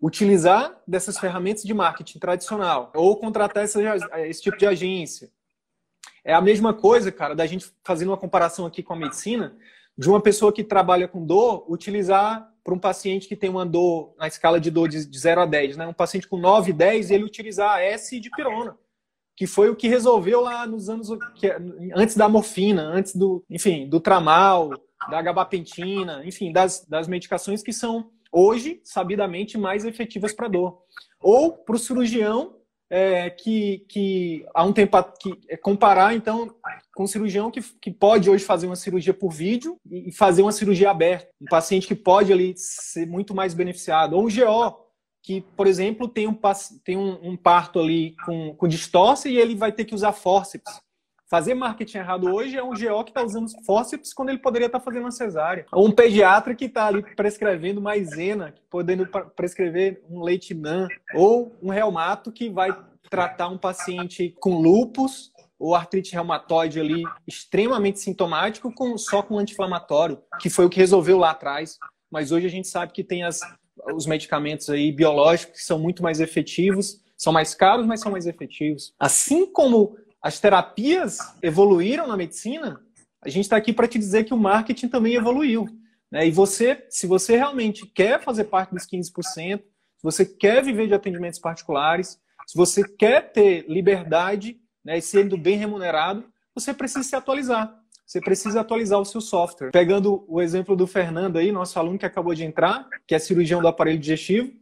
Utilizar 0.00 0.80
dessas 0.86 1.18
ferramentas 1.18 1.64
de 1.64 1.74
marketing 1.74 2.18
tradicional 2.18 2.92
ou 2.94 3.16
contratar 3.16 3.64
essa, 3.64 3.80
esse 4.20 4.42
tipo 4.42 4.56
de 4.56 4.66
agência. 4.66 5.30
É 6.24 6.32
a 6.32 6.40
mesma 6.40 6.72
coisa, 6.72 7.10
cara, 7.10 7.34
da 7.34 7.46
gente 7.46 7.66
fazendo 7.84 8.08
uma 8.08 8.16
comparação 8.16 8.64
aqui 8.64 8.82
com 8.82 8.92
a 8.92 8.96
medicina, 8.96 9.56
de 9.98 10.08
uma 10.08 10.20
pessoa 10.20 10.52
que 10.52 10.62
trabalha 10.62 11.08
com 11.08 11.24
dor 11.24 11.64
utilizar 11.68 12.48
para 12.62 12.74
um 12.74 12.78
paciente 12.78 13.26
que 13.26 13.36
tem 13.36 13.50
uma 13.50 13.66
dor 13.66 14.14
na 14.16 14.28
escala 14.28 14.60
de 14.60 14.70
dor 14.70 14.88
de 14.88 15.00
0 15.00 15.40
a 15.40 15.46
10, 15.46 15.76
né? 15.76 15.86
Um 15.86 15.92
paciente 15.92 16.28
com 16.28 16.36
9, 16.36 16.72
10, 16.72 17.10
ele 17.10 17.24
utilizar 17.24 17.80
S 17.80 18.18
de 18.20 18.30
pirona, 18.30 18.76
que 19.36 19.46
foi 19.46 19.70
o 19.70 19.76
que 19.76 19.88
resolveu 19.88 20.40
lá 20.40 20.66
nos 20.66 20.88
anos 20.88 21.08
antes 21.94 22.16
da 22.16 22.28
morfina, 22.28 22.82
antes 22.82 23.16
do, 23.16 23.44
enfim, 23.48 23.88
do 23.88 24.00
tramal, 24.00 24.70
da 25.10 25.20
gabapentina, 25.20 26.22
enfim, 26.24 26.52
das, 26.52 26.84
das 26.86 27.08
medicações 27.08 27.62
que 27.62 27.72
são 27.72 28.10
hoje 28.30 28.80
sabidamente 28.84 29.58
mais 29.58 29.84
efetivas 29.84 30.32
para 30.32 30.48
dor. 30.48 30.78
Ou 31.20 31.52
para 31.52 31.76
o 31.76 31.78
cirurgião 31.78 32.56
é, 32.90 33.30
que, 33.30 33.86
que 33.88 34.44
há 34.54 34.64
um 34.64 34.72
tempo 34.72 35.02
que 35.18 35.38
é 35.48 35.56
comparar 35.56 36.14
então 36.14 36.54
com 36.94 37.04
um 37.04 37.06
cirurgião 37.06 37.50
que, 37.50 37.62
que 37.80 37.90
pode 37.90 38.28
hoje 38.28 38.44
fazer 38.44 38.66
uma 38.66 38.76
cirurgia 38.76 39.14
por 39.14 39.30
vídeo 39.30 39.78
e 39.90 40.12
fazer 40.12 40.42
uma 40.42 40.52
cirurgia 40.52 40.90
aberta, 40.90 41.28
um 41.40 41.46
paciente 41.46 41.86
que 41.86 41.94
pode 41.94 42.30
ali 42.30 42.52
ser 42.56 43.06
muito 43.06 43.34
mais 43.34 43.54
beneficiado, 43.54 44.14
ou 44.14 44.26
um 44.26 44.28
GO 44.28 44.91
que, 45.22 45.40
por 45.56 45.66
exemplo, 45.66 46.08
tem 46.08 46.26
um, 46.26 46.36
tem 46.84 46.96
um, 46.96 47.30
um 47.30 47.36
parto 47.36 47.78
ali 47.78 48.16
com, 48.24 48.54
com 48.54 48.68
distorce 48.68 49.30
e 49.30 49.38
ele 49.38 49.54
vai 49.54 49.70
ter 49.70 49.84
que 49.84 49.94
usar 49.94 50.12
fórceps. 50.12 50.80
Fazer 51.30 51.54
marketing 51.54 51.98
errado 51.98 52.30
hoje 52.30 52.58
é 52.58 52.62
um 52.62 52.74
GO 52.74 53.04
que 53.04 53.10
está 53.10 53.22
usando 53.22 53.48
fórceps 53.64 54.12
quando 54.12 54.28
ele 54.28 54.38
poderia 54.38 54.66
estar 54.66 54.80
tá 54.80 54.84
fazendo 54.84 55.04
uma 55.04 55.10
cesárea. 55.10 55.64
Ou 55.72 55.86
um 55.86 55.90
pediatra 55.90 56.54
que 56.54 56.66
está 56.66 56.88
ali 56.88 57.02
prescrevendo 57.14 57.80
maisena, 57.80 58.54
podendo 58.68 59.06
prescrever 59.34 60.04
um 60.10 60.22
leite 60.22 60.52
NAN. 60.52 60.88
Ou 61.14 61.56
um 61.62 61.70
reumato 61.70 62.30
que 62.30 62.50
vai 62.50 62.76
tratar 63.08 63.48
um 63.48 63.56
paciente 63.56 64.34
com 64.40 64.60
lupus 64.60 65.32
ou 65.58 65.74
artrite 65.74 66.12
reumatoide 66.12 66.80
ali 66.80 67.04
extremamente 67.26 68.00
sintomático 68.00 68.70
com, 68.74 68.98
só 68.98 69.22
com 69.22 69.38
anti-inflamatório, 69.38 70.20
que 70.40 70.50
foi 70.50 70.66
o 70.66 70.68
que 70.68 70.80
resolveu 70.80 71.16
lá 71.16 71.30
atrás. 71.30 71.78
Mas 72.10 72.32
hoje 72.32 72.46
a 72.46 72.50
gente 72.50 72.68
sabe 72.68 72.92
que 72.92 73.04
tem 73.04 73.22
as, 73.22 73.40
os 73.94 74.06
medicamentos 74.06 74.68
aí 74.70 74.92
biológicos 74.92 75.60
que 75.60 75.64
são 75.64 75.78
muito 75.78 76.02
mais 76.02 76.20
efetivos, 76.20 77.00
são 77.16 77.32
mais 77.32 77.54
caros, 77.54 77.86
mas 77.86 78.00
são 78.00 78.12
mais 78.12 78.26
efetivos. 78.26 78.94
Assim 78.98 79.46
como 79.46 79.96
as 80.20 80.38
terapias 80.40 81.18
evoluíram 81.42 82.06
na 82.06 82.16
medicina, 82.16 82.80
a 83.20 83.28
gente 83.28 83.44
está 83.44 83.56
aqui 83.56 83.72
para 83.72 83.88
te 83.88 83.98
dizer 83.98 84.24
que 84.24 84.34
o 84.34 84.38
marketing 84.38 84.88
também 84.88 85.14
evoluiu. 85.14 85.66
Né? 86.10 86.26
E 86.26 86.30
você, 86.30 86.84
se 86.90 87.06
você 87.06 87.36
realmente 87.36 87.86
quer 87.86 88.20
fazer 88.22 88.44
parte 88.44 88.70
dos 88.72 88.86
15%, 88.86 89.58
se 89.60 90.02
você 90.02 90.24
quer 90.24 90.62
viver 90.62 90.88
de 90.88 90.94
atendimentos 90.94 91.38
particulares, 91.38 92.20
se 92.46 92.56
você 92.56 92.82
quer 92.86 93.32
ter 93.32 93.64
liberdade 93.68 94.60
né, 94.84 94.98
e 94.98 95.02
sendo 95.02 95.36
bem 95.36 95.56
remunerado, 95.56 96.24
você 96.54 96.74
precisa 96.74 97.02
se 97.02 97.16
atualizar. 97.16 97.81
Você 98.12 98.20
precisa 98.20 98.60
atualizar 98.60 99.00
o 99.00 99.06
seu 99.06 99.22
software. 99.22 99.70
Pegando 99.70 100.22
o 100.28 100.42
exemplo 100.42 100.76
do 100.76 100.86
Fernando 100.86 101.38
aí, 101.38 101.50
nosso 101.50 101.78
aluno 101.78 101.98
que 101.98 102.04
acabou 102.04 102.34
de 102.34 102.44
entrar, 102.44 102.86
que 103.06 103.14
é 103.14 103.18
cirurgião 103.18 103.62
do 103.62 103.68
aparelho 103.68 103.98
digestivo, 103.98 104.52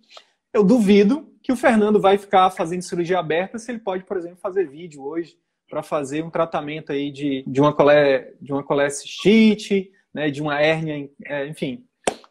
eu 0.55 0.63
duvido 0.63 1.29
que 1.43 1.51
o 1.51 1.57
Fernando 1.57 2.01
vai 2.01 2.17
ficar 2.17 2.49
fazendo 2.53 2.83
cirurgia 2.83 3.19
aberta 3.19 3.59
se 3.59 3.73
ele 3.73 3.81
pode, 3.81 4.05
por 4.05 4.17
exemplo, 4.17 4.39
fazer 4.41 4.69
vídeo 4.69 5.03
hoje 5.03 5.37
para 5.69 5.83
fazer 5.83 6.23
um 6.23 6.31
tratamento 6.31 6.93
aí 6.93 7.11
de, 7.11 7.43
de 7.45 7.61
uma 7.61 7.73
colé 7.73 8.35
de 8.41 8.53
uma 8.53 8.63
colecistite, 8.63 9.91
né, 10.15 10.31
de 10.31 10.41
uma 10.41 10.61
hérnia, 10.61 11.11
é, 11.25 11.49
enfim. 11.49 11.85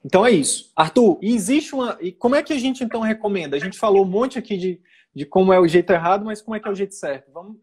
Então 0.06 0.26
é 0.26 0.32
isso. 0.32 0.72
Arthur, 0.74 1.20
existe 1.22 1.76
uma. 1.76 1.98
E 2.00 2.14
como 2.14 2.36
é 2.36 2.42
que 2.42 2.54
a 2.54 2.58
gente 2.58 2.82
então 2.82 3.02
recomenda? 3.02 3.58
A 3.58 3.60
gente 3.60 3.78
falou 3.78 4.06
um 4.06 4.10
monte 4.10 4.40
aqui 4.40 4.56
de, 4.56 4.80
de 5.14 5.26
como 5.26 5.52
é 5.52 5.60
o 5.60 5.68
jeito 5.68 5.92
errado, 5.92 6.24
mas 6.24 6.42
como 6.42 6.56
é 6.56 6.62
que 6.62 6.68
é 6.70 6.72
o 6.72 6.76
jeito 6.76 6.96
certo? 6.96 7.30
Vamos 7.34 7.58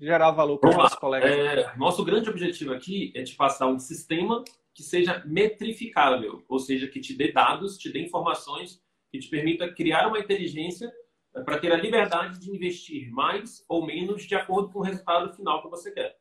gerar 0.00 0.30
valor 0.30 0.58
para 0.58 0.70
os 0.70 0.76
nossos 0.76 0.98
colegas. 0.98 1.30
É, 1.30 1.76
nosso 1.76 2.04
grande 2.04 2.28
objetivo 2.28 2.72
aqui 2.72 3.12
é 3.14 3.22
te 3.22 3.34
passar 3.34 3.66
um 3.66 3.78
sistema 3.78 4.44
que 4.74 4.82
seja 4.82 5.22
metrificável, 5.24 6.44
ou 6.48 6.58
seja, 6.58 6.86
que 6.86 7.00
te 7.00 7.14
dê 7.14 7.32
dados, 7.32 7.78
te 7.78 7.90
dê 7.90 8.04
informações, 8.04 8.82
que 9.10 9.18
te 9.18 9.28
permita 9.28 9.72
criar 9.72 10.06
uma 10.06 10.18
inteligência 10.18 10.92
é, 11.34 11.42
para 11.42 11.58
ter 11.58 11.72
a 11.72 11.76
liberdade 11.76 12.38
de 12.38 12.50
investir 12.50 13.10
mais 13.10 13.64
ou 13.68 13.86
menos 13.86 14.24
de 14.24 14.34
acordo 14.34 14.70
com 14.70 14.80
o 14.80 14.82
resultado 14.82 15.34
final 15.34 15.62
que 15.62 15.70
você 15.70 15.90
quer. 15.90 16.16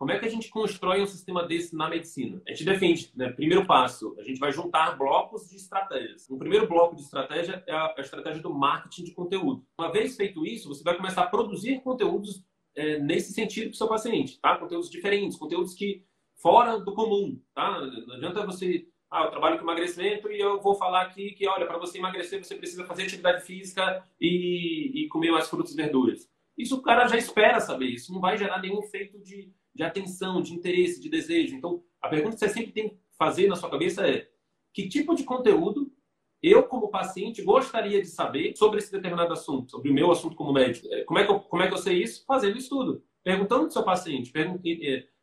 Como 0.00 0.10
é 0.10 0.18
que 0.18 0.24
a 0.24 0.30
gente 0.30 0.48
constrói 0.48 1.02
um 1.02 1.06
sistema 1.06 1.46
desse 1.46 1.76
na 1.76 1.86
medicina? 1.86 2.40
A 2.48 2.52
gente 2.52 2.64
defende, 2.64 3.12
né? 3.14 3.30
Primeiro 3.32 3.66
passo, 3.66 4.16
a 4.18 4.22
gente 4.22 4.40
vai 4.40 4.50
juntar 4.50 4.96
blocos 4.96 5.50
de 5.50 5.56
estratégias. 5.56 6.26
Um 6.30 6.38
primeiro 6.38 6.66
bloco 6.66 6.96
de 6.96 7.02
estratégia 7.02 7.62
é 7.66 7.72
a, 7.74 7.94
estratégia 7.98 8.40
do 8.40 8.54
marketing 8.54 9.04
de 9.04 9.12
conteúdo. 9.12 9.62
Uma 9.78 9.92
vez 9.92 10.16
feito 10.16 10.46
isso, 10.46 10.68
você 10.70 10.82
vai 10.82 10.96
começar 10.96 11.24
a 11.24 11.26
produzir 11.26 11.82
conteúdos 11.82 12.42
é, 12.74 12.98
nesse 12.98 13.32
sentido 13.32 13.64
para 13.64 13.74
o 13.74 13.76
seu 13.76 13.88
paciente, 13.88 14.40
tá? 14.40 14.56
Conteúdos 14.56 14.90
diferentes, 14.90 15.36
conteúdos 15.36 15.74
que 15.74 16.04
fora 16.36 16.78
do 16.78 16.94
comum, 16.94 17.40
tá? 17.54 17.80
Não 17.80 18.14
adianta 18.14 18.46
você, 18.46 18.86
ah, 19.10 19.24
eu 19.24 19.30
trabalho 19.30 19.58
com 19.58 19.64
emagrecimento 19.64 20.30
e 20.30 20.40
eu 20.40 20.60
vou 20.60 20.74
falar 20.74 21.02
aqui 21.02 21.32
que, 21.32 21.46
olha, 21.46 21.66
para 21.66 21.78
você 21.78 21.98
emagrecer 21.98 22.42
você 22.42 22.54
precisa 22.54 22.84
fazer 22.84 23.04
atividade 23.04 23.44
física 23.44 24.04
e, 24.20 25.04
e 25.04 25.08
comer 25.08 25.30
mais 25.30 25.48
frutas 25.48 25.72
e 25.72 25.76
verduras. 25.76 26.28
Isso 26.56 26.76
o 26.76 26.82
cara 26.82 27.08
já 27.08 27.16
espera 27.16 27.60
saber, 27.60 27.86
isso 27.86 28.12
não 28.12 28.20
vai 28.20 28.36
gerar 28.36 28.60
nenhum 28.60 28.82
efeito 28.82 29.18
de, 29.18 29.52
de 29.74 29.82
atenção, 29.82 30.42
de 30.42 30.54
interesse, 30.54 31.00
de 31.00 31.08
desejo. 31.08 31.56
Então, 31.56 31.82
a 32.00 32.08
pergunta 32.08 32.34
que 32.34 32.40
você 32.40 32.48
sempre 32.48 32.72
tem 32.72 32.88
que 32.90 32.98
fazer 33.18 33.48
na 33.48 33.56
sua 33.56 33.70
cabeça 33.70 34.06
é: 34.06 34.28
que 34.72 34.88
tipo 34.88 35.14
de 35.14 35.24
conteúdo 35.24 35.89
eu, 36.42 36.62
como 36.62 36.88
paciente, 36.88 37.42
gostaria 37.42 38.00
de 38.00 38.08
saber 38.08 38.56
sobre 38.56 38.78
esse 38.78 38.90
determinado 38.90 39.32
assunto, 39.32 39.70
sobre 39.70 39.90
o 39.90 39.94
meu 39.94 40.10
assunto 40.10 40.34
como 40.34 40.52
médico? 40.52 40.88
É, 40.90 41.04
como 41.04 41.18
é 41.18 41.24
que 41.24 41.30
eu, 41.30 41.40
como 41.40 41.62
é 41.62 41.68
que 41.68 41.74
eu 41.74 41.78
sei 41.78 42.02
isso? 42.02 42.24
Fazendo 42.26 42.56
estudo. 42.56 43.02
Perguntando 43.22 43.64
ao 43.64 43.70
seu 43.70 43.82
paciente, 43.82 44.32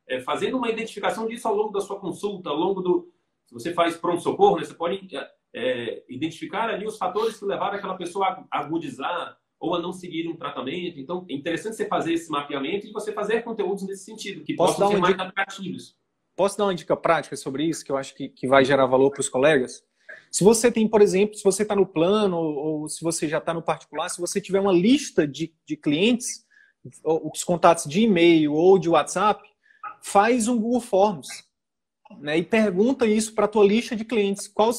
é, 0.07 0.21
fazendo 0.21 0.57
uma 0.57 0.69
identificação 0.69 1.27
disso 1.27 1.47
ao 1.47 1.55
longo 1.55 1.71
da 1.71 1.81
sua 1.81 1.99
consulta, 1.99 2.49
ao 2.49 2.55
longo 2.55 2.81
do. 2.81 3.11
Se 3.47 3.53
você 3.53 3.73
faz 3.73 3.97
pronto-socorro, 3.97 4.57
né, 4.57 4.65
você 4.65 4.73
pode 4.73 5.15
é, 5.15 5.31
é, 5.55 6.03
identificar 6.07 6.69
ali 6.69 6.85
os 6.85 6.97
fatores 6.97 7.39
que 7.39 7.45
levaram 7.45 7.77
aquela 7.77 7.95
pessoa 7.95 8.45
a 8.51 8.59
agudizar 8.59 9.37
ou 9.59 9.73
a 9.73 9.81
não 9.81 9.91
seguir 9.91 10.27
um 10.27 10.35
tratamento. 10.35 10.99
Então, 10.99 11.25
é 11.29 11.33
interessante 11.33 11.75
você 11.75 11.87
fazer 11.87 12.13
esse 12.13 12.29
mapeamento 12.29 12.85
e 12.85 12.91
você 12.91 13.11
fazer 13.11 13.41
conteúdos 13.41 13.83
nesse 13.87 14.03
sentido, 14.03 14.43
que 14.43 14.53
Posso 14.53 14.73
possam 14.73 14.91
ser 14.91 14.97
mais 14.99 15.17
atrativos. 15.17 15.97
Posso 16.35 16.57
dar 16.57 16.65
uma 16.65 16.75
dica 16.75 16.95
prática 16.95 17.35
sobre 17.35 17.63
isso, 17.63 17.83
que 17.83 17.91
eu 17.91 17.97
acho 17.97 18.13
que, 18.13 18.29
que 18.29 18.47
vai 18.47 18.63
gerar 18.63 18.85
valor 18.85 19.09
para 19.09 19.21
os 19.21 19.29
colegas? 19.29 19.83
Se 20.31 20.43
você 20.43 20.71
tem, 20.71 20.87
por 20.87 21.01
exemplo, 21.01 21.35
se 21.35 21.43
você 21.43 21.63
está 21.63 21.75
no 21.75 21.85
plano 21.85 22.37
ou, 22.37 22.89
se 22.89 23.03
você 23.03 23.27
já 23.27 23.37
está 23.37 23.53
no 23.53 23.61
particular, 23.61 24.09
se 24.09 24.21
você 24.21 24.39
tiver 24.39 24.59
uma 24.59 24.73
lista 24.73 25.27
de, 25.27 25.53
de 25.65 25.75
clientes, 25.75 26.45
os 27.03 27.43
contatos 27.43 27.85
de 27.85 28.01
e-mail 28.01 28.53
ou 28.53 28.77
de 28.77 28.89
WhatsApp, 28.89 29.43
faz 30.01 30.47
um 30.47 30.59
Google 30.59 30.81
Forms 30.81 31.27
né, 32.19 32.37
e 32.37 32.43
pergunta 32.43 33.05
isso 33.05 33.33
para 33.33 33.45
a 33.45 33.49
tua 33.49 33.65
lista 33.65 33.95
de 33.95 34.05
clientes. 34.05 34.47
Qual, 34.47 34.71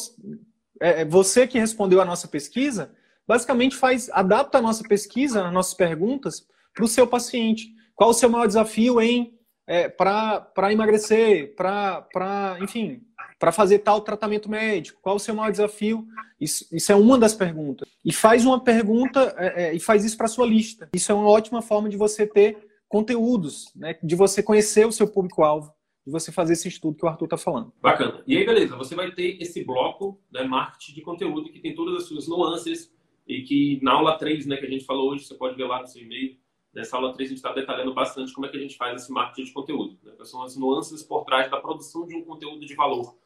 é, 0.81 1.03
é, 1.03 1.05
você 1.05 1.47
que 1.47 1.59
respondeu 1.59 2.01
a 2.01 2.05
nossa 2.05 2.29
pesquisa, 2.29 2.95
basicamente 3.27 3.77
faz, 3.77 4.09
adapta 4.11 4.59
a 4.59 4.63
nossa 4.63 4.83
pesquisa, 4.85 5.47
as 5.47 5.53
nossas 5.53 5.75
perguntas, 5.75 6.47
para 6.75 6.85
o 6.85 6.89
seu 6.89 7.07
paciente. 7.07 7.69
Qual 7.95 8.11
o 8.11 8.15
seu 8.15 8.31
maior 8.31 8.47
desafio 8.47 9.01
em 9.01 9.37
é, 9.67 9.89
para 9.89 10.73
emagrecer, 10.73 11.55
para, 11.55 12.57
enfim, 12.63 13.03
para 13.39 13.53
fazer 13.53 13.81
tal 13.81 14.01
tratamento 14.01 14.51
médico? 14.51 15.01
Qual 15.01 15.17
o 15.17 15.21
seu 15.21 15.35
maior 15.35 15.51
desafio? 15.51 16.07
Isso, 16.41 16.67
isso 16.73 16.91
é 16.91 16.95
uma 16.95 17.19
das 17.19 17.35
perguntas. 17.35 17.89
E 18.05 18.13
faz 18.13 18.45
uma 18.45 18.63
pergunta 18.63 19.35
é, 19.39 19.65
é, 19.65 19.75
e 19.75 19.81
faz 19.81 20.05
isso 20.05 20.17
para 20.17 20.29
sua 20.29 20.47
lista. 20.47 20.89
Isso 20.95 21.13
é 21.13 21.15
uma 21.15 21.29
ótima 21.29 21.63
forma 21.63 21.89
de 21.89 21.97
você 21.97 22.27
ter 22.27 22.59
conteúdos, 22.89 23.73
né? 23.77 23.97
de 24.03 24.17
você 24.17 24.43
conhecer 24.43 24.87
o 24.87 24.93
seu 24.93 25.07
público-alvo, 25.07 25.73
de 26.07 26.11
você 26.11 26.33
fazer 26.33 26.55
esse 26.55 26.69
estudo 26.69 26.97
que 26.97 27.05
o 27.05 27.09
Arthur 27.09 27.27
está 27.27 27.37
falando. 27.37 27.73
Bacana. 27.83 28.23
E 28.27 28.37
aí, 28.37 28.47
beleza, 28.47 28.77
você 28.77 28.95
vai 28.95 29.11
ter 29.13 29.41
esse 29.43 29.63
bloco, 29.63 30.19
né, 30.33 30.43
marketing 30.43 30.95
de 30.95 31.03
conteúdo, 31.03 31.51
que 31.51 31.61
tem 31.61 31.75
todas 31.75 32.03
as 32.03 32.09
suas 32.09 32.27
nuances, 32.27 32.91
e 33.27 33.43
que 33.43 33.79
na 33.83 33.93
aula 33.93 34.17
3, 34.17 34.47
né, 34.47 34.57
que 34.57 34.65
a 34.65 34.71
gente 34.71 34.87
falou 34.87 35.11
hoje, 35.11 35.27
você 35.27 35.35
pode 35.35 35.55
ver 35.55 35.67
lá 35.67 35.83
no 35.83 35.87
seu 35.87 36.03
e-mail, 36.03 36.39
nessa 36.75 36.97
aula 36.97 37.13
3 37.13 37.29
a 37.29 37.31
gente 37.31 37.39
está 37.39 37.53
detalhando 37.53 37.93
bastante 37.93 38.33
como 38.33 38.47
é 38.47 38.49
que 38.49 38.57
a 38.57 38.61
gente 38.61 38.77
faz 38.77 39.03
esse 39.03 39.13
marketing 39.13 39.49
de 39.49 39.53
conteúdo, 39.53 39.99
né? 40.03 40.13
são 40.25 40.43
as 40.43 40.57
nuances 40.57 41.03
por 41.03 41.25
trás 41.25 41.51
da 41.51 41.61
produção 41.61 42.07
de 42.07 42.17
um 42.17 42.25
conteúdo 42.25 42.65
de 42.65 42.75
valor. 42.75 43.17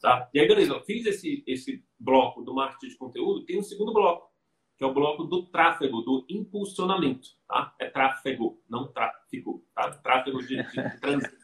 Tá? 0.00 0.28
E 0.32 0.40
aí, 0.40 0.48
beleza, 0.48 0.74
eu 0.74 0.80
fiz 0.82 1.06
esse, 1.06 1.42
esse 1.46 1.84
bloco 1.98 2.42
do 2.42 2.54
marketing 2.54 2.88
de 2.88 2.96
conteúdo, 2.96 3.44
tem 3.44 3.58
um 3.58 3.62
segundo 3.62 3.92
bloco, 3.92 4.30
que 4.76 4.84
é 4.84 4.86
o 4.86 4.94
bloco 4.94 5.24
do 5.24 5.46
tráfego, 5.46 6.02
do 6.02 6.24
impulsionamento. 6.28 7.30
Tá? 7.48 7.74
É 7.78 7.88
tráfego, 7.88 8.60
não 8.68 8.88
tráfico. 8.92 9.64
Tá? 9.74 9.90
Tráfego 9.90 10.42
de, 10.42 10.56
de, 10.56 10.64
de 10.64 11.00
trânsito. 11.00 11.36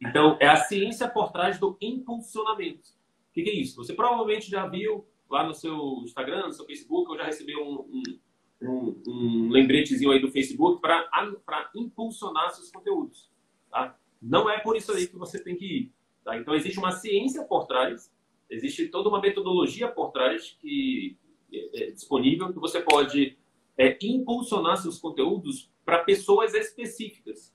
Então, 0.00 0.36
é 0.40 0.46
a 0.46 0.56
ciência 0.56 1.08
por 1.08 1.32
trás 1.32 1.58
do 1.58 1.76
impulsionamento. 1.80 2.90
O 3.30 3.32
que, 3.32 3.42
que, 3.42 3.50
é 3.50 3.54
isso? 3.54 3.76
Você 3.76 3.94
provavelmente 3.94 4.50
já 4.50 4.66
viu 4.66 5.06
lá 5.28 5.46
no 5.46 5.54
seu 5.54 6.00
Instagram, 6.04 6.46
no 6.46 6.52
seu 6.52 6.66
Facebook, 6.66 7.10
ou 7.10 7.16
já 7.16 7.24
recebeu 7.24 7.60
um, 7.60 8.02
um, 8.02 8.20
um, 8.62 9.02
um 9.08 9.48
lembretezinho 9.50 10.10
aí 10.10 10.20
do 10.20 10.30
Facebook 10.30 10.80
para 10.80 11.70
impulsionar 11.74 12.50
seus 12.50 12.70
conteúdos. 12.70 13.30
Tá? 13.70 13.98
Não 14.20 14.48
é 14.48 14.58
por 14.60 14.76
isso 14.76 14.92
aí 14.92 15.06
que 15.06 15.16
você 15.16 15.42
tem 15.42 15.56
que 15.56 15.64
ir. 15.64 15.95
Tá? 16.26 16.36
Então, 16.36 16.56
existe 16.56 16.80
uma 16.80 16.90
ciência 16.90 17.44
por 17.44 17.66
trás, 17.66 18.12
existe 18.50 18.88
toda 18.88 19.08
uma 19.08 19.20
metodologia 19.20 19.86
por 19.86 20.10
trás 20.10 20.56
que 20.60 21.16
é, 21.52 21.84
é 21.84 21.90
disponível 21.92 22.52
que 22.52 22.58
você 22.58 22.80
pode 22.80 23.38
é, 23.78 23.96
impulsionar 24.02 24.76
seus 24.76 24.98
conteúdos 24.98 25.70
para 25.84 26.02
pessoas 26.02 26.52
específicas. 26.52 27.54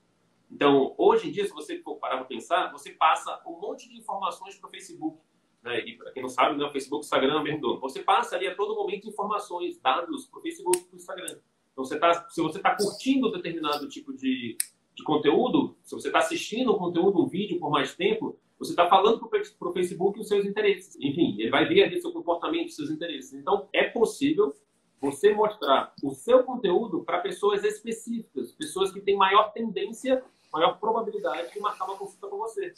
Então, 0.50 0.94
hoje 0.96 1.28
em 1.28 1.32
dia, 1.32 1.44
se 1.44 1.52
você 1.52 1.82
for 1.82 1.96
parar 1.96 2.16
para 2.16 2.24
pensar, 2.24 2.72
você 2.72 2.92
passa 2.92 3.42
um 3.46 3.60
monte 3.60 3.90
de 3.90 3.98
informações 3.98 4.56
para 4.56 4.68
o 4.68 4.70
Facebook. 4.70 5.18
Né? 5.62 5.80
E 5.86 5.98
para 5.98 6.10
quem 6.10 6.22
não 6.22 6.30
sabe, 6.30 6.56
né, 6.56 6.64
o 6.64 6.72
Facebook, 6.72 7.04
o 7.04 7.04
Instagram 7.04 7.40
é 7.40 7.42
mesmo 7.42 7.60
dono. 7.60 7.80
Você 7.80 8.02
passa 8.02 8.36
ali 8.36 8.46
a 8.46 8.56
todo 8.56 8.74
momento 8.74 9.06
informações, 9.06 9.78
dados 9.80 10.24
para 10.28 10.38
o 10.38 10.42
Facebook 10.42 10.78
e 10.78 10.84
para 10.84 10.94
o 10.94 10.96
Instagram. 10.96 11.38
Então, 11.72 11.84
você 11.84 11.98
tá, 11.98 12.26
se 12.30 12.40
você 12.40 12.56
está 12.56 12.74
curtindo 12.74 13.30
determinado 13.30 13.86
tipo 13.86 14.14
de, 14.14 14.56
de 14.94 15.04
conteúdo, 15.04 15.76
se 15.82 15.94
você 15.94 16.08
está 16.08 16.20
assistindo 16.20 16.74
um 16.74 16.78
conteúdo, 16.78 17.22
um 17.22 17.28
vídeo 17.28 17.60
por 17.60 17.70
mais 17.70 17.94
tempo, 17.94 18.38
você 18.64 18.72
está 18.72 18.88
falando 18.88 19.18
para 19.18 19.68
o 19.68 19.72
Facebook 19.72 20.20
os 20.20 20.28
seus 20.28 20.46
interesses. 20.46 20.96
Enfim, 21.00 21.36
ele 21.38 21.50
vai 21.50 21.66
ver 21.66 21.82
ali 21.82 22.00
seu 22.00 22.12
comportamento, 22.12 22.70
seus 22.70 22.90
interesses. 22.90 23.32
Então, 23.32 23.68
é 23.72 23.84
possível 23.84 24.54
você 25.00 25.34
mostrar 25.34 25.92
o 26.00 26.12
seu 26.12 26.44
conteúdo 26.44 27.02
para 27.02 27.18
pessoas 27.18 27.64
específicas, 27.64 28.52
pessoas 28.52 28.92
que 28.92 29.00
têm 29.00 29.16
maior 29.16 29.52
tendência, 29.52 30.22
maior 30.52 30.78
probabilidade 30.78 31.52
de 31.52 31.58
marcar 31.58 31.86
uma 31.86 31.96
consulta 31.96 32.28
com 32.28 32.38
você. 32.38 32.72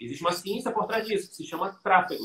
Existe 0.00 0.20
uma 0.20 0.32
ciência 0.32 0.72
por 0.72 0.86
trás 0.86 1.06
disso, 1.06 1.30
que 1.30 1.36
se 1.36 1.44
chama 1.44 1.72
tráfego, 1.80 2.24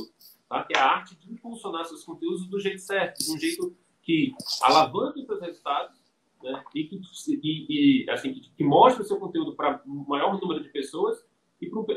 tá? 0.50 0.64
que 0.64 0.76
é 0.76 0.80
a 0.80 0.86
arte 0.86 1.16
de 1.16 1.32
impulsionar 1.32 1.86
seus 1.86 2.04
conteúdos 2.04 2.48
do 2.48 2.60
jeito 2.60 2.80
certo, 2.80 3.20
de 3.20 3.32
um 3.32 3.38
jeito 3.38 3.76
que 4.02 4.34
alavanque 4.64 5.20
os 5.20 5.28
seus 5.28 5.42
resultados 5.42 5.96
né? 6.42 6.64
e, 6.74 6.86
que, 6.86 7.00
e, 7.44 8.04
e 8.04 8.10
assim, 8.10 8.34
que, 8.34 8.50
que 8.50 8.64
mostre 8.64 9.04
o 9.04 9.06
seu 9.06 9.20
conteúdo 9.20 9.56
para 9.56 9.80
o 9.86 10.10
maior 10.10 10.42
número 10.42 10.64
de 10.64 10.70
pessoas 10.70 11.24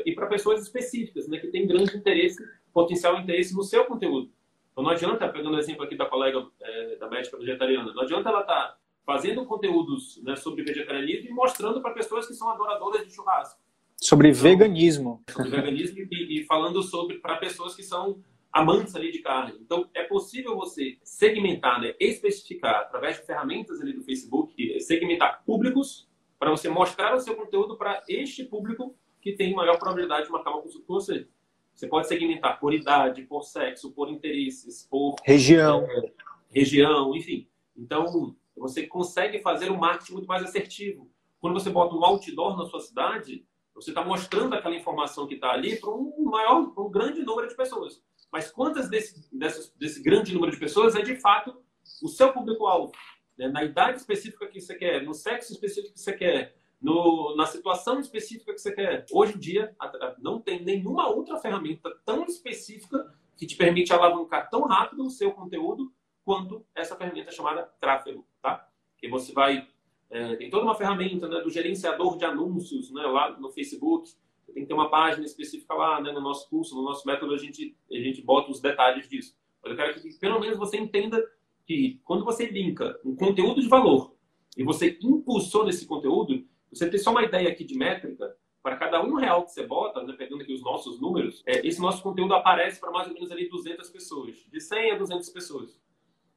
e 0.05 0.13
para 0.13 0.27
pessoas 0.27 0.61
específicas, 0.61 1.27
né, 1.27 1.37
que 1.37 1.47
têm 1.47 1.67
grande 1.67 1.95
interesse, 1.95 2.37
potencial 2.73 3.19
interesse 3.19 3.55
no 3.55 3.63
seu 3.63 3.85
conteúdo. 3.85 4.31
Então 4.71 4.83
não 4.83 4.91
adianta, 4.91 5.27
pegando 5.27 5.55
o 5.55 5.59
exemplo 5.59 5.83
aqui 5.83 5.95
da 5.95 6.05
colega 6.05 6.45
é, 6.61 6.95
da 6.95 7.09
médica 7.09 7.37
vegetariana, 7.37 7.93
não 7.93 8.03
adianta 8.03 8.29
ela 8.29 8.41
estar 8.41 8.53
tá 8.53 8.77
fazendo 9.05 9.45
conteúdos 9.45 10.21
né, 10.23 10.35
sobre 10.35 10.63
vegetarianismo 10.63 11.29
e 11.29 11.33
mostrando 11.33 11.81
para 11.81 11.93
pessoas 11.93 12.27
que 12.27 12.33
são 12.33 12.49
adoradoras 12.49 13.05
de 13.05 13.13
churrasco. 13.13 13.59
Sobre 13.97 14.29
então, 14.29 14.41
veganismo. 14.41 15.23
Sobre 15.29 15.49
veganismo 15.49 15.97
e, 16.11 16.39
e 16.39 16.45
falando 16.45 16.81
sobre 16.81 17.17
para 17.17 17.35
pessoas 17.37 17.75
que 17.75 17.83
são 17.83 18.23
amantes 18.51 18.95
ali 18.95 19.11
de 19.11 19.19
carne. 19.19 19.57
Então, 19.61 19.89
é 19.93 20.03
possível 20.03 20.55
você 20.55 20.97
segmentar, 21.03 21.81
né, 21.81 21.93
especificar 21.99 22.81
através 22.81 23.17
de 23.17 23.25
ferramentas 23.25 23.79
ali 23.81 23.93
do 23.93 24.03
Facebook, 24.03 24.79
segmentar 24.79 25.43
públicos 25.45 26.07
para 26.39 26.49
você 26.49 26.69
mostrar 26.69 27.15
o 27.15 27.19
seu 27.19 27.35
conteúdo 27.35 27.77
para 27.77 28.01
este 28.07 28.43
público 28.43 28.95
que 29.21 29.33
tem 29.33 29.53
maior 29.53 29.77
probabilidade 29.77 30.25
de 30.25 30.31
marcar 30.31 30.51
uma 30.51 30.61
consulta 30.61 30.85
com 30.85 30.93
você. 30.93 31.27
Você 31.73 31.87
pode 31.87 32.07
segmentar 32.07 32.59
por 32.59 32.73
idade, 32.73 33.23
por 33.23 33.43
sexo, 33.43 33.91
por 33.91 34.09
interesses, 34.09 34.87
por 34.89 35.15
região, 35.23 35.85
é, 35.89 36.11
região, 36.49 37.15
enfim. 37.15 37.47
Então, 37.75 38.35
você 38.55 38.85
consegue 38.85 39.39
fazer 39.39 39.71
um 39.71 39.77
marketing 39.77 40.13
muito 40.13 40.27
mais 40.27 40.43
assertivo. 40.43 41.09
Quando 41.39 41.53
você 41.53 41.69
bota 41.69 41.95
um 41.95 42.03
outdoor 42.03 42.57
na 42.57 42.65
sua 42.65 42.81
cidade, 42.81 43.45
você 43.73 43.91
está 43.91 44.03
mostrando 44.03 44.55
aquela 44.55 44.75
informação 44.75 45.25
que 45.25 45.35
está 45.35 45.51
ali 45.51 45.77
para 45.77 45.89
um 45.89 46.25
maior, 46.25 46.73
um 46.77 46.89
grande 46.89 47.21
número 47.21 47.47
de 47.47 47.55
pessoas. 47.55 48.03
Mas 48.29 48.51
quantas 48.51 48.89
desse, 48.89 49.29
desse 49.77 50.03
grande 50.03 50.33
número 50.33 50.51
de 50.51 50.59
pessoas 50.59 50.95
é 50.95 51.01
de 51.01 51.15
fato 51.15 51.55
o 52.03 52.09
seu 52.09 52.33
público-alvo? 52.33 52.91
né, 53.39 53.47
na 53.47 53.63
idade 53.63 53.99
específica 53.99 54.45
que 54.47 54.59
você 54.59 54.75
quer, 54.75 55.01
no 55.01 55.13
sexo 55.13 55.53
específico 55.53 55.93
que 55.93 55.99
você 55.99 56.11
quer, 56.11 56.55
no, 56.81 57.35
na 57.35 57.45
situação 57.45 57.99
específica 57.99 58.53
que 58.53 58.59
você 58.59 58.71
quer. 58.71 59.05
Hoje 59.11 59.35
em 59.35 59.39
dia, 59.39 59.75
não 60.19 60.39
tem 60.39 60.63
nenhuma 60.63 61.07
outra 61.09 61.37
ferramenta 61.37 61.89
tão 62.05 62.25
específica 62.25 63.13
que 63.37 63.45
te 63.45 63.55
permite 63.55 63.93
alavancar 63.93 64.49
tão 64.49 64.63
rápido 64.63 65.05
o 65.05 65.09
seu 65.09 65.31
conteúdo 65.31 65.91
quanto 66.23 66.65
essa 66.75 66.95
ferramenta 66.95 67.31
chamada 67.31 67.63
tráfego, 67.79 68.25
tá? 68.41 68.67
Que 68.97 69.07
você 69.07 69.33
vai 69.33 69.67
é, 70.09 70.35
tem 70.35 70.49
toda 70.49 70.63
uma 70.63 70.75
ferramenta 70.75 71.27
né, 71.27 71.39
do 71.41 71.49
gerenciador 71.49 72.17
de 72.17 72.25
anúncios 72.25 72.91
né, 72.91 73.03
lá 73.03 73.37
no 73.39 73.51
Facebook. 73.51 74.11
Tem 74.47 74.63
que 74.63 74.67
ter 74.67 74.73
uma 74.73 74.89
página 74.89 75.23
específica 75.23 75.73
lá 75.75 76.01
né, 76.01 76.11
no 76.11 76.19
nosso 76.19 76.49
curso, 76.49 76.75
no 76.75 76.81
nosso 76.81 77.05
método, 77.05 77.33
a 77.33 77.37
gente, 77.37 77.75
a 77.91 77.95
gente 77.95 78.21
bota 78.21 78.49
os 78.49 78.59
detalhes 78.59 79.07
disso. 79.07 79.37
Mas 79.61 79.71
eu 79.71 79.77
quero 79.77 80.01
que 80.01 80.19
pelo 80.19 80.39
menos 80.39 80.57
você 80.57 80.77
entenda 80.77 81.23
que 81.65 81.99
quando 82.03 82.25
você 82.25 82.47
linka 82.47 82.99
um 83.05 83.15
conteúdo 83.15 83.61
de 83.61 83.67
valor 83.67 84.15
e 84.57 84.63
você 84.63 84.97
impulsiona 85.03 85.69
esse 85.69 85.85
conteúdo, 85.85 86.43
você 86.71 86.89
tem 86.89 86.99
só 86.99 87.11
uma 87.11 87.23
ideia 87.23 87.49
aqui 87.49 87.63
de 87.63 87.77
métrica, 87.77 88.35
para 88.61 88.77
cada 88.77 89.01
um 89.01 89.15
real 89.15 89.45
que 89.45 89.51
você 89.51 89.65
bota, 89.65 90.03
né, 90.03 90.13
pegando 90.17 90.41
aqui 90.41 90.53
os 90.53 90.61
nossos 90.61 90.99
números, 90.99 91.41
é, 91.45 91.65
esse 91.65 91.79
nosso 91.79 92.03
conteúdo 92.03 92.33
aparece 92.33 92.79
para 92.79 92.91
mais 92.91 93.07
ou 93.07 93.13
menos 93.13 93.31
ali 93.31 93.49
200 93.49 93.89
pessoas, 93.89 94.35
de 94.51 94.59
100 94.59 94.91
a 94.91 94.97
200 94.97 95.29
pessoas. 95.29 95.81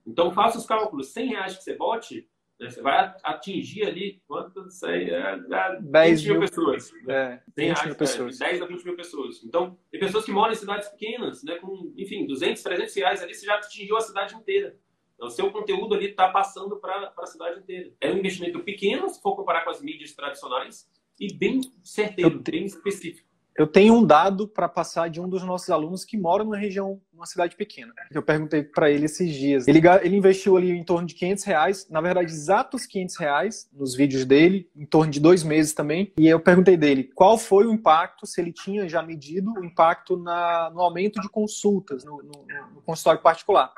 Então 0.07 0.31
faça 0.31 0.59
os 0.59 0.67
cálculos, 0.67 1.13
100 1.13 1.27
reais 1.27 1.57
que 1.57 1.65
você 1.65 1.75
bote, 1.75 2.29
né, 2.61 2.71
você 2.71 2.81
vai 2.81 3.15
atingir 3.25 3.85
ali, 3.85 4.23
quanto, 4.27 4.63
não 4.63 4.71
sei, 4.71 5.11
é, 5.11 5.41
é 5.51 5.81
10 5.81 6.25
mil, 6.25 6.33
mil 6.33 6.41
pessoas. 6.49 6.93
Né? 7.05 7.43
É, 7.57 7.67
20 7.69 7.87
mil 7.87 7.95
pessoas. 7.97 8.41
É, 8.41 8.45
10 8.51 8.63
a 8.63 8.67
20 8.67 8.85
mil 8.85 8.97
pessoas. 8.97 9.45
Então, 9.45 9.79
tem 9.91 10.01
pessoas 10.01 10.25
que 10.25 10.31
moram 10.31 10.53
em 10.53 10.57
cidades 10.57 10.89
pequenas, 10.89 11.43
né, 11.43 11.57
com, 11.57 11.93
enfim, 11.97 12.25
200, 12.27 12.63
300 12.63 12.95
reais 12.95 13.23
ali, 13.23 13.35
você 13.35 13.47
já 13.47 13.57
atingiu 13.57 13.97
a 13.97 14.01
cidade 14.01 14.35
inteira. 14.37 14.77
Então, 15.23 15.31
o 15.31 15.31
seu 15.31 15.53
conteúdo 15.53 15.95
ali 15.95 16.07
está 16.07 16.29
passando 16.31 16.77
para 16.79 17.13
a 17.17 17.27
cidade 17.27 17.61
inteira. 17.61 17.93
É 18.01 18.11
um 18.11 18.19
investimento 18.19 18.59
pequeno, 18.59 19.09
se 19.09 19.23
for 19.23 19.37
comparar 19.37 19.63
com 19.63 19.71
as 19.71 19.81
mídias 19.81 20.13
tradicionais, 20.13 20.89
e 21.21 21.33
bem 21.33 21.61
certeiro, 21.81 22.41
bem 22.41 22.65
específico. 22.65 23.31
Eu 23.57 23.69
tenho 23.69 23.95
um 23.95 24.05
dado 24.05 24.49
para 24.49 24.69
passar 24.69 25.09
de 25.09 25.21
um 25.21 25.29
dos 25.29 25.45
nossos 25.45 25.71
alunos 25.71 26.05
que 26.05 26.17
mora 26.17 26.43
numa 26.43 26.57
região, 26.57 27.01
numa 27.13 27.27
cidade 27.27 27.55
pequena. 27.55 27.93
Eu 28.11 28.21
perguntei 28.21 28.65
para 28.65 28.91
ele 28.91 29.05
esses 29.05 29.33
dias. 29.33 29.69
Ele, 29.69 29.81
ele, 30.03 30.17
investiu 30.17 30.57
ali 30.57 30.73
em 30.73 30.83
torno 30.83 31.07
de 31.07 31.15
500 31.15 31.45
reais, 31.45 31.89
na 31.89 32.01
verdade, 32.01 32.33
exatos 32.33 32.85
500 32.85 33.17
reais 33.19 33.69
nos 33.73 33.95
vídeos 33.95 34.25
dele, 34.25 34.69
em 34.75 34.87
torno 34.87 35.13
de 35.13 35.21
dois 35.21 35.45
meses 35.45 35.73
também. 35.73 36.13
E 36.19 36.27
eu 36.27 36.41
perguntei 36.41 36.77
dele 36.77 37.05
qual 37.15 37.39
foi 37.39 37.65
o 37.65 37.73
impacto, 37.73 38.27
se 38.27 38.41
ele 38.41 38.53
tinha 38.53 38.89
já 38.89 39.01
medido 39.03 39.53
o 39.53 39.65
impacto 39.65 40.17
na, 40.17 40.69
no 40.71 40.81
aumento 40.81 41.21
de 41.21 41.29
consultas 41.29 42.05
no, 42.05 42.17
no, 42.23 42.47
no 42.75 42.83
consultório 42.83 43.21
particular. 43.21 43.73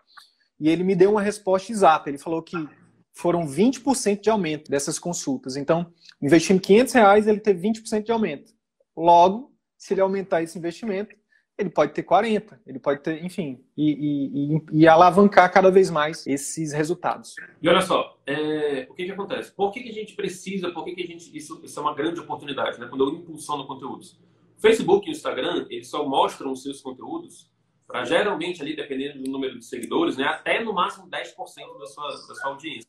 E 0.58 0.68
ele 0.68 0.84
me 0.84 0.94
deu 0.94 1.10
uma 1.10 1.22
resposta 1.22 1.72
exata. 1.72 2.08
Ele 2.08 2.18
falou 2.18 2.42
que 2.42 2.56
foram 3.12 3.46
20% 3.46 4.20
de 4.20 4.30
aumento 4.30 4.70
dessas 4.70 4.98
consultas. 4.98 5.56
Então, 5.56 5.92
investindo 6.20 6.60
500 6.60 6.94
reais, 6.94 7.26
ele 7.26 7.40
teve 7.40 7.68
20% 7.68 8.04
de 8.04 8.12
aumento. 8.12 8.52
Logo, 8.96 9.52
se 9.76 9.94
ele 9.94 10.00
aumentar 10.00 10.42
esse 10.42 10.58
investimento, 10.58 11.14
ele 11.56 11.70
pode 11.70 11.92
ter 11.92 12.02
40, 12.02 12.60
ele 12.66 12.80
pode 12.80 13.00
ter, 13.00 13.24
enfim, 13.24 13.64
e, 13.76 14.56
e, 14.72 14.80
e 14.80 14.88
alavancar 14.88 15.52
cada 15.52 15.70
vez 15.70 15.88
mais 15.88 16.26
esses 16.26 16.72
resultados. 16.72 17.34
E 17.62 17.68
olha 17.68 17.80
só, 17.80 18.18
é, 18.26 18.88
o 18.90 18.94
que, 18.94 19.04
que 19.04 19.12
acontece? 19.12 19.52
Por 19.52 19.70
que, 19.70 19.80
que 19.80 19.88
a 19.88 19.92
gente 19.92 20.14
precisa, 20.14 20.72
por 20.72 20.84
que, 20.84 20.94
que 20.94 21.02
a 21.02 21.06
gente. 21.06 21.36
Isso, 21.36 21.60
isso 21.62 21.78
é 21.78 21.82
uma 21.82 21.94
grande 21.94 22.18
oportunidade, 22.18 22.80
né? 22.80 22.88
Quando 22.88 23.04
eu 23.04 23.14
impulsiono 23.14 23.66
conteúdos. 23.66 24.18
O 24.58 24.60
Facebook 24.60 25.06
e 25.06 25.10
o 25.10 25.12
Instagram, 25.12 25.66
eles 25.70 25.88
só 25.88 26.04
mostram 26.08 26.50
os 26.50 26.62
seus 26.62 26.80
conteúdos 26.80 27.48
para 27.86 28.04
geralmente 28.04 28.62
ali, 28.62 28.74
dependendo 28.74 29.22
do 29.22 29.30
número 29.30 29.58
de 29.58 29.64
seguidores, 29.64 30.16
né, 30.16 30.24
até 30.24 30.62
no 30.62 30.72
máximo 30.72 31.08
10% 31.08 31.78
da 31.78 31.86
sua, 31.86 32.08
da 32.08 32.34
sua 32.34 32.50
audiência. 32.50 32.88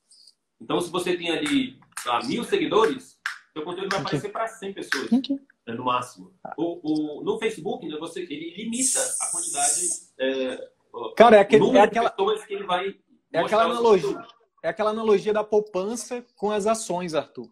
Então, 0.59 0.79
se 0.79 0.89
você 0.89 1.17
tem 1.17 1.29
ali 1.31 1.79
mil 2.25 2.43
seguidores, 2.43 3.19
seu 3.53 3.63
conteúdo 3.63 3.89
vai 3.91 4.01
aparecer 4.01 4.31
para 4.31 4.47
100 4.47 4.73
pessoas 4.73 5.11
né, 5.11 5.73
no 5.73 5.85
máximo. 5.85 6.33
O, 6.57 7.19
o, 7.19 7.23
no 7.23 7.37
Facebook, 7.37 7.87
né, 7.87 7.97
você, 7.97 8.21
ele 8.21 8.55
limita 8.55 8.99
a 9.21 9.31
quantidade. 9.31 9.81
É, 10.19 10.69
Cara, 11.15 11.37
é, 11.37 11.39
aquele, 11.41 11.77
é 11.77 11.81
aquela. 11.81 12.09
que 12.09 12.53
ele 12.53 12.63
vai 12.63 12.95
é 13.33 13.39
aquela 13.39 13.65
analogia. 13.65 14.25
É 14.63 14.69
aquela 14.69 14.89
analogia 14.91 15.33
da 15.33 15.43
poupança 15.43 16.25
com 16.35 16.51
as 16.51 16.65
ações, 16.65 17.13
Arthur. 17.13 17.49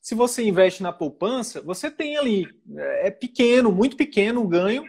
Se 0.00 0.14
você 0.14 0.44
investe 0.44 0.82
na 0.82 0.92
poupança, 0.92 1.60
você 1.60 1.90
tem 1.90 2.16
ali. 2.16 2.46
É, 2.76 3.08
é 3.08 3.10
pequeno, 3.10 3.72
muito 3.72 3.96
pequeno 3.96 4.40
o 4.40 4.48
ganho, 4.48 4.84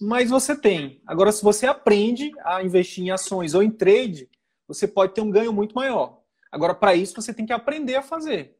mas 0.00 0.30
você 0.30 0.56
tem. 0.56 1.00
Agora, 1.06 1.30
se 1.32 1.42
você 1.42 1.66
aprende 1.66 2.32
a 2.44 2.62
investir 2.62 3.04
em 3.04 3.10
ações 3.10 3.54
ou 3.54 3.62
em 3.62 3.70
trade, 3.70 4.28
você 4.66 4.88
pode 4.88 5.14
ter 5.14 5.20
um 5.20 5.30
ganho 5.30 5.52
muito 5.52 5.74
maior. 5.74 6.20
Agora, 6.50 6.74
para 6.74 6.94
isso, 6.94 7.14
você 7.14 7.32
tem 7.32 7.46
que 7.46 7.52
aprender 7.52 7.96
a 7.96 8.02
fazer. 8.02 8.56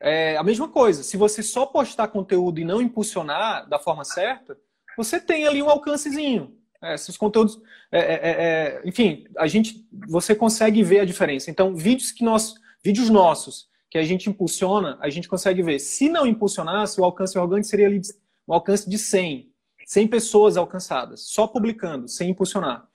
É 0.00 0.36
a 0.36 0.42
mesma 0.42 0.68
coisa, 0.68 1.02
se 1.02 1.16
você 1.16 1.42
só 1.42 1.66
postar 1.66 2.08
conteúdo 2.08 2.60
e 2.60 2.64
não 2.64 2.80
impulsionar 2.80 3.68
da 3.68 3.78
forma 3.78 4.04
certa, 4.04 4.56
você 4.96 5.20
tem 5.20 5.46
ali 5.46 5.62
um 5.62 5.68
alcancezinho. 5.68 6.56
É, 6.80 6.94
esses 6.94 7.16
conteúdos, 7.16 7.60
é, 7.90 7.98
é, 7.98 8.02
é, 8.02 8.30
é, 8.30 8.82
enfim, 8.84 9.24
a 9.36 9.48
gente, 9.48 9.84
você 10.08 10.34
consegue 10.34 10.82
ver 10.82 11.00
a 11.00 11.04
diferença. 11.04 11.50
Então, 11.50 11.74
vídeos 11.74 12.12
que 12.12 12.22
nós, 12.22 12.54
vídeos 12.84 13.10
nossos 13.10 13.68
que 13.90 13.98
a 13.98 14.04
gente 14.04 14.28
impulsiona, 14.28 14.96
a 15.00 15.10
gente 15.10 15.28
consegue 15.28 15.62
ver. 15.62 15.78
Se 15.80 16.08
não 16.08 16.26
impulsionasse, 16.26 17.00
o 17.00 17.04
alcance 17.04 17.36
orgânico 17.36 17.66
seria 17.66 17.86
ali 17.86 18.00
um 18.46 18.54
alcance 18.54 18.88
de 18.88 18.98
100, 18.98 19.50
100 19.88 20.06
pessoas 20.08 20.56
alcançadas, 20.58 21.22
só 21.22 21.46
publicando, 21.46 22.06
sem 22.08 22.28
impulsionar. 22.28 22.86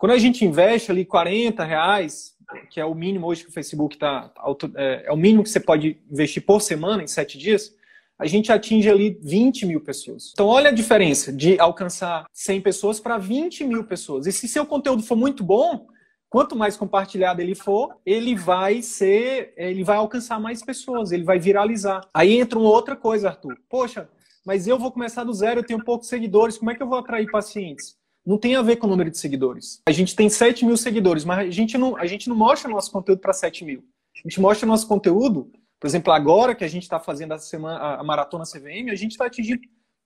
Quando 0.00 0.12
a 0.12 0.18
gente 0.18 0.46
investe 0.46 0.90
ali 0.90 1.04
40 1.04 1.62
reais, 1.62 2.34
que 2.70 2.80
é 2.80 2.84
o 2.86 2.94
mínimo 2.94 3.26
hoje 3.26 3.44
que 3.44 3.50
o 3.50 3.52
Facebook 3.52 3.96
está. 3.96 4.32
É, 4.74 5.04
é, 5.08 5.12
o 5.12 5.16
mínimo 5.16 5.42
que 5.42 5.50
você 5.50 5.60
pode 5.60 6.00
investir 6.10 6.42
por 6.46 6.62
semana, 6.62 7.02
em 7.02 7.06
sete 7.06 7.36
dias, 7.36 7.74
a 8.18 8.26
gente 8.26 8.50
atinge 8.50 8.88
ali 8.88 9.18
20 9.22 9.66
mil 9.66 9.82
pessoas. 9.82 10.30
Então, 10.32 10.46
olha 10.46 10.70
a 10.70 10.72
diferença 10.72 11.30
de 11.30 11.60
alcançar 11.60 12.24
100 12.32 12.62
pessoas 12.62 12.98
para 12.98 13.18
20 13.18 13.64
mil 13.64 13.84
pessoas. 13.84 14.26
E 14.26 14.32
se 14.32 14.48
seu 14.48 14.64
conteúdo 14.64 15.02
for 15.02 15.16
muito 15.16 15.44
bom, 15.44 15.86
quanto 16.30 16.56
mais 16.56 16.78
compartilhado 16.78 17.42
ele 17.42 17.54
for, 17.54 17.94
ele 18.06 18.34
vai 18.34 18.80
ser, 18.80 19.52
ele 19.54 19.84
vai 19.84 19.98
alcançar 19.98 20.40
mais 20.40 20.62
pessoas, 20.62 21.12
ele 21.12 21.24
vai 21.24 21.38
viralizar. 21.38 22.00
Aí 22.14 22.40
entra 22.40 22.58
uma 22.58 22.70
outra 22.70 22.96
coisa, 22.96 23.28
Arthur. 23.28 23.54
Poxa, 23.68 24.08
mas 24.48 24.66
eu 24.66 24.78
vou 24.78 24.90
começar 24.90 25.24
do 25.24 25.32
zero, 25.34 25.60
eu 25.60 25.64
tenho 25.64 25.84
poucos 25.84 26.08
seguidores, 26.08 26.56
como 26.56 26.70
é 26.70 26.74
que 26.74 26.82
eu 26.82 26.88
vou 26.88 26.98
atrair 26.98 27.30
pacientes? 27.30 27.98
não 28.28 28.36
tem 28.36 28.56
a 28.56 28.62
ver 28.62 28.76
com 28.76 28.86
o 28.86 28.90
número 28.90 29.10
de 29.10 29.16
seguidores. 29.16 29.80
A 29.86 29.90
gente 29.90 30.14
tem 30.14 30.28
7 30.28 30.66
mil 30.66 30.76
seguidores, 30.76 31.24
mas 31.24 31.48
a 31.48 31.50
gente 31.50 31.78
não, 31.78 31.96
a 31.96 32.04
gente 32.04 32.28
não 32.28 32.36
mostra 32.36 32.70
nosso 32.70 32.92
conteúdo 32.92 33.20
para 33.20 33.32
7 33.32 33.64
mil. 33.64 33.82
A 34.14 34.28
gente 34.28 34.38
mostra 34.38 34.66
nosso 34.66 34.86
conteúdo, 34.86 35.50
por 35.80 35.86
exemplo, 35.86 36.12
agora 36.12 36.54
que 36.54 36.62
a 36.62 36.68
gente 36.68 36.82
está 36.82 37.00
fazendo 37.00 37.32
a, 37.32 37.38
semana, 37.38 37.94
a 37.94 38.04
maratona 38.04 38.44
CVM, 38.44 38.90
a 38.90 38.94
gente 38.94 39.12
está 39.12 39.24
atingindo. 39.24 39.62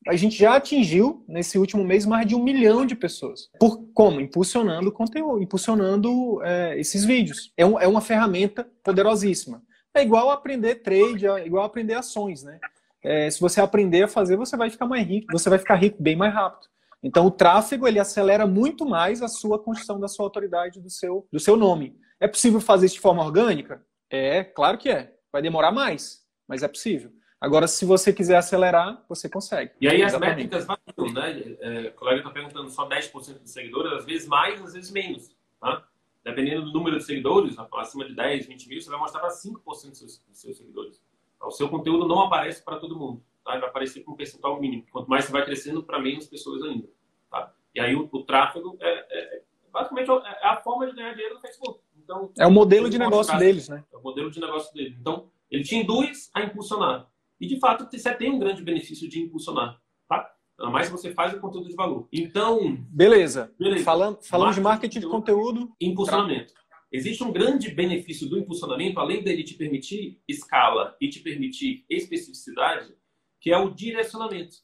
A 0.06 0.14
gente 0.14 0.36
já 0.36 0.54
atingiu, 0.54 1.24
nesse 1.26 1.58
último 1.58 1.84
mês, 1.84 2.06
mais 2.06 2.24
de 2.24 2.36
um 2.36 2.42
milhão 2.42 2.86
de 2.86 2.94
pessoas. 2.94 3.48
Por 3.58 3.88
como? 3.92 4.20
Impulsionando 4.20 4.90
o 4.90 4.92
conteúdo, 4.92 5.42
impulsionando 5.42 6.40
é, 6.44 6.78
esses 6.78 7.04
vídeos. 7.04 7.52
É, 7.56 7.66
um, 7.66 7.78
é 7.80 7.88
uma 7.88 8.00
ferramenta 8.00 8.68
poderosíssima. 8.84 9.62
É 9.94 10.02
igual 10.02 10.30
aprender 10.30 10.76
trade, 10.76 11.26
é 11.26 11.44
igual 11.44 11.64
aprender 11.64 11.94
ações, 11.94 12.44
né? 12.44 12.60
É, 13.02 13.28
se 13.30 13.40
você 13.40 13.60
aprender 13.60 14.04
a 14.04 14.08
fazer, 14.08 14.36
você 14.36 14.56
vai 14.56 14.70
ficar 14.70 14.86
mais 14.86 15.06
rico, 15.06 15.32
você 15.32 15.50
vai 15.50 15.58
ficar 15.58 15.74
rico 15.74 16.02
bem 16.02 16.16
mais 16.16 16.32
rápido. 16.32 16.68
Então, 17.02 17.26
o 17.26 17.30
tráfego 17.30 17.88
ele 17.88 17.98
acelera 17.98 18.46
muito 18.46 18.86
mais 18.86 19.22
a 19.22 19.28
sua 19.28 19.58
construção 19.58 19.98
da 19.98 20.06
sua 20.06 20.24
autoridade, 20.24 20.80
do 20.80 20.88
seu, 20.88 21.26
do 21.32 21.40
seu 21.40 21.56
nome. 21.56 21.96
É 22.20 22.28
possível 22.28 22.60
fazer 22.60 22.86
isso 22.86 22.94
de 22.94 23.00
forma 23.00 23.24
orgânica? 23.24 23.84
É, 24.08 24.44
claro 24.44 24.78
que 24.78 24.88
é. 24.88 25.12
Vai 25.32 25.42
demorar 25.42 25.72
mais, 25.72 26.24
mas 26.46 26.62
é 26.62 26.68
possível. 26.68 27.10
Agora, 27.40 27.66
se 27.66 27.84
você 27.84 28.12
quiser 28.12 28.36
acelerar, 28.36 29.04
você 29.08 29.28
consegue. 29.28 29.72
E 29.80 29.88
aí 29.88 30.00
as 30.00 30.12
Exatamente. 30.12 30.44
métricas 30.44 30.64
variam, 30.64 31.12
né? 31.12 31.56
É, 31.60 31.88
o 31.88 31.92
colega 31.94 32.18
está 32.18 32.30
perguntando 32.30 32.70
só 32.70 32.88
10% 32.88 33.42
de 33.42 33.50
seguidores, 33.50 33.92
às 33.94 34.04
vezes 34.04 34.28
mais, 34.28 34.62
às 34.62 34.74
vezes 34.74 34.92
menos. 34.92 35.34
Tá? 35.60 35.84
Dependendo 36.22 36.66
do 36.66 36.72
número 36.72 36.98
de 36.98 37.04
seguidores, 37.04 37.56
acima 37.58 38.04
de 38.04 38.14
10, 38.14 38.46
20 38.46 38.68
mil, 38.68 38.80
você 38.80 38.88
vai 38.88 39.00
mostrar 39.00 39.18
para 39.18 39.30
5% 39.30 39.64
dos 39.64 39.98
seus, 39.98 40.18
dos 40.18 40.40
seus 40.40 40.56
seguidores. 40.56 41.01
O 41.42 41.50
seu 41.50 41.68
conteúdo 41.68 42.06
não 42.06 42.20
aparece 42.20 42.64
para 42.64 42.78
todo 42.78 42.98
mundo 42.98 43.22
tá? 43.44 43.58
vai 43.58 43.68
aparecer 43.68 44.02
com 44.02 44.12
um 44.12 44.16
percentual 44.16 44.60
mínimo. 44.60 44.84
Quanto 44.90 45.08
mais 45.08 45.24
você 45.24 45.32
vai 45.32 45.44
crescendo, 45.44 45.82
para 45.82 45.98
menos 45.98 46.26
pessoas 46.26 46.62
ainda. 46.62 46.88
Tá? 47.30 47.52
E 47.74 47.80
aí 47.80 47.94
o, 47.94 48.08
o 48.10 48.22
tráfego 48.24 48.76
é, 48.80 48.88
é, 48.88 49.36
é 49.36 49.42
basicamente 49.72 50.10
é 50.10 50.46
a 50.46 50.56
forma 50.56 50.86
de 50.86 50.94
ganhar 50.94 51.12
dinheiro 51.12 51.34
no 51.34 51.40
Facebook. 51.40 51.80
Então, 52.02 52.30
é 52.38 52.46
o 52.46 52.50
modelo 52.50 52.90
de 52.90 52.98
negócio 52.98 53.38
deles, 53.38 53.68
né? 53.68 53.84
É 53.92 53.96
o 53.96 54.02
modelo 54.02 54.30
de 54.30 54.40
negócio 54.40 54.72
deles. 54.74 54.96
Então, 54.98 55.28
ele 55.50 55.62
te 55.62 55.76
induz 55.76 56.30
a 56.34 56.42
impulsionar. 56.42 57.08
E, 57.40 57.46
de 57.46 57.58
fato, 57.58 57.88
você 57.90 58.14
tem 58.14 58.30
um 58.30 58.38
grande 58.38 58.62
benefício 58.62 59.08
de 59.08 59.22
impulsionar. 59.22 59.80
Tá? 60.08 60.32
Ainda 60.58 60.70
mais 60.72 60.86
se 60.86 60.92
você 60.92 61.12
faz 61.14 61.32
o 61.32 61.40
conteúdo 61.40 61.68
de 61.68 61.74
valor. 61.74 62.08
Então. 62.12 62.76
Beleza. 62.90 63.52
beleza. 63.58 63.84
Falando, 63.84 64.18
falando 64.22 64.54
de 64.54 64.60
marketing 64.60 65.00
de 65.00 65.08
conteúdo. 65.08 65.72
Impulsionamento. 65.80 66.54
Existe 66.92 67.24
um 67.24 67.32
grande 67.32 67.70
benefício 67.70 68.28
do 68.28 68.38
impulsionamento, 68.38 69.00
além 69.00 69.22
dele 69.22 69.42
te 69.42 69.54
permitir 69.54 70.20
escala 70.28 70.94
e 71.00 71.08
te 71.08 71.20
permitir 71.20 71.86
especificidade, 71.88 72.94
que 73.40 73.50
é 73.50 73.56
o 73.56 73.70
direcionamento. 73.70 74.56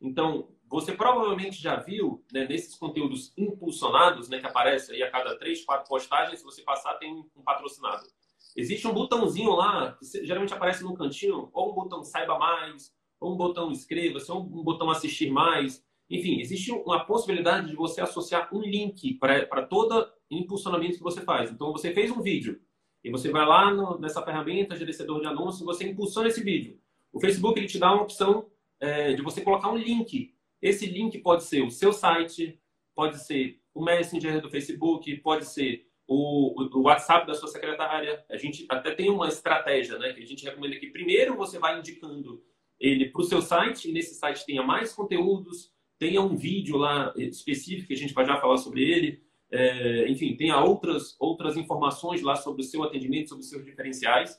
Então, 0.00 0.48
você 0.66 0.92
provavelmente 0.92 1.60
já 1.60 1.76
viu 1.76 2.24
né, 2.32 2.46
nesses 2.46 2.74
conteúdos 2.74 3.34
impulsionados, 3.36 4.30
né, 4.30 4.40
que 4.40 4.46
aparece 4.46 4.92
aí 4.92 5.02
a 5.02 5.10
cada 5.10 5.38
três, 5.38 5.62
quatro 5.62 5.86
postagens, 5.86 6.38
se 6.38 6.44
você 6.44 6.62
passar, 6.62 6.94
tem 6.94 7.12
um 7.12 7.42
patrocinado. 7.44 8.06
existe 8.56 8.86
um 8.86 8.94
botãozinho 8.94 9.50
lá, 9.50 9.92
que 9.92 10.24
geralmente 10.24 10.54
aparece 10.54 10.82
no 10.82 10.94
cantinho, 10.94 11.50
ou 11.52 11.70
um 11.70 11.74
botão 11.74 12.02
saiba 12.02 12.38
mais, 12.38 12.94
ou 13.20 13.34
um 13.34 13.36
botão 13.36 13.70
inscreva-se, 13.70 14.32
ou 14.32 14.42
um 14.42 14.64
botão 14.64 14.90
assistir 14.90 15.30
mais. 15.30 15.84
Enfim, 16.08 16.40
existe 16.40 16.70
uma 16.70 17.04
possibilidade 17.04 17.68
de 17.68 17.76
você 17.76 18.00
associar 18.00 18.48
um 18.54 18.60
link 18.60 19.14
para 19.14 19.62
todo 19.62 20.06
impulsionamento 20.30 20.98
que 20.98 21.02
você 21.02 21.22
faz. 21.22 21.50
Então, 21.50 21.72
você 21.72 21.92
fez 21.92 22.10
um 22.10 22.20
vídeo 22.20 22.60
e 23.02 23.10
você 23.10 23.30
vai 23.30 23.46
lá 23.46 23.72
no, 23.72 23.98
nessa 23.98 24.22
ferramenta, 24.22 24.76
gerenciador 24.76 25.20
de 25.20 25.26
anúncios, 25.26 25.60
e 25.60 25.64
você 25.64 25.88
impulsiona 25.88 26.28
esse 26.28 26.42
vídeo. 26.42 26.78
O 27.12 27.20
Facebook 27.20 27.58
ele 27.58 27.68
te 27.68 27.78
dá 27.78 27.92
uma 27.92 28.02
opção 28.02 28.50
é, 28.80 29.12
de 29.12 29.22
você 29.22 29.40
colocar 29.42 29.70
um 29.70 29.76
link. 29.76 30.34
Esse 30.60 30.86
link 30.86 31.18
pode 31.18 31.44
ser 31.44 31.62
o 31.62 31.70
seu 31.70 31.92
site, 31.92 32.58
pode 32.94 33.22
ser 33.22 33.60
o 33.74 33.84
Messenger 33.84 34.40
do 34.40 34.50
Facebook, 34.50 35.14
pode 35.18 35.44
ser 35.44 35.86
o, 36.06 36.62
o, 36.62 36.82
WhatsApp 36.82 37.26
da 37.26 37.34
sua 37.34 37.48
secretária. 37.48 38.24
A 38.30 38.36
gente 38.36 38.66
até 38.68 38.92
tem 38.92 39.10
uma 39.10 39.28
estratégia, 39.28 39.98
né? 39.98 40.12
Que 40.12 40.22
a 40.22 40.26
gente 40.26 40.44
recomenda 40.44 40.76
que 40.76 40.86
primeiro 40.86 41.36
você 41.36 41.58
vai 41.58 41.78
indicando 41.78 42.42
ele 42.78 43.10
para 43.10 43.20
o 43.20 43.24
seu 43.24 43.42
site, 43.42 43.88
e 43.88 43.92
nesse 43.92 44.14
site 44.14 44.46
tenha 44.46 44.62
mais 44.62 44.92
conteúdos, 44.92 45.73
tenha 46.04 46.20
um 46.20 46.36
vídeo 46.36 46.76
lá 46.76 47.14
específico, 47.16 47.88
que 47.88 47.94
a 47.94 47.96
gente 47.96 48.12
vai 48.12 48.26
já 48.26 48.36
falar 48.36 48.58
sobre 48.58 48.82
ele. 48.82 49.22
É, 49.50 50.06
enfim, 50.10 50.36
tenha 50.36 50.62
outras, 50.62 51.16
outras 51.18 51.56
informações 51.56 52.20
lá 52.20 52.36
sobre 52.36 52.60
o 52.60 52.64
seu 52.64 52.82
atendimento, 52.82 53.30
sobre 53.30 53.42
os 53.42 53.48
seus 53.48 53.64
diferenciais. 53.64 54.38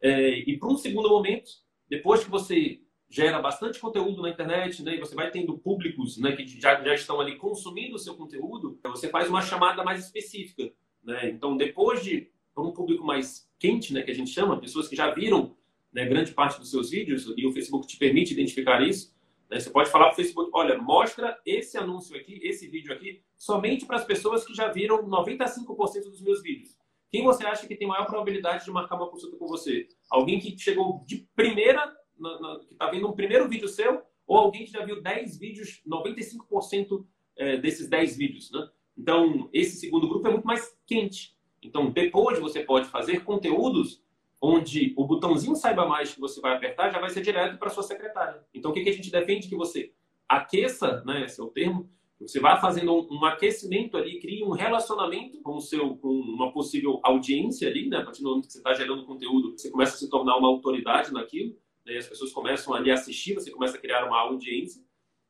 É, 0.00 0.36
e 0.40 0.58
para 0.58 0.68
um 0.68 0.76
segundo 0.76 1.08
momento, 1.08 1.48
depois 1.88 2.24
que 2.24 2.30
você 2.30 2.80
gera 3.08 3.40
bastante 3.40 3.78
conteúdo 3.78 4.20
na 4.20 4.30
internet, 4.30 4.82
né, 4.82 4.96
e 4.96 4.98
você 4.98 5.14
vai 5.14 5.30
tendo 5.30 5.56
públicos 5.56 6.18
né, 6.18 6.32
que 6.32 6.44
já, 6.60 6.82
já 6.82 6.92
estão 6.92 7.20
ali 7.20 7.36
consumindo 7.36 7.94
o 7.94 8.00
seu 8.00 8.16
conteúdo, 8.16 8.76
você 8.82 9.08
faz 9.08 9.28
uma 9.28 9.42
chamada 9.42 9.84
mais 9.84 10.04
específica. 10.04 10.72
Né? 11.04 11.30
Então, 11.30 11.56
depois 11.56 12.02
de 12.02 12.32
um 12.58 12.72
público 12.72 13.04
mais 13.04 13.48
quente, 13.60 13.94
né, 13.94 14.02
que 14.02 14.10
a 14.10 14.14
gente 14.14 14.30
chama, 14.30 14.60
pessoas 14.60 14.88
que 14.88 14.96
já 14.96 15.08
viram 15.12 15.56
né, 15.92 16.04
grande 16.04 16.32
parte 16.32 16.58
dos 16.58 16.68
seus 16.68 16.90
vídeos, 16.90 17.32
e 17.36 17.46
o 17.46 17.52
Facebook 17.52 17.86
te 17.86 17.96
permite 17.96 18.32
identificar 18.32 18.82
isso, 18.82 19.14
né, 19.50 19.60
você 19.60 19.70
pode 19.70 19.90
falar 19.90 20.06
para 20.06 20.12
o 20.14 20.16
Facebook, 20.16 20.50
olha, 20.52 20.78
mostra 20.78 21.38
esse 21.44 21.78
anúncio 21.78 22.16
aqui, 22.16 22.40
esse 22.42 22.68
vídeo 22.68 22.92
aqui, 22.92 23.22
somente 23.36 23.86
para 23.86 23.96
as 23.96 24.04
pessoas 24.04 24.44
que 24.44 24.54
já 24.54 24.68
viram 24.68 25.08
95% 25.08 25.66
dos 26.04 26.22
meus 26.22 26.42
vídeos. 26.42 26.76
Quem 27.10 27.22
você 27.22 27.46
acha 27.46 27.66
que 27.66 27.76
tem 27.76 27.86
maior 27.86 28.06
probabilidade 28.06 28.64
de 28.64 28.70
marcar 28.70 28.96
uma 28.96 29.08
consulta 29.08 29.36
com 29.36 29.46
você? 29.46 29.88
Alguém 30.10 30.38
que 30.38 30.58
chegou 30.58 31.04
de 31.06 31.26
primeira 31.34 31.94
na, 32.18 32.40
na, 32.40 32.58
que 32.60 32.72
está 32.72 32.90
vendo 32.90 33.08
um 33.08 33.12
primeiro 33.12 33.48
vídeo 33.48 33.68
seu, 33.68 34.02
ou 34.26 34.36
alguém 34.36 34.64
que 34.64 34.72
já 34.72 34.84
viu 34.84 35.00
10 35.00 35.38
vídeos, 35.38 35.82
95% 35.86 37.04
é, 37.36 37.56
desses 37.58 37.88
10 37.88 38.16
vídeos, 38.16 38.50
né? 38.50 38.68
Então, 38.96 39.48
esse 39.52 39.76
segundo 39.76 40.08
grupo 40.08 40.26
é 40.26 40.30
muito 40.30 40.46
mais 40.46 40.76
quente. 40.86 41.36
Então, 41.62 41.90
depois 41.90 42.38
você 42.38 42.64
pode 42.64 42.88
fazer 42.88 43.24
conteúdos 43.24 44.02
onde 44.40 44.94
o 44.96 45.06
botãozinho 45.06 45.56
saiba 45.56 45.86
mais 45.86 46.14
que 46.14 46.20
você 46.20 46.40
vai 46.40 46.54
apertar 46.54 46.90
já 46.90 47.00
vai 47.00 47.10
ser 47.10 47.22
direto 47.22 47.58
para 47.58 47.70
sua 47.70 47.82
secretária. 47.82 48.44
Então, 48.54 48.70
o 48.70 48.74
que, 48.74 48.82
que 48.82 48.90
a 48.90 48.92
gente 48.92 49.10
defende? 49.10 49.48
Que 49.48 49.56
você 49.56 49.92
aqueça, 50.28 51.02
né, 51.06 51.24
esse 51.24 51.40
é 51.40 51.44
o 51.44 51.48
termo, 51.48 51.88
você 52.20 52.40
vai 52.40 52.60
fazendo 52.60 52.92
um, 52.94 53.06
um, 53.10 53.24
aquecimento 53.24 53.96
ali, 53.96 54.18
cria 54.18 54.44
um 54.44 54.50
relacionamento 54.50 55.40
com 55.42 55.56
o 55.56 55.60
seu, 55.60 55.96
com 55.96 56.08
uma 56.08 56.50
possível 56.50 56.98
audiência 57.02 57.68
ali, 57.68 57.88
né? 57.88 57.98
A 57.98 58.04
partir 58.04 58.22
do 58.22 58.30
momento 58.30 58.46
que 58.46 58.52
você 58.52 58.58
está 58.58 58.72
gerando 58.72 59.04
conteúdo, 59.04 59.52
você 59.52 59.70
começa 59.70 59.94
a 59.94 59.98
se 59.98 60.08
tornar 60.08 60.36
uma 60.36 60.48
autoridade 60.48 61.12
naquilo 61.12 61.54
né, 61.86 61.96
as 61.96 62.08
pessoas 62.08 62.32
começam 62.32 62.74
ali 62.74 62.90
a 62.90 62.94
assistir, 62.94 63.34
você 63.34 63.50
começa 63.50 63.76
a 63.76 63.80
criar 63.80 64.04
uma 64.04 64.18
audiência, 64.18 64.82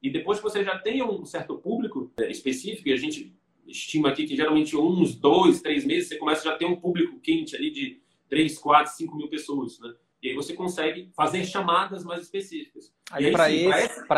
e 0.02 0.10
depois 0.10 0.38
que 0.38 0.44
você 0.44 0.64
já 0.64 0.78
tem 0.78 1.02
um 1.02 1.24
certo 1.24 1.58
público 1.58 2.10
é, 2.16 2.30
específico, 2.30 2.88
e 2.88 2.92
a 2.92 2.96
gente 2.96 3.34
estima 3.66 4.08
aqui 4.08 4.26
que 4.26 4.34
geralmente 4.34 4.76
uns 4.76 5.14
dois, 5.14 5.60
três 5.60 5.84
meses, 5.84 6.08
você 6.08 6.16
começa 6.16 6.48
a 6.48 6.52
já 6.52 6.56
ter 6.56 6.64
um 6.64 6.76
público 6.76 7.20
quente 7.20 7.54
ali 7.54 7.70
de 7.70 8.00
3, 8.28 8.58
4, 8.58 8.92
5 8.94 9.16
mil 9.16 9.28
pessoas, 9.28 9.78
né? 9.80 9.94
E 10.22 10.30
aí 10.30 10.34
você 10.34 10.54
consegue 10.54 11.10
fazer 11.14 11.44
chamadas 11.44 12.04
mais 12.04 12.22
específicas. 12.22 12.92
Aí, 13.12 13.26
aí 13.26 13.32
para 13.32 13.50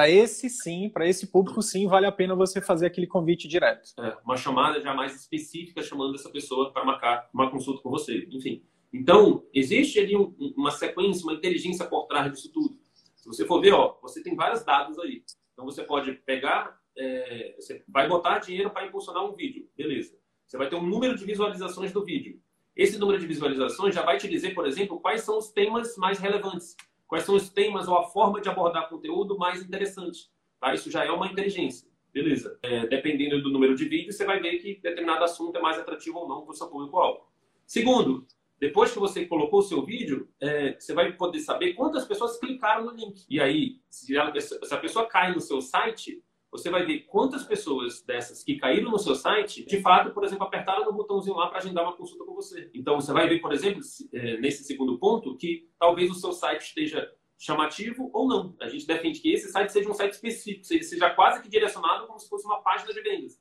esse, 0.09 0.47
esse... 0.47 0.47
esse, 0.47 0.51
sim, 0.51 0.89
para 0.89 1.07
esse 1.07 1.27
público 1.27 1.61
sim, 1.61 1.87
vale 1.87 2.07
a 2.07 2.13
pena 2.13 2.35
você 2.35 2.61
fazer 2.61 2.87
aquele 2.87 3.07
convite 3.07 3.49
direto. 3.49 3.91
É, 3.99 4.17
uma 4.25 4.37
chamada 4.37 4.81
já 4.81 4.95
mais 4.95 5.15
específica 5.15 5.83
chamando 5.83 6.15
essa 6.15 6.31
pessoa 6.31 6.73
para 6.73 6.85
marcar 6.85 7.29
uma 7.35 7.51
consulta 7.51 7.83
com 7.83 7.91
você. 7.91 8.27
Enfim, 8.31 8.63
então, 8.93 9.45
existe 9.53 9.99
ali 9.99 10.17
um, 10.17 10.35
uma 10.57 10.71
sequência, 10.71 11.25
uma 11.25 11.35
inteligência 11.35 11.85
por 11.87 12.07
trás 12.07 12.33
disso 12.33 12.51
tudo. 12.53 12.79
Se 13.17 13.27
você 13.27 13.45
for 13.45 13.61
ver, 13.61 13.73
ó, 13.73 13.99
você 14.01 14.23
tem 14.23 14.35
vários 14.35 14.65
dados 14.65 14.99
aí. 14.99 15.23
Então, 15.53 15.65
você 15.65 15.83
pode 15.83 16.13
pegar, 16.25 16.81
é, 16.97 17.55
você 17.59 17.85
vai 17.87 18.09
botar 18.09 18.39
dinheiro 18.39 18.71
para 18.71 18.87
impulsionar 18.87 19.25
um 19.25 19.35
vídeo, 19.35 19.69
beleza. 19.77 20.17
Você 20.47 20.57
vai 20.57 20.69
ter 20.69 20.77
um 20.77 20.87
número 20.87 21.15
de 21.15 21.25
visualizações 21.25 21.93
do 21.93 22.05
vídeo. 22.05 22.41
Esse 22.79 22.97
número 22.97 23.19
de 23.19 23.27
visualizações 23.27 23.93
já 23.93 24.03
vai 24.03 24.19
te 24.19 24.29
dizer, 24.29 24.55
por 24.55 24.65
exemplo, 24.65 25.01
quais 25.01 25.23
são 25.23 25.37
os 25.37 25.51
temas 25.51 25.97
mais 25.97 26.21
relevantes, 26.21 26.77
quais 27.09 27.25
são 27.25 27.35
os 27.35 27.51
temas 27.51 27.89
ou 27.89 27.99
a 27.99 28.05
forma 28.05 28.41
de 28.41 28.49
abordar 28.49 28.89
conteúdo 28.89 29.37
mais 29.37 29.61
interessante. 29.61 30.31
Tá? 30.61 30.73
Isso 30.73 30.89
já 30.89 31.05
é 31.05 31.11
uma 31.11 31.27
inteligência. 31.27 31.89
Beleza. 32.15 32.57
É, 32.63 32.87
dependendo 32.87 33.43
do 33.43 33.51
número 33.51 33.75
de 33.75 33.89
vídeos, 33.89 34.17
você 34.17 34.25
vai 34.25 34.39
ver 34.39 34.59
que 34.59 34.81
determinado 34.81 35.25
assunto 35.25 35.59
é 35.59 35.61
mais 35.61 35.77
atrativo 35.77 36.21
ou 36.21 36.29
não 36.29 36.43
para 36.43 36.53
o 36.53 36.55
seu 36.55 36.69
público-alvo. 36.69 37.27
Segundo, 37.67 38.25
depois 38.61 38.93
que 38.93 38.99
você 39.01 39.27
colocou 39.27 39.59
o 39.59 39.63
seu 39.63 39.85
vídeo, 39.85 40.29
é, 40.41 40.79
você 40.79 40.95
vai 40.95 41.13
poder 41.13 41.41
saber 41.41 41.75
quantas 41.75 42.05
pessoas 42.05 42.39
clicaram 42.39 42.85
no 42.85 42.93
link. 42.93 43.25
E 43.29 43.41
aí, 43.41 43.81
se 43.91 44.17
a, 44.17 44.33
se 44.41 44.73
a 44.73 44.79
pessoa 44.79 45.05
cai 45.07 45.35
no 45.35 45.41
seu 45.41 45.61
site, 45.61 46.23
você 46.51 46.71
vai 46.71 46.85
ver 46.85 47.01
quantas 47.01 47.45
pessoas 47.45 48.03
dessas 48.03 48.43
que 48.43 48.57
caíram 48.57 48.91
no 48.91 48.99
seu 48.99 49.15
site, 49.15 49.65
de 49.65 49.81
fato, 49.81 50.13
por 50.13 50.25
exemplo, 50.25 50.45
apertaram 50.45 50.85
no 50.85 50.93
botãozinho 50.93 51.37
lá 51.37 51.49
para 51.49 51.59
agendar 51.59 51.85
uma 51.85 51.97
consulta 51.97 52.25
com 52.25 52.35
você. 52.35 52.71
Então, 52.75 52.99
você 52.99 53.13
vai 53.13 53.29
ver, 53.29 53.41
por 53.41 53.53
exemplo, 53.53 53.83
é, 54.13 54.39
nesse 54.39 54.65
segundo 54.65 54.99
ponto, 54.99 55.37
que 55.37 55.69
talvez 55.79 56.11
o 56.11 56.15
seu 56.15 56.33
site 56.33 56.63
esteja 56.63 57.11
chamativo 57.39 58.11
ou 58.13 58.27
não. 58.27 58.57
A 58.61 58.69
gente 58.69 58.87
defende 58.87 59.21
que 59.21 59.33
esse 59.33 59.51
site 59.51 59.71
seja 59.71 59.89
um 59.89 59.95
site 59.95 60.13
específico, 60.13 60.65
seja 60.65 61.11
quase 61.11 61.43
que 61.43 61.49
direcionado 61.49 62.07
como 62.07 62.19
se 62.19 62.29
fosse 62.29 62.47
uma 62.47 62.63
página 62.63 62.93
de 62.93 63.01
vendas. 63.01 63.41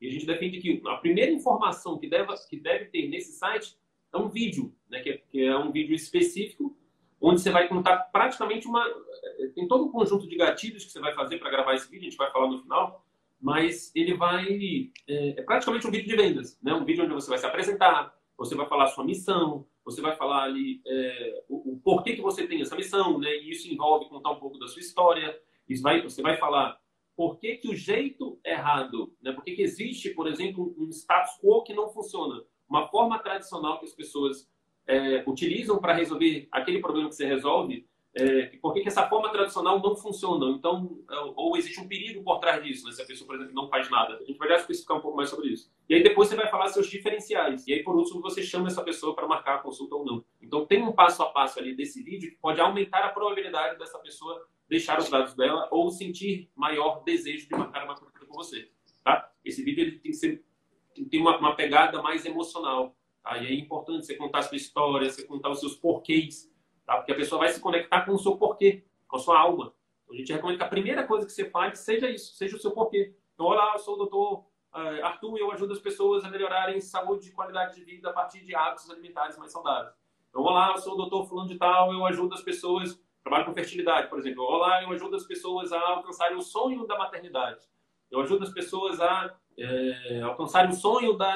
E 0.00 0.06
a 0.06 0.10
gente 0.10 0.26
defende 0.26 0.60
que 0.60 0.82
a 0.86 0.96
primeira 0.96 1.30
informação 1.32 1.98
que 1.98 2.08
deve, 2.08 2.32
que 2.48 2.60
deve 2.60 2.86
ter 2.86 3.08
nesse 3.08 3.32
site 3.32 3.76
é 4.12 4.18
um 4.18 4.28
vídeo, 4.28 4.74
né, 4.88 5.00
que, 5.00 5.10
é, 5.10 5.16
que 5.16 5.42
é 5.44 5.56
um 5.56 5.72
vídeo 5.72 5.94
específico, 5.94 6.76
onde 7.20 7.40
você 7.40 7.50
vai 7.50 7.68
contar 7.68 7.96
praticamente 8.12 8.66
uma. 8.66 8.84
Tem 9.54 9.66
todo 9.66 9.84
um 9.84 9.90
conjunto 9.90 10.28
de 10.28 10.36
gatilhos 10.36 10.84
que 10.84 10.92
você 10.92 11.00
vai 11.00 11.14
fazer 11.14 11.38
para 11.38 11.50
gravar 11.50 11.74
esse 11.74 11.90
vídeo, 11.90 12.06
a 12.06 12.10
gente 12.10 12.18
vai 12.18 12.30
falar 12.30 12.48
no 12.48 12.60
final, 12.60 13.04
mas 13.40 13.92
ele 13.94 14.14
vai. 14.14 14.90
É, 15.08 15.40
é, 15.40 15.42
praticamente 15.42 15.86
um 15.86 15.90
vídeo 15.90 16.08
de 16.08 16.16
vendas, 16.16 16.58
né? 16.62 16.74
um 16.74 16.84
vídeo 16.84 17.04
onde 17.04 17.14
você 17.14 17.28
vai 17.28 17.38
se 17.38 17.46
apresentar, 17.46 18.14
você 18.36 18.54
vai 18.54 18.68
falar 18.68 18.84
a 18.84 18.88
sua 18.88 19.04
missão, 19.04 19.66
você 19.84 20.00
vai 20.00 20.16
falar 20.16 20.44
ali 20.44 20.80
é, 20.86 21.44
o, 21.48 21.72
o, 21.72 21.80
porquê 21.80 22.14
que 22.14 22.22
você 22.22 22.46
tem 22.46 22.60
essa 22.60 22.76
missão, 22.76 23.18
né? 23.18 23.34
e 23.36 23.50
isso 23.50 23.72
envolve 23.72 24.08
contar 24.08 24.30
um 24.30 24.38
pouco 24.38 24.58
da 24.58 24.68
sua 24.68 24.80
história, 24.80 25.38
isso 25.68 25.82
vai, 25.82 26.02
você 26.02 26.22
vai 26.22 26.36
falar 26.36 26.78
por 27.16 27.38
que, 27.38 27.56
que 27.56 27.68
o 27.68 27.74
jeito 27.74 28.38
errado, 28.44 29.12
né? 29.20 29.32
por 29.32 29.42
que, 29.42 29.52
que 29.52 29.62
existe, 29.62 30.10
por 30.10 30.28
exemplo, 30.28 30.74
um 30.78 30.88
status 30.90 31.32
quo 31.42 31.64
que 31.64 31.74
não 31.74 31.88
funciona 31.88 32.44
uma 32.68 32.86
forma 32.88 33.18
tradicional 33.18 33.78
que 33.78 33.86
as 33.86 33.94
pessoas 33.94 34.48
é, 34.88 35.22
utilizam 35.26 35.78
para 35.78 35.92
resolver 35.92 36.48
aquele 36.50 36.80
problema 36.80 37.08
que 37.08 37.14
você 37.14 37.26
resolve, 37.26 37.86
é, 38.14 38.46
por 38.60 38.72
que, 38.72 38.88
essa 38.88 39.06
forma 39.06 39.30
tradicional 39.30 39.80
não 39.80 39.94
funciona? 39.94 40.46
Então, 40.50 40.98
é, 41.10 41.14
ou 41.36 41.56
existe 41.56 41.78
um 41.78 41.86
perigo 41.86 42.24
por 42.24 42.40
trás 42.40 42.64
disso, 42.64 42.86
né? 42.86 42.92
se 42.92 43.02
a 43.02 43.06
pessoa, 43.06 43.26
por 43.26 43.36
exemplo, 43.36 43.54
não 43.54 43.68
faz 43.68 43.88
nada. 43.90 44.14
A 44.14 44.24
gente 44.24 44.38
vai 44.38 44.52
especificar 44.54 44.96
um 44.96 45.00
pouco 45.00 45.16
mais 45.16 45.28
sobre 45.28 45.48
isso. 45.48 45.70
E 45.88 45.94
aí 45.94 46.02
depois 46.02 46.28
você 46.28 46.34
vai 46.34 46.48
falar 46.48 46.68
seus 46.68 46.88
diferenciais. 46.88 47.66
E 47.68 47.74
aí, 47.74 47.82
por 47.84 47.94
último, 47.94 48.22
você 48.22 48.42
chama 48.42 48.68
essa 48.68 48.82
pessoa 48.82 49.14
para 49.14 49.28
marcar 49.28 49.56
a 49.56 49.58
consulta 49.58 49.94
ou 49.94 50.04
não. 50.04 50.24
Então, 50.40 50.66
tem 50.66 50.82
um 50.82 50.90
passo 50.90 51.22
a 51.22 51.26
passo 51.26 51.60
ali 51.60 51.76
desse 51.76 52.02
vídeo 52.02 52.30
que 52.30 52.36
pode 52.38 52.60
aumentar 52.60 53.04
a 53.04 53.10
probabilidade 53.10 53.78
dessa 53.78 53.98
pessoa 53.98 54.48
deixar 54.68 54.98
os 54.98 55.08
dados 55.08 55.34
dela 55.34 55.68
ou 55.70 55.90
sentir 55.90 56.50
maior 56.56 57.02
desejo 57.04 57.46
de 57.46 57.54
marcar 57.54 57.84
uma 57.84 57.94
consulta 57.94 58.26
com 58.26 58.34
você. 58.34 58.70
Tá? 59.04 59.30
Esse 59.44 59.62
vídeo 59.62 59.82
ele 59.82 59.92
tem 59.92 60.10
que 60.10 60.16
ser 60.16 60.44
tem 61.10 61.20
uma, 61.20 61.38
uma 61.38 61.54
pegada 61.54 62.02
mais 62.02 62.24
emocional. 62.26 62.96
E 63.36 63.46
é 63.46 63.54
importante 63.54 64.06
você 64.06 64.16
contar 64.16 64.38
a 64.38 64.42
sua 64.42 64.56
história, 64.56 65.10
você 65.10 65.24
contar 65.24 65.50
os 65.50 65.60
seus 65.60 65.74
porquês, 65.74 66.50
tá? 66.86 66.96
porque 66.96 67.12
a 67.12 67.16
pessoa 67.16 67.40
vai 67.40 67.48
se 67.50 67.60
conectar 67.60 68.02
com 68.06 68.12
o 68.12 68.18
seu 68.18 68.36
porquê, 68.36 68.84
com 69.06 69.16
a 69.16 69.20
sua 69.20 69.38
alma. 69.38 69.74
Então, 70.04 70.14
a 70.14 70.18
gente 70.18 70.32
recomenda 70.32 70.58
que 70.58 70.64
a 70.64 70.68
primeira 70.68 71.06
coisa 71.06 71.26
que 71.26 71.32
você 71.32 71.50
faz 71.50 71.80
seja 71.80 72.08
isso, 72.08 72.34
seja 72.34 72.56
o 72.56 72.58
seu 72.58 72.70
porquê. 72.70 73.14
Então, 73.34 73.46
olá, 73.46 73.72
eu 73.74 73.78
sou 73.78 73.94
o 73.94 73.98
doutor 73.98 74.46
uh, 74.74 75.04
Arthur 75.04 75.36
e 75.36 75.40
eu 75.40 75.52
ajudo 75.52 75.74
as 75.74 75.78
pessoas 75.78 76.24
a 76.24 76.30
melhorarem 76.30 76.80
saúde 76.80 77.28
e 77.28 77.32
qualidade 77.32 77.74
de 77.74 77.84
vida 77.84 78.08
a 78.08 78.12
partir 78.12 78.42
de 78.44 78.54
hábitos 78.54 78.90
alimentares 78.90 79.36
mais 79.36 79.52
saudáveis. 79.52 79.94
Então, 80.30 80.42
olá, 80.42 80.72
eu 80.72 80.78
sou 80.78 80.94
o 80.94 80.96
doutor 80.96 81.26
fulano 81.26 81.48
de 81.48 81.58
tal, 81.58 81.92
eu 81.92 82.06
ajudo 82.06 82.34
as 82.34 82.42
pessoas, 82.42 82.98
trabalho 83.22 83.44
com 83.44 83.54
fertilidade, 83.54 84.08
por 84.08 84.18
exemplo. 84.18 84.42
Olá, 84.44 84.82
eu 84.82 84.90
ajudo 84.90 85.16
as 85.16 85.24
pessoas 85.24 85.72
a 85.72 85.80
alcançarem 85.80 86.36
o 86.36 86.42
sonho 86.42 86.86
da 86.86 86.96
maternidade. 86.96 87.60
Eu 88.10 88.20
ajudo 88.20 88.44
as 88.44 88.52
pessoas 88.52 88.98
a 89.00 89.36
é, 89.58 90.22
alcançarem 90.22 90.70
o 90.70 90.74
sonho 90.74 91.14
da, 91.14 91.34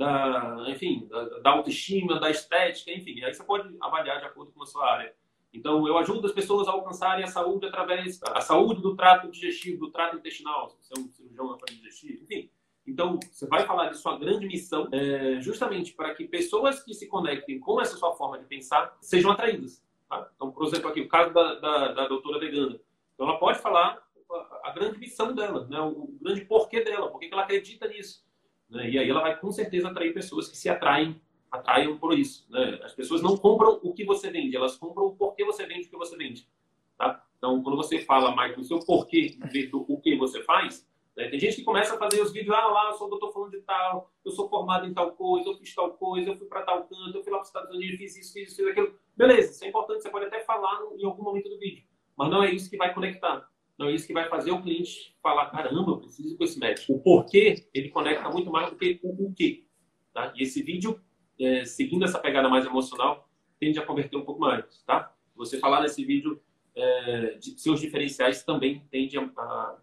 da 0.00 0.64
enfim, 0.68 1.06
da, 1.10 1.24
da, 1.40 1.50
autoestima, 1.50 2.18
da 2.18 2.30
estética, 2.30 2.90
enfim. 2.90 3.22
Aí 3.22 3.34
você 3.34 3.44
pode 3.44 3.76
avaliar 3.78 4.18
de 4.18 4.24
acordo 4.24 4.50
com 4.50 4.62
a 4.62 4.66
sua 4.66 4.90
área. 4.90 5.14
Então, 5.52 5.86
eu 5.86 5.98
ajudo 5.98 6.26
as 6.26 6.32
pessoas 6.32 6.66
a 6.68 6.70
alcançarem 6.70 7.22
a 7.22 7.26
saúde 7.26 7.66
através 7.66 8.18
a 8.22 8.40
saúde 8.40 8.80
do 8.80 8.96
trato 8.96 9.30
digestivo, 9.30 9.80
do 9.80 9.90
trato 9.90 10.16
intestinal, 10.16 10.70
se 10.70 10.78
você 10.78 10.94
é 10.96 11.00
um 11.02 11.08
cirurgião 11.10 11.50
na 11.50 11.58
digestivo, 11.68 12.22
enfim. 12.22 12.48
Então, 12.86 13.18
você 13.30 13.46
vai 13.46 13.66
falar 13.66 13.90
de 13.90 13.98
sua 13.98 14.18
grande 14.18 14.46
missão, 14.46 14.88
é, 14.90 15.38
justamente 15.40 15.92
para 15.92 16.14
que 16.14 16.26
pessoas 16.26 16.82
que 16.82 16.94
se 16.94 17.06
conectem 17.06 17.60
com 17.60 17.78
essa 17.78 17.96
sua 17.96 18.14
forma 18.14 18.38
de 18.38 18.46
pensar 18.46 18.96
sejam 19.02 19.30
atraídas. 19.30 19.84
Tá? 20.08 20.30
Então, 20.34 20.50
por 20.50 20.66
exemplo, 20.66 20.88
aqui, 20.88 21.02
o 21.02 21.08
caso 21.08 21.34
da, 21.34 21.54
da, 21.56 21.92
da 21.92 22.08
doutora 22.08 22.38
vegana. 22.38 22.80
Então, 23.14 23.28
ela 23.28 23.38
pode 23.38 23.58
falar 23.58 24.02
a, 24.30 24.70
a 24.70 24.72
grande 24.72 24.98
missão 24.98 25.34
dela, 25.34 25.66
né? 25.68 25.78
o, 25.78 25.88
o, 25.88 26.18
grande 26.22 26.44
porquê 26.46 26.82
dela, 26.82 27.10
por 27.10 27.18
que 27.18 27.28
ela 27.30 27.42
acredita 27.42 27.86
nisso. 27.86 28.24
Né? 28.70 28.90
E 28.90 28.98
aí 28.98 29.08
ela 29.10 29.20
vai, 29.20 29.38
com 29.38 29.50
certeza, 29.50 29.88
atrair 29.88 30.14
pessoas 30.14 30.48
que 30.48 30.56
se 30.56 30.68
atraem 30.68 31.20
atraiam 31.50 31.98
por 31.98 32.16
isso. 32.16 32.46
Né? 32.48 32.78
As 32.82 32.94
pessoas 32.94 33.20
não 33.20 33.36
compram 33.36 33.80
o 33.82 33.92
que 33.92 34.04
você 34.04 34.30
vende, 34.30 34.56
elas 34.56 34.76
compram 34.76 35.06
o 35.06 35.16
porquê 35.16 35.44
você 35.44 35.66
vende 35.66 35.86
o 35.86 35.90
que 35.90 35.96
você 35.96 36.16
vende. 36.16 36.46
Tá? 36.96 37.24
Então, 37.36 37.62
quando 37.62 37.76
você 37.76 37.98
fala 38.00 38.34
mais 38.34 38.54
do 38.54 38.62
seu 38.62 38.78
porquê, 38.80 39.36
do 39.70 39.84
o 39.88 40.00
que 40.00 40.16
você 40.16 40.42
faz, 40.42 40.86
né? 41.16 41.28
tem 41.28 41.40
gente 41.40 41.56
que 41.56 41.64
começa 41.64 41.94
a 41.94 41.98
fazer 41.98 42.20
os 42.22 42.32
vídeos, 42.32 42.54
ah 42.54 42.66
lá, 42.68 42.90
eu 42.90 42.92
sou 42.94 43.08
doutor 43.08 43.32
falando 43.32 43.50
de 43.50 43.60
tal, 43.62 44.12
eu 44.24 44.30
sou 44.30 44.48
formado 44.48 44.86
em 44.86 44.94
tal 44.94 45.12
coisa, 45.12 45.48
eu 45.48 45.54
fiz 45.54 45.74
tal 45.74 45.92
coisa, 45.94 46.30
eu 46.30 46.36
fui 46.36 46.46
para 46.46 46.62
tal 46.62 46.84
canto, 46.84 47.16
eu 47.16 47.22
fui 47.22 47.32
lá 47.32 47.38
para 47.38 47.42
os 47.42 47.48
Estados 47.48 47.74
Unidos, 47.74 47.98
fiz 47.98 48.16
isso, 48.16 48.32
fiz 48.32 48.48
isso, 48.48 48.56
fiz 48.56 48.66
aquilo. 48.68 48.94
Beleza, 49.16 49.50
isso 49.50 49.64
é 49.64 49.68
importante, 49.68 50.02
você 50.02 50.10
pode 50.10 50.26
até 50.26 50.40
falar 50.40 50.80
em 50.96 51.04
algum 51.04 51.24
momento 51.24 51.48
do 51.48 51.58
vídeo, 51.58 51.84
mas 52.16 52.30
não 52.30 52.44
é 52.44 52.52
isso 52.52 52.70
que 52.70 52.76
vai 52.76 52.94
conectar. 52.94 53.49
Não 53.80 53.88
é 53.88 53.94
isso 53.94 54.06
que 54.06 54.12
vai 54.12 54.28
fazer 54.28 54.50
o 54.50 54.60
cliente 54.60 55.16
falar, 55.22 55.46
caramba, 55.46 55.92
eu 55.92 55.96
preciso 55.96 56.36
com 56.36 56.44
esse 56.44 56.60
médico. 56.60 56.92
O 56.92 57.00
porquê, 57.00 57.66
ele 57.72 57.88
conecta 57.88 58.28
muito 58.28 58.50
mais 58.50 58.68
do 58.68 58.76
que 58.76 59.00
o 59.02 59.28
o 59.28 59.32
quê. 59.32 59.64
Tá? 60.12 60.34
E 60.36 60.42
esse 60.42 60.62
vídeo 60.62 61.00
é, 61.40 61.64
seguindo 61.64 62.04
essa 62.04 62.18
pegada 62.18 62.46
mais 62.46 62.66
emocional, 62.66 63.26
tende 63.58 63.78
a 63.78 63.86
converter 63.86 64.18
um 64.18 64.24
pouco 64.24 64.38
mais, 64.38 64.82
tá? 64.84 65.14
Você 65.34 65.58
falar 65.58 65.80
nesse 65.80 66.04
vídeo 66.04 66.42
é, 66.74 67.38
de 67.38 67.58
seus 67.58 67.80
diferenciais 67.80 68.42
também 68.42 68.86
tende 68.90 69.16
a, 69.16 69.22
a, 69.22 69.78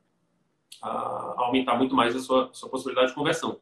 a, 0.83 1.35
aumentar 1.45 1.75
muito 1.75 1.95
mais 1.95 2.15
a 2.15 2.19
sua, 2.19 2.53
sua 2.53 2.69
possibilidade 2.69 3.09
de 3.09 3.15
conversão. 3.15 3.59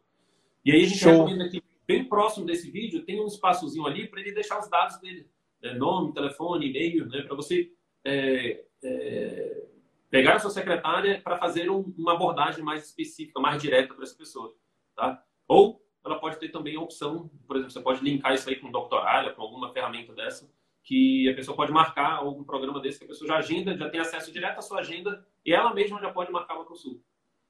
E 0.65 0.71
aí 0.73 0.83
a 0.83 0.85
gente 0.85 0.99
Show. 0.99 1.13
recomenda 1.13 1.49
que 1.49 1.63
bem 1.87 2.03
próximo 2.03 2.45
desse 2.45 2.69
vídeo 2.69 3.05
tem 3.05 3.21
um 3.21 3.27
espaçozinho 3.27 3.87
ali 3.87 4.05
para 4.05 4.19
ele 4.19 4.33
deixar 4.33 4.59
os 4.59 4.69
dados 4.69 4.99
dele, 4.99 5.29
né? 5.63 5.73
nome, 5.75 6.13
telefone, 6.13 6.67
e-mail, 6.67 7.07
né? 7.07 7.21
para 7.21 7.35
você 7.37 7.71
é, 8.03 8.65
é, 8.83 9.67
pegar 10.15 10.35
a 10.35 10.39
sua 10.39 10.49
secretária 10.49 11.19
para 11.21 11.35
fazer 11.35 11.69
um, 11.69 11.93
uma 11.97 12.13
abordagem 12.13 12.63
mais 12.63 12.85
específica, 12.85 13.37
mais 13.37 13.61
direta 13.61 13.93
para 13.93 14.03
essa 14.03 14.15
pessoa, 14.15 14.55
tá? 14.95 15.21
Ou 15.45 15.83
ela 16.05 16.17
pode 16.17 16.37
ter 16.39 16.47
também 16.47 16.77
a 16.77 16.79
opção, 16.79 17.29
por 17.45 17.57
exemplo, 17.57 17.73
você 17.73 17.81
pode 17.81 18.01
linkar 18.01 18.33
isso 18.33 18.47
aí 18.47 18.55
com 18.55 18.69
o 18.69 18.71
Doctoralha, 18.71 19.33
com 19.33 19.41
alguma 19.41 19.73
ferramenta 19.73 20.13
dessa, 20.13 20.49
que 20.81 21.29
a 21.29 21.35
pessoa 21.35 21.57
pode 21.57 21.73
marcar 21.73 22.13
algum 22.13 22.45
programa 22.45 22.79
desse 22.79 22.99
que 22.99 23.03
a 23.03 23.07
pessoa 23.09 23.27
já 23.27 23.37
agenda, 23.37 23.75
já 23.75 23.89
tem 23.89 23.99
acesso 23.99 24.31
direto 24.31 24.57
à 24.57 24.61
sua 24.61 24.79
agenda 24.79 25.27
e 25.45 25.51
ela 25.51 25.73
mesma 25.73 25.99
já 25.99 26.09
pode 26.09 26.31
marcar 26.31 26.55
uma 26.55 26.65
consulta. 26.65 27.03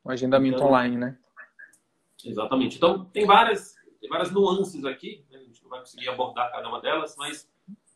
Um 0.03 0.09
agendamento 0.09 0.55
então, 0.55 0.68
online, 0.68 0.97
né? 0.97 1.20
Exatamente. 2.26 2.78
Então, 2.78 3.05
tem 3.05 3.28
várias, 3.28 3.76
tem 4.01 4.09
várias 4.09 4.32
nuances 4.32 4.84
aqui, 4.86 5.24
né? 5.30 5.38
a 5.38 5.43
gente 5.43 5.61
não 5.61 5.70
vai 5.70 5.82
conseguir 5.82 6.09
abordar 6.09 6.51
cada 6.51 6.68
uma 6.68 6.82
delas, 6.82 7.16
mas 7.16 7.47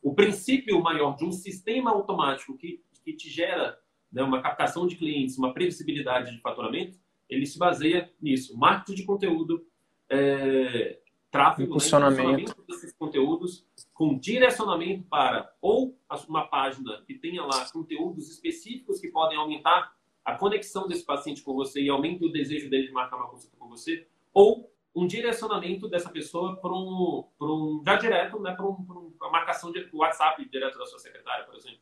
o 0.03 0.13
princípio 0.13 0.79
maior 0.79 1.15
de 1.15 1.25
um 1.25 1.31
sistema 1.31 1.89
automático 1.89 2.55
que, 2.55 2.83
que 3.03 3.13
te 3.13 3.29
gera 3.29 3.79
né, 4.11 4.23
uma 4.23 4.41
captação 4.41 4.87
de 4.87 4.95
clientes, 4.95 5.37
uma 5.37 5.53
previsibilidade 5.53 6.31
de 6.31 6.41
faturamento, 6.41 6.97
ele 7.29 7.45
se 7.45 7.59
baseia 7.59 8.11
nisso. 8.21 8.57
Marketing 8.57 8.95
de 8.95 9.05
conteúdo, 9.05 9.65
é, 10.09 10.99
tráfego, 11.29 11.69
impulsionamento. 11.69 12.57
Né, 12.57 12.65
desses 12.67 12.93
conteúdos 12.93 13.65
com 13.93 14.17
direcionamento 14.17 15.03
para 15.03 15.53
ou 15.61 15.97
uma 16.27 16.47
página 16.47 17.03
que 17.05 17.13
tenha 17.13 17.43
lá 17.43 17.69
conteúdos 17.71 18.29
específicos 18.29 18.99
que 18.99 19.09
podem 19.09 19.37
aumentar 19.37 19.93
a 20.23 20.35
conexão 20.35 20.87
desse 20.87 21.03
paciente 21.03 21.41
com 21.41 21.53
você 21.53 21.81
e 21.81 21.89
aumente 21.89 22.23
o 22.23 22.31
desejo 22.31 22.69
dele 22.69 22.87
de 22.87 22.93
marcar 22.93 23.17
uma 23.17 23.27
consulta 23.27 23.55
com 23.57 23.67
você, 23.67 24.07
ou 24.33 24.71
um 24.95 25.07
direcionamento 25.07 25.87
dessa 25.87 26.09
pessoa 26.09 26.55
para 26.57 26.71
um, 26.71 27.25
um 27.41 27.81
já 27.85 27.95
direto, 27.95 28.39
né, 28.39 28.53
para 28.53 28.65
um, 28.65 29.13
uma 29.19 29.31
marcação 29.31 29.71
de 29.71 29.87
WhatsApp 29.93 30.47
direto 30.49 30.77
da 30.77 30.85
sua 30.85 30.99
secretária, 30.99 31.45
por 31.45 31.55
exemplo. 31.55 31.79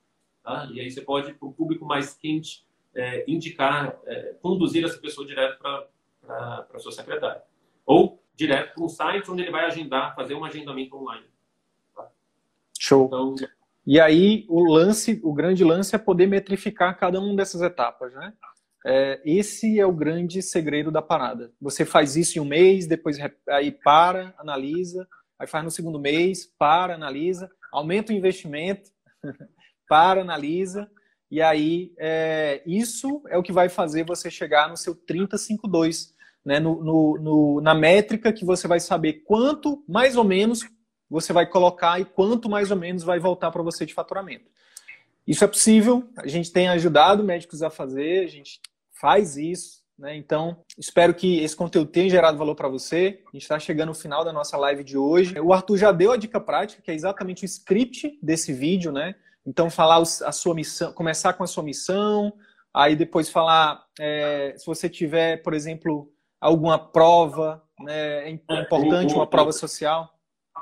Tá? 0.48 0.66
E 0.72 0.80
aí 0.80 0.90
você 0.90 1.02
pode, 1.02 1.34
para 1.34 1.46
o 1.46 1.52
público 1.52 1.84
mais 1.84 2.14
quente, 2.14 2.66
é, 2.96 3.30
indicar, 3.30 4.00
é, 4.06 4.34
conduzir 4.42 4.86
essa 4.86 4.98
pessoa 4.98 5.28
direto 5.28 5.60
para 5.60 6.66
a 6.74 6.80
sua 6.80 6.94
secretária. 6.94 7.44
Ou 7.86 8.24
direto 8.34 8.74
para 8.74 8.84
um 8.86 8.88
site 8.88 9.30
onde 9.30 9.42
ele 9.42 9.52
vai 9.52 9.66
agendar, 9.66 10.16
fazer 10.16 10.36
um 10.36 10.46
agendamento 10.46 10.96
online. 10.96 11.26
Tá? 11.94 12.08
Show. 12.80 13.08
Então, 13.08 13.36
e 13.86 14.00
aí 14.00 14.46
o 14.48 14.64
lance, 14.64 15.20
o 15.22 15.34
grande 15.34 15.66
lance 15.66 15.94
é 15.94 16.00
poder 16.00 16.28
metrificar 16.28 16.98
cada 16.98 17.20
uma 17.20 17.36
dessas 17.36 17.62
etapas, 17.62 18.14
né? 18.14 18.34
É, 18.86 19.22
esse 19.26 19.78
é 19.78 19.86
o 19.86 19.92
grande 19.92 20.42
segredo 20.42 20.90
da 20.90 21.02
parada. 21.02 21.52
Você 21.60 21.84
faz 21.84 22.16
isso 22.16 22.38
em 22.38 22.42
um 22.42 22.46
mês, 22.46 22.88
depois 22.88 23.18
aí 23.50 23.70
para, 23.70 24.34
analisa, 24.38 25.06
aí 25.38 25.46
faz 25.46 25.66
no 25.66 25.72
segundo 25.72 26.00
mês, 26.00 26.46
para, 26.58 26.96
analisa, 26.96 27.52
aumenta 27.70 28.14
o 28.14 28.16
investimento, 28.16 28.90
para, 29.88 30.22
analisa, 30.22 30.90
e 31.30 31.42
aí 31.42 31.94
é, 31.98 32.62
isso 32.66 33.22
é 33.28 33.38
o 33.38 33.44
que 33.44 33.52
vai 33.52 33.70
fazer 33.70 34.06
você 34.06 34.32
chegar 34.32 34.70
no 34.70 34.78
seu 34.78 34.96
3052, 34.96 36.16
né, 36.46 36.60
no, 36.60 36.84
no, 36.84 37.18
no, 37.20 37.62
na 37.62 37.76
métrica 37.76 38.32
que 38.32 38.46
você 38.46 38.68
vai 38.68 38.80
saber 38.80 39.24
quanto, 39.26 39.84
mais 39.88 40.16
ou 40.16 40.24
menos, 40.24 40.66
você 41.10 41.34
vai 41.34 41.46
colocar 41.46 42.00
e 42.00 42.06
quanto 42.06 42.50
mais 42.50 42.72
ou 42.72 42.78
menos 42.78 43.04
vai 43.04 43.20
voltar 43.20 43.52
para 43.52 43.64
você 43.64 43.86
de 43.86 43.94
faturamento. 43.94 44.50
Isso 45.26 45.44
é 45.44 45.48
possível, 45.48 46.08
a 46.18 46.28
gente 46.28 46.52
tem 46.52 46.70
ajudado 46.70 47.24
médicos 47.24 47.62
a 47.62 47.70
fazer, 47.70 48.24
a 48.24 48.28
gente 48.28 48.62
faz 48.94 49.36
isso, 49.36 49.86
né? 49.98 50.16
Então, 50.16 50.64
espero 50.78 51.14
que 51.14 51.40
esse 51.40 51.56
conteúdo 51.56 51.90
tenha 51.90 52.10
gerado 52.10 52.38
valor 52.38 52.56
para 52.56 52.70
você. 52.70 53.20
A 53.28 53.32
gente 53.32 53.42
está 53.42 53.58
chegando 53.58 53.90
no 53.90 53.96
final 53.96 54.24
da 54.24 54.32
nossa 54.32 54.56
live 54.56 54.84
de 54.84 54.98
hoje. 54.98 55.40
O 55.40 55.52
Arthur 55.52 55.78
já 55.78 55.92
deu 55.92 56.12
a 56.12 56.18
dica 56.18 56.40
prática, 56.40 56.82
que 56.84 56.92
é 56.92 56.94
exatamente 56.94 57.44
o 57.44 57.46
script 57.46 58.18
desse 58.22 58.54
vídeo, 58.54 58.92
né? 58.92 59.16
Então, 59.48 59.70
falar 59.70 60.02
a 60.02 60.32
sua 60.34 60.54
missão, 60.54 60.92
começar 60.92 61.32
com 61.32 61.42
a 61.42 61.48
sua 61.48 61.64
missão, 61.64 62.34
aí 62.74 62.98
depois 62.98 63.30
falar, 63.30 63.82
é, 63.98 64.54
se 64.58 64.66
você 64.66 64.90
tiver, 64.90 65.42
por 65.42 65.54
exemplo, 65.54 66.12
alguma 66.42 66.78
prova 66.78 67.64
né, 67.80 68.28
é, 68.28 68.30
é 68.30 68.62
importante, 68.62 69.14
uma 69.14 69.26
prova 69.26 69.54
social? 69.54 70.14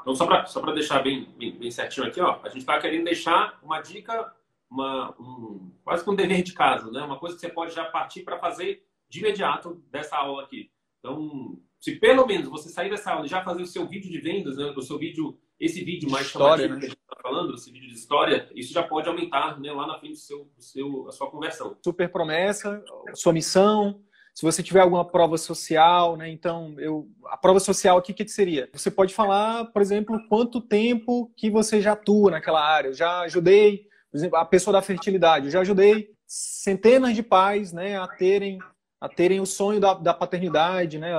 Então, 0.02 0.14
só 0.14 0.28
para 0.28 0.46
só 0.46 0.62
deixar 0.72 1.02
bem, 1.02 1.28
bem, 1.36 1.58
bem, 1.58 1.72
certinho 1.72 2.06
aqui, 2.06 2.22
ó, 2.22 2.40
a 2.44 2.50
gente 2.50 2.60
está 2.60 2.80
querendo 2.80 3.06
deixar 3.06 3.58
uma 3.64 3.82
dica, 3.82 4.32
uma, 4.70 5.16
um, 5.20 5.72
quase 5.84 6.04
que 6.04 6.10
um 6.12 6.16
dever 6.16 6.44
de 6.44 6.54
casa, 6.54 6.92
né? 6.92 7.02
uma 7.02 7.18
coisa 7.18 7.34
que 7.34 7.42
você 7.42 7.50
pode 7.50 7.74
já 7.74 7.86
partir 7.86 8.22
para 8.22 8.38
fazer 8.38 8.86
de 9.10 9.20
imediato 9.20 9.84
dessa 9.90 10.16
aula 10.16 10.44
aqui. 10.44 10.70
Então, 11.00 11.60
se 11.80 11.96
pelo 11.96 12.28
menos 12.28 12.50
você 12.50 12.70
sair 12.70 12.92
dessa 12.92 13.14
aula 13.14 13.26
e 13.26 13.30
já 13.30 13.44
fazer 13.44 13.64
o 13.64 13.68
seu 13.68 13.88
vídeo 13.88 14.12
de 14.12 14.20
vendas, 14.20 14.58
né, 14.58 14.66
o 14.76 14.82
seu 14.82 15.00
vídeo, 15.00 15.40
esse 15.66 15.84
vídeo 15.84 16.10
mais 16.10 16.28
história, 16.28 16.68
né? 16.68 16.80
que 16.80 16.86
a 16.86 16.90
gente 16.90 17.00
está 17.00 17.22
falando, 17.22 17.54
esse 17.54 17.72
vídeo 17.72 17.90
de 17.90 17.96
história, 17.96 18.50
isso 18.56 18.74
já 18.74 18.84
pode 18.84 19.08
aumentar 19.08 19.60
né, 19.60 19.72
lá 19.72 19.88
na 19.88 20.00
frente 20.00 20.14
o 20.14 20.18
seu, 20.18 20.42
o 20.58 20.62
seu, 20.62 21.08
a 21.08 21.12
sua 21.12 21.30
conversão. 21.30 21.78
Super 21.84 22.10
promessa, 22.10 22.84
sua 23.14 23.34
missão, 23.34 24.02
se 24.36 24.44
você 24.44 24.62
tiver 24.62 24.82
alguma 24.82 25.06
prova 25.06 25.38
social, 25.38 26.18
né? 26.18 26.30
Então, 26.30 26.76
eu, 26.78 27.08
a 27.28 27.38
prova 27.38 27.60
social 27.60 27.98
aqui, 27.98 28.12
o 28.12 28.16
que, 28.16 28.26
que 28.26 28.32
seria? 28.32 28.70
Você 28.74 28.92
pode 28.92 29.14
falar, 29.14 29.66
por 29.72 29.82
exemplo, 29.82 30.20
quanto 30.28 30.60
tempo 30.60 31.32
que 31.38 31.50
você 31.50 31.82
já 31.82 31.94
atua 31.94 32.32
naquela 32.32 32.62
área. 32.62 32.90
Eu 32.90 32.94
já 32.94 33.22
ajudei, 33.22 33.88
por 34.12 34.18
exemplo, 34.18 34.38
a 34.38 34.44
pessoa 34.44 34.74
da 34.74 34.82
fertilidade, 34.82 35.46
eu 35.46 35.52
já 35.52 35.62
ajudei 35.62 36.10
centenas 36.28 37.16
de 37.16 37.24
pais 37.24 37.72
né, 37.72 37.98
a 37.98 38.08
terem 38.08 38.60
a 39.00 39.10
terem 39.10 39.40
o 39.40 39.46
sonho 39.46 39.80
da, 39.80 39.94
da 39.94 40.14
paternidade, 40.14 40.98
né? 40.98 41.12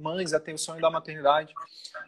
Mães 0.00 0.32
a 0.32 0.40
terem 0.40 0.54
o 0.54 0.58
sonho 0.58 0.80
da 0.80 0.90
maternidade. 0.90 1.52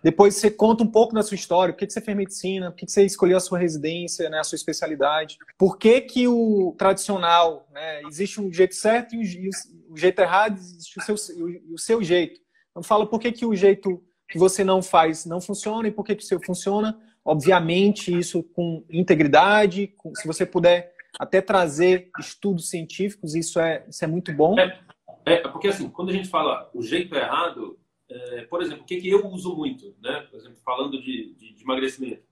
Depois 0.03 0.35
você 0.35 0.51
conta 0.51 0.85
um 0.85 0.91
pouco 0.91 1.15
da 1.15 1.23
sua 1.23 1.35
história, 1.35 1.73
por 1.75 1.81
que, 1.81 1.87
que 1.87 1.93
você 1.93 2.01
fez 2.01 2.17
medicina, 2.17 2.71
por 2.71 2.79
que, 2.79 2.87
que 2.87 2.93
você 2.93 3.05
escolheu 3.05 3.37
a 3.37 3.41
sua 3.41 3.59
residência, 3.59 4.29
né, 4.31 4.39
a 4.39 4.45
sua 4.45 4.57
especialidade, 4.57 5.39
por 5.59 5.79
que, 5.79 6.01
que 6.01 6.29
o 6.29 6.75
tradicional, 6.79 7.69
né, 7.73 8.03
existe 8.05 8.41
um 8.41 8.53
jeito 8.53 8.75
certo 8.75 9.15
e 9.15 9.49
o, 9.49 9.93
o 9.93 9.97
jeito 9.97 10.21
errado, 10.21 10.57
existe 10.59 10.99
o 10.99 11.03
seu, 11.03 11.15
o, 11.37 11.75
o 11.75 11.79
seu 11.79 12.03
jeito. 12.03 12.41
Então 12.71 12.83
fala 12.83 13.07
por 13.07 13.19
que, 13.19 13.33
que 13.33 13.47
o 13.47 13.55
jeito 13.55 14.03
que 14.29 14.39
você 14.39 14.65
não 14.65 14.83
faz 14.83 15.25
não 15.25 15.41
funciona 15.41 15.89
e 15.89 15.91
por 15.91 16.05
que, 16.05 16.15
que 16.15 16.23
o 16.23 16.27
seu 16.27 16.41
funciona. 16.45 16.99
Obviamente, 17.25 18.17
isso 18.17 18.43
com 18.43 18.85
integridade, 18.89 19.89
com, 19.97 20.15
se 20.15 20.27
você 20.27 20.47
puder 20.47 20.95
até 21.19 21.41
trazer 21.41 22.11
estudos 22.19 22.69
científicos, 22.69 23.35
isso 23.35 23.59
é, 23.59 23.85
isso 23.89 24.05
é 24.05 24.07
muito 24.07 24.33
bom. 24.33 24.59
É, 24.59 24.79
é, 25.27 25.37
porque 25.49 25.69
assim, 25.69 25.91
quando 25.91 26.11
a 26.11 26.13
gente 26.13 26.29
fala 26.29 26.71
o 26.73 26.83
jeito 26.83 27.15
errado, 27.15 27.79
é, 28.09 28.43
por 28.43 28.63
exemplo, 28.63 28.85
o 28.85 28.87
que, 28.87 29.01
que 29.01 29.11
eu 29.11 29.27
uso 29.27 29.55
muito, 29.55 29.95
né? 30.01 30.21
Por 30.31 30.39
exemplo, 30.39 30.59
falando 30.65 31.03
de, 31.03 31.35
de, 31.35 31.53
de 31.53 31.63
emagrecimento. 31.63 32.25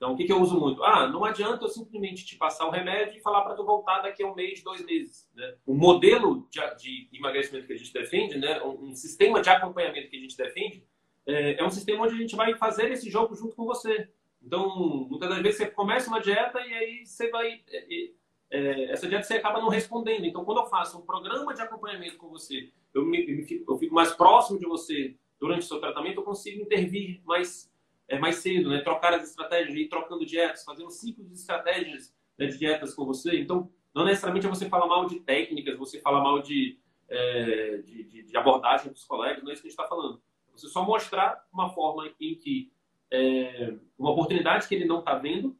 Então, 0.00 0.14
o 0.14 0.16
que, 0.16 0.24
que 0.24 0.32
eu 0.32 0.40
uso 0.40 0.58
muito? 0.58 0.82
Ah, 0.82 1.06
não 1.06 1.26
adianta 1.26 1.64
eu 1.66 1.68
simplesmente 1.68 2.24
te 2.24 2.34
passar 2.36 2.66
o 2.66 2.70
remédio 2.70 3.18
e 3.18 3.20
falar 3.20 3.42
para 3.42 3.54
tu 3.54 3.62
voltar 3.62 4.00
daqui 4.00 4.22
a 4.22 4.26
um 4.26 4.34
mês, 4.34 4.62
dois 4.62 4.82
meses. 4.82 5.28
Né? 5.34 5.54
O 5.66 5.74
modelo 5.74 6.48
de, 6.50 6.58
de 6.78 7.18
emagrecimento 7.18 7.66
que 7.66 7.74
a 7.74 7.76
gente 7.76 7.92
defende, 7.92 8.38
né? 8.38 8.62
um, 8.62 8.86
um, 8.86 8.94
sistema 8.94 9.42
de 9.42 9.50
acompanhamento 9.50 10.08
que 10.08 10.16
a 10.16 10.20
gente 10.20 10.36
defende, 10.38 10.82
é, 11.26 11.60
é, 11.60 11.64
um 11.64 11.68
sistema 11.68 12.04
onde 12.04 12.14
a 12.14 12.16
gente 12.16 12.34
vai 12.34 12.54
fazer 12.54 12.90
esse 12.90 13.10
jogo 13.10 13.36
junto 13.36 13.54
com 13.54 13.66
você. 13.66 14.08
Então, 14.42 15.06
muitas 15.08 15.28
das 15.28 15.42
vezes 15.42 15.58
você 15.58 15.66
começa 15.66 16.08
uma 16.08 16.18
dieta 16.18 16.58
e 16.60 16.72
aí 16.72 17.04
você 17.04 17.28
vai. 17.28 17.60
É, 17.68 18.10
é, 18.50 18.90
essa 18.92 19.08
dieta 19.08 19.22
você 19.22 19.34
acaba 19.34 19.60
não 19.60 19.68
respondendo. 19.68 20.24
Então, 20.24 20.44
quando 20.44 20.58
eu 20.58 20.66
faço 20.66 20.98
um 20.98 21.06
programa 21.06 21.54
de 21.54 21.60
acompanhamento 21.60 22.16
com 22.16 22.28
você, 22.28 22.70
eu, 22.92 23.06
me, 23.06 23.42
fico, 23.44 23.72
eu 23.72 23.78
fico, 23.78 23.94
mais 23.94 24.12
próximo 24.12 24.58
de 24.58 24.66
você 24.66 25.16
durante 25.38 25.60
o 25.60 25.66
seu 25.66 25.78
tratamento, 25.78 26.20
eu 26.20 26.24
consigo 26.24 26.60
intervir 26.60 27.22
mais, 27.24 27.72
é, 28.08 28.18
mais 28.18 28.36
cedo, 28.36 28.68
né? 28.68 28.80
trocar 28.80 29.14
as 29.14 29.28
estratégias, 29.28 29.76
ir 29.76 29.88
trocando 29.88 30.26
dietas, 30.26 30.64
fazendo 30.64 30.90
ciclos 30.90 31.28
de 31.28 31.34
estratégias 31.34 32.14
né, 32.36 32.46
de 32.46 32.58
dietas 32.58 32.92
com 32.94 33.04
você. 33.04 33.38
Então, 33.38 33.70
não 33.94 34.04
necessariamente 34.04 34.46
você 34.46 34.68
falar 34.68 34.86
mal 34.86 35.06
de 35.06 35.20
técnicas, 35.20 35.78
você 35.78 36.00
falar 36.00 36.20
mal 36.20 36.42
de, 36.42 36.78
é, 37.08 37.78
de, 37.78 38.04
de, 38.04 38.22
de, 38.24 38.36
abordagem 38.36 38.92
dos 38.92 39.04
colegas, 39.04 39.42
não 39.42 39.50
é 39.50 39.54
isso 39.54 39.62
que 39.62 39.68
a 39.68 39.70
gente 39.70 39.78
está 39.78 39.88
falando. 39.88 40.20
Você 40.52 40.68
só 40.68 40.84
mostrar 40.84 41.44
uma 41.52 41.70
forma 41.70 42.12
em 42.20 42.34
que 42.34 42.72
é, 43.10 43.74
uma 43.98 44.10
oportunidade 44.10 44.68
que 44.68 44.74
ele 44.74 44.84
não 44.84 45.00
está 45.00 45.14
vendo, 45.14 45.56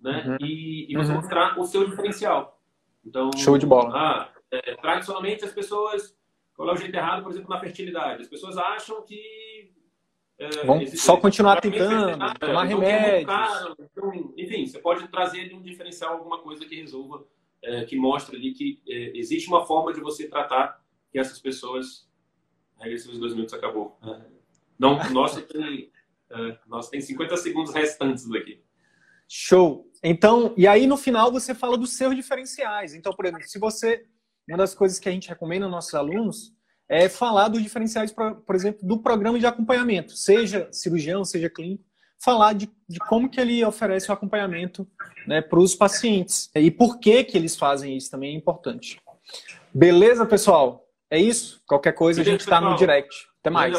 né? 0.00 0.24
Uhum. 0.26 0.46
E, 0.46 0.92
e, 0.92 0.96
você 0.96 1.10
uhum. 1.10 1.16
mostrar 1.16 1.58
o 1.58 1.64
seu 1.64 1.88
diferencial. 1.88 2.60
Então, 3.04 3.30
show 3.36 3.56
de 3.58 3.66
bola. 3.66 3.90
Ah, 3.94 4.32
é, 4.50 4.74
tradicionalmente 4.76 5.44
as 5.44 5.52
pessoas, 5.52 6.16
qual 6.54 6.68
é 6.68 6.72
o 6.72 6.76
jeito 6.76 6.94
errado, 6.94 7.22
por 7.22 7.32
exemplo, 7.32 7.50
na 7.50 7.60
fertilidade? 7.60 8.22
As 8.22 8.28
pessoas 8.28 8.56
acham 8.56 9.02
que 9.02 9.72
é, 10.40 10.64
Vão 10.64 10.86
só 10.86 11.18
continuar 11.18 11.60
tentando, 11.60 12.18
tomar 12.38 12.64
remédios. 12.64 13.30
Então, 13.78 14.32
enfim, 14.38 14.66
você 14.66 14.78
pode 14.78 15.06
trazer 15.08 15.42
ali 15.42 15.54
um 15.54 15.60
diferencial, 15.60 16.14
alguma 16.14 16.38
coisa 16.38 16.64
que 16.64 16.80
resolva, 16.80 17.26
é, 17.62 17.84
que 17.84 17.94
mostre 17.94 18.36
ali 18.36 18.52
que 18.52 18.82
é, 18.88 19.18
existe 19.18 19.48
uma 19.48 19.66
forma 19.66 19.92
de 19.92 20.00
você 20.00 20.26
tratar 20.26 20.82
que 21.12 21.18
essas 21.18 21.38
pessoas. 21.38 22.08
Regressivos 22.78 23.18
dois 23.18 23.34
minutos 23.34 23.52
acabou. 23.52 23.98
Não, 24.78 24.96
nossa 25.10 25.42
tem, 25.42 25.92
é, 26.30 26.58
nossa 26.66 26.90
tem 26.90 27.02
50 27.02 27.36
segundos 27.36 27.74
restantes 27.74 28.26
daqui. 28.26 28.62
Show. 29.32 29.86
Então, 30.02 30.52
e 30.56 30.66
aí 30.66 30.88
no 30.88 30.96
final 30.96 31.30
você 31.30 31.54
fala 31.54 31.78
dos 31.78 31.92
seus 31.92 32.16
diferenciais. 32.16 32.94
Então, 32.94 33.12
por 33.12 33.26
exemplo, 33.26 33.46
se 33.46 33.60
você. 33.60 34.04
Uma 34.48 34.58
das 34.58 34.74
coisas 34.74 34.98
que 34.98 35.08
a 35.08 35.12
gente 35.12 35.28
recomenda 35.28 35.66
aos 35.66 35.70
nossos 35.70 35.94
alunos 35.94 36.52
é 36.88 37.08
falar 37.08 37.46
dos 37.46 37.62
diferenciais, 37.62 38.12
por 38.12 38.56
exemplo, 38.56 38.80
do 38.82 38.98
programa 38.98 39.38
de 39.38 39.46
acompanhamento, 39.46 40.16
seja 40.16 40.68
cirurgião, 40.72 41.24
seja 41.24 41.48
clínico, 41.48 41.84
falar 42.18 42.54
de, 42.54 42.68
de 42.88 42.98
como 42.98 43.30
que 43.30 43.40
ele 43.40 43.64
oferece 43.64 44.10
o 44.10 44.12
acompanhamento 44.12 44.88
né, 45.24 45.40
para 45.40 45.60
os 45.60 45.76
pacientes. 45.76 46.50
E 46.52 46.68
por 46.68 46.98
que, 46.98 47.22
que 47.22 47.38
eles 47.38 47.56
fazem 47.56 47.96
isso 47.96 48.10
também 48.10 48.34
é 48.34 48.36
importante. 48.36 49.00
Beleza, 49.72 50.26
pessoal? 50.26 50.84
É 51.08 51.18
isso? 51.18 51.62
Qualquer 51.64 51.92
coisa, 51.92 52.20
a 52.20 52.24
gente 52.24 52.40
está 52.40 52.60
no 52.60 52.74
direct. 52.74 53.14
Até 53.40 53.50
mais. 53.50 53.78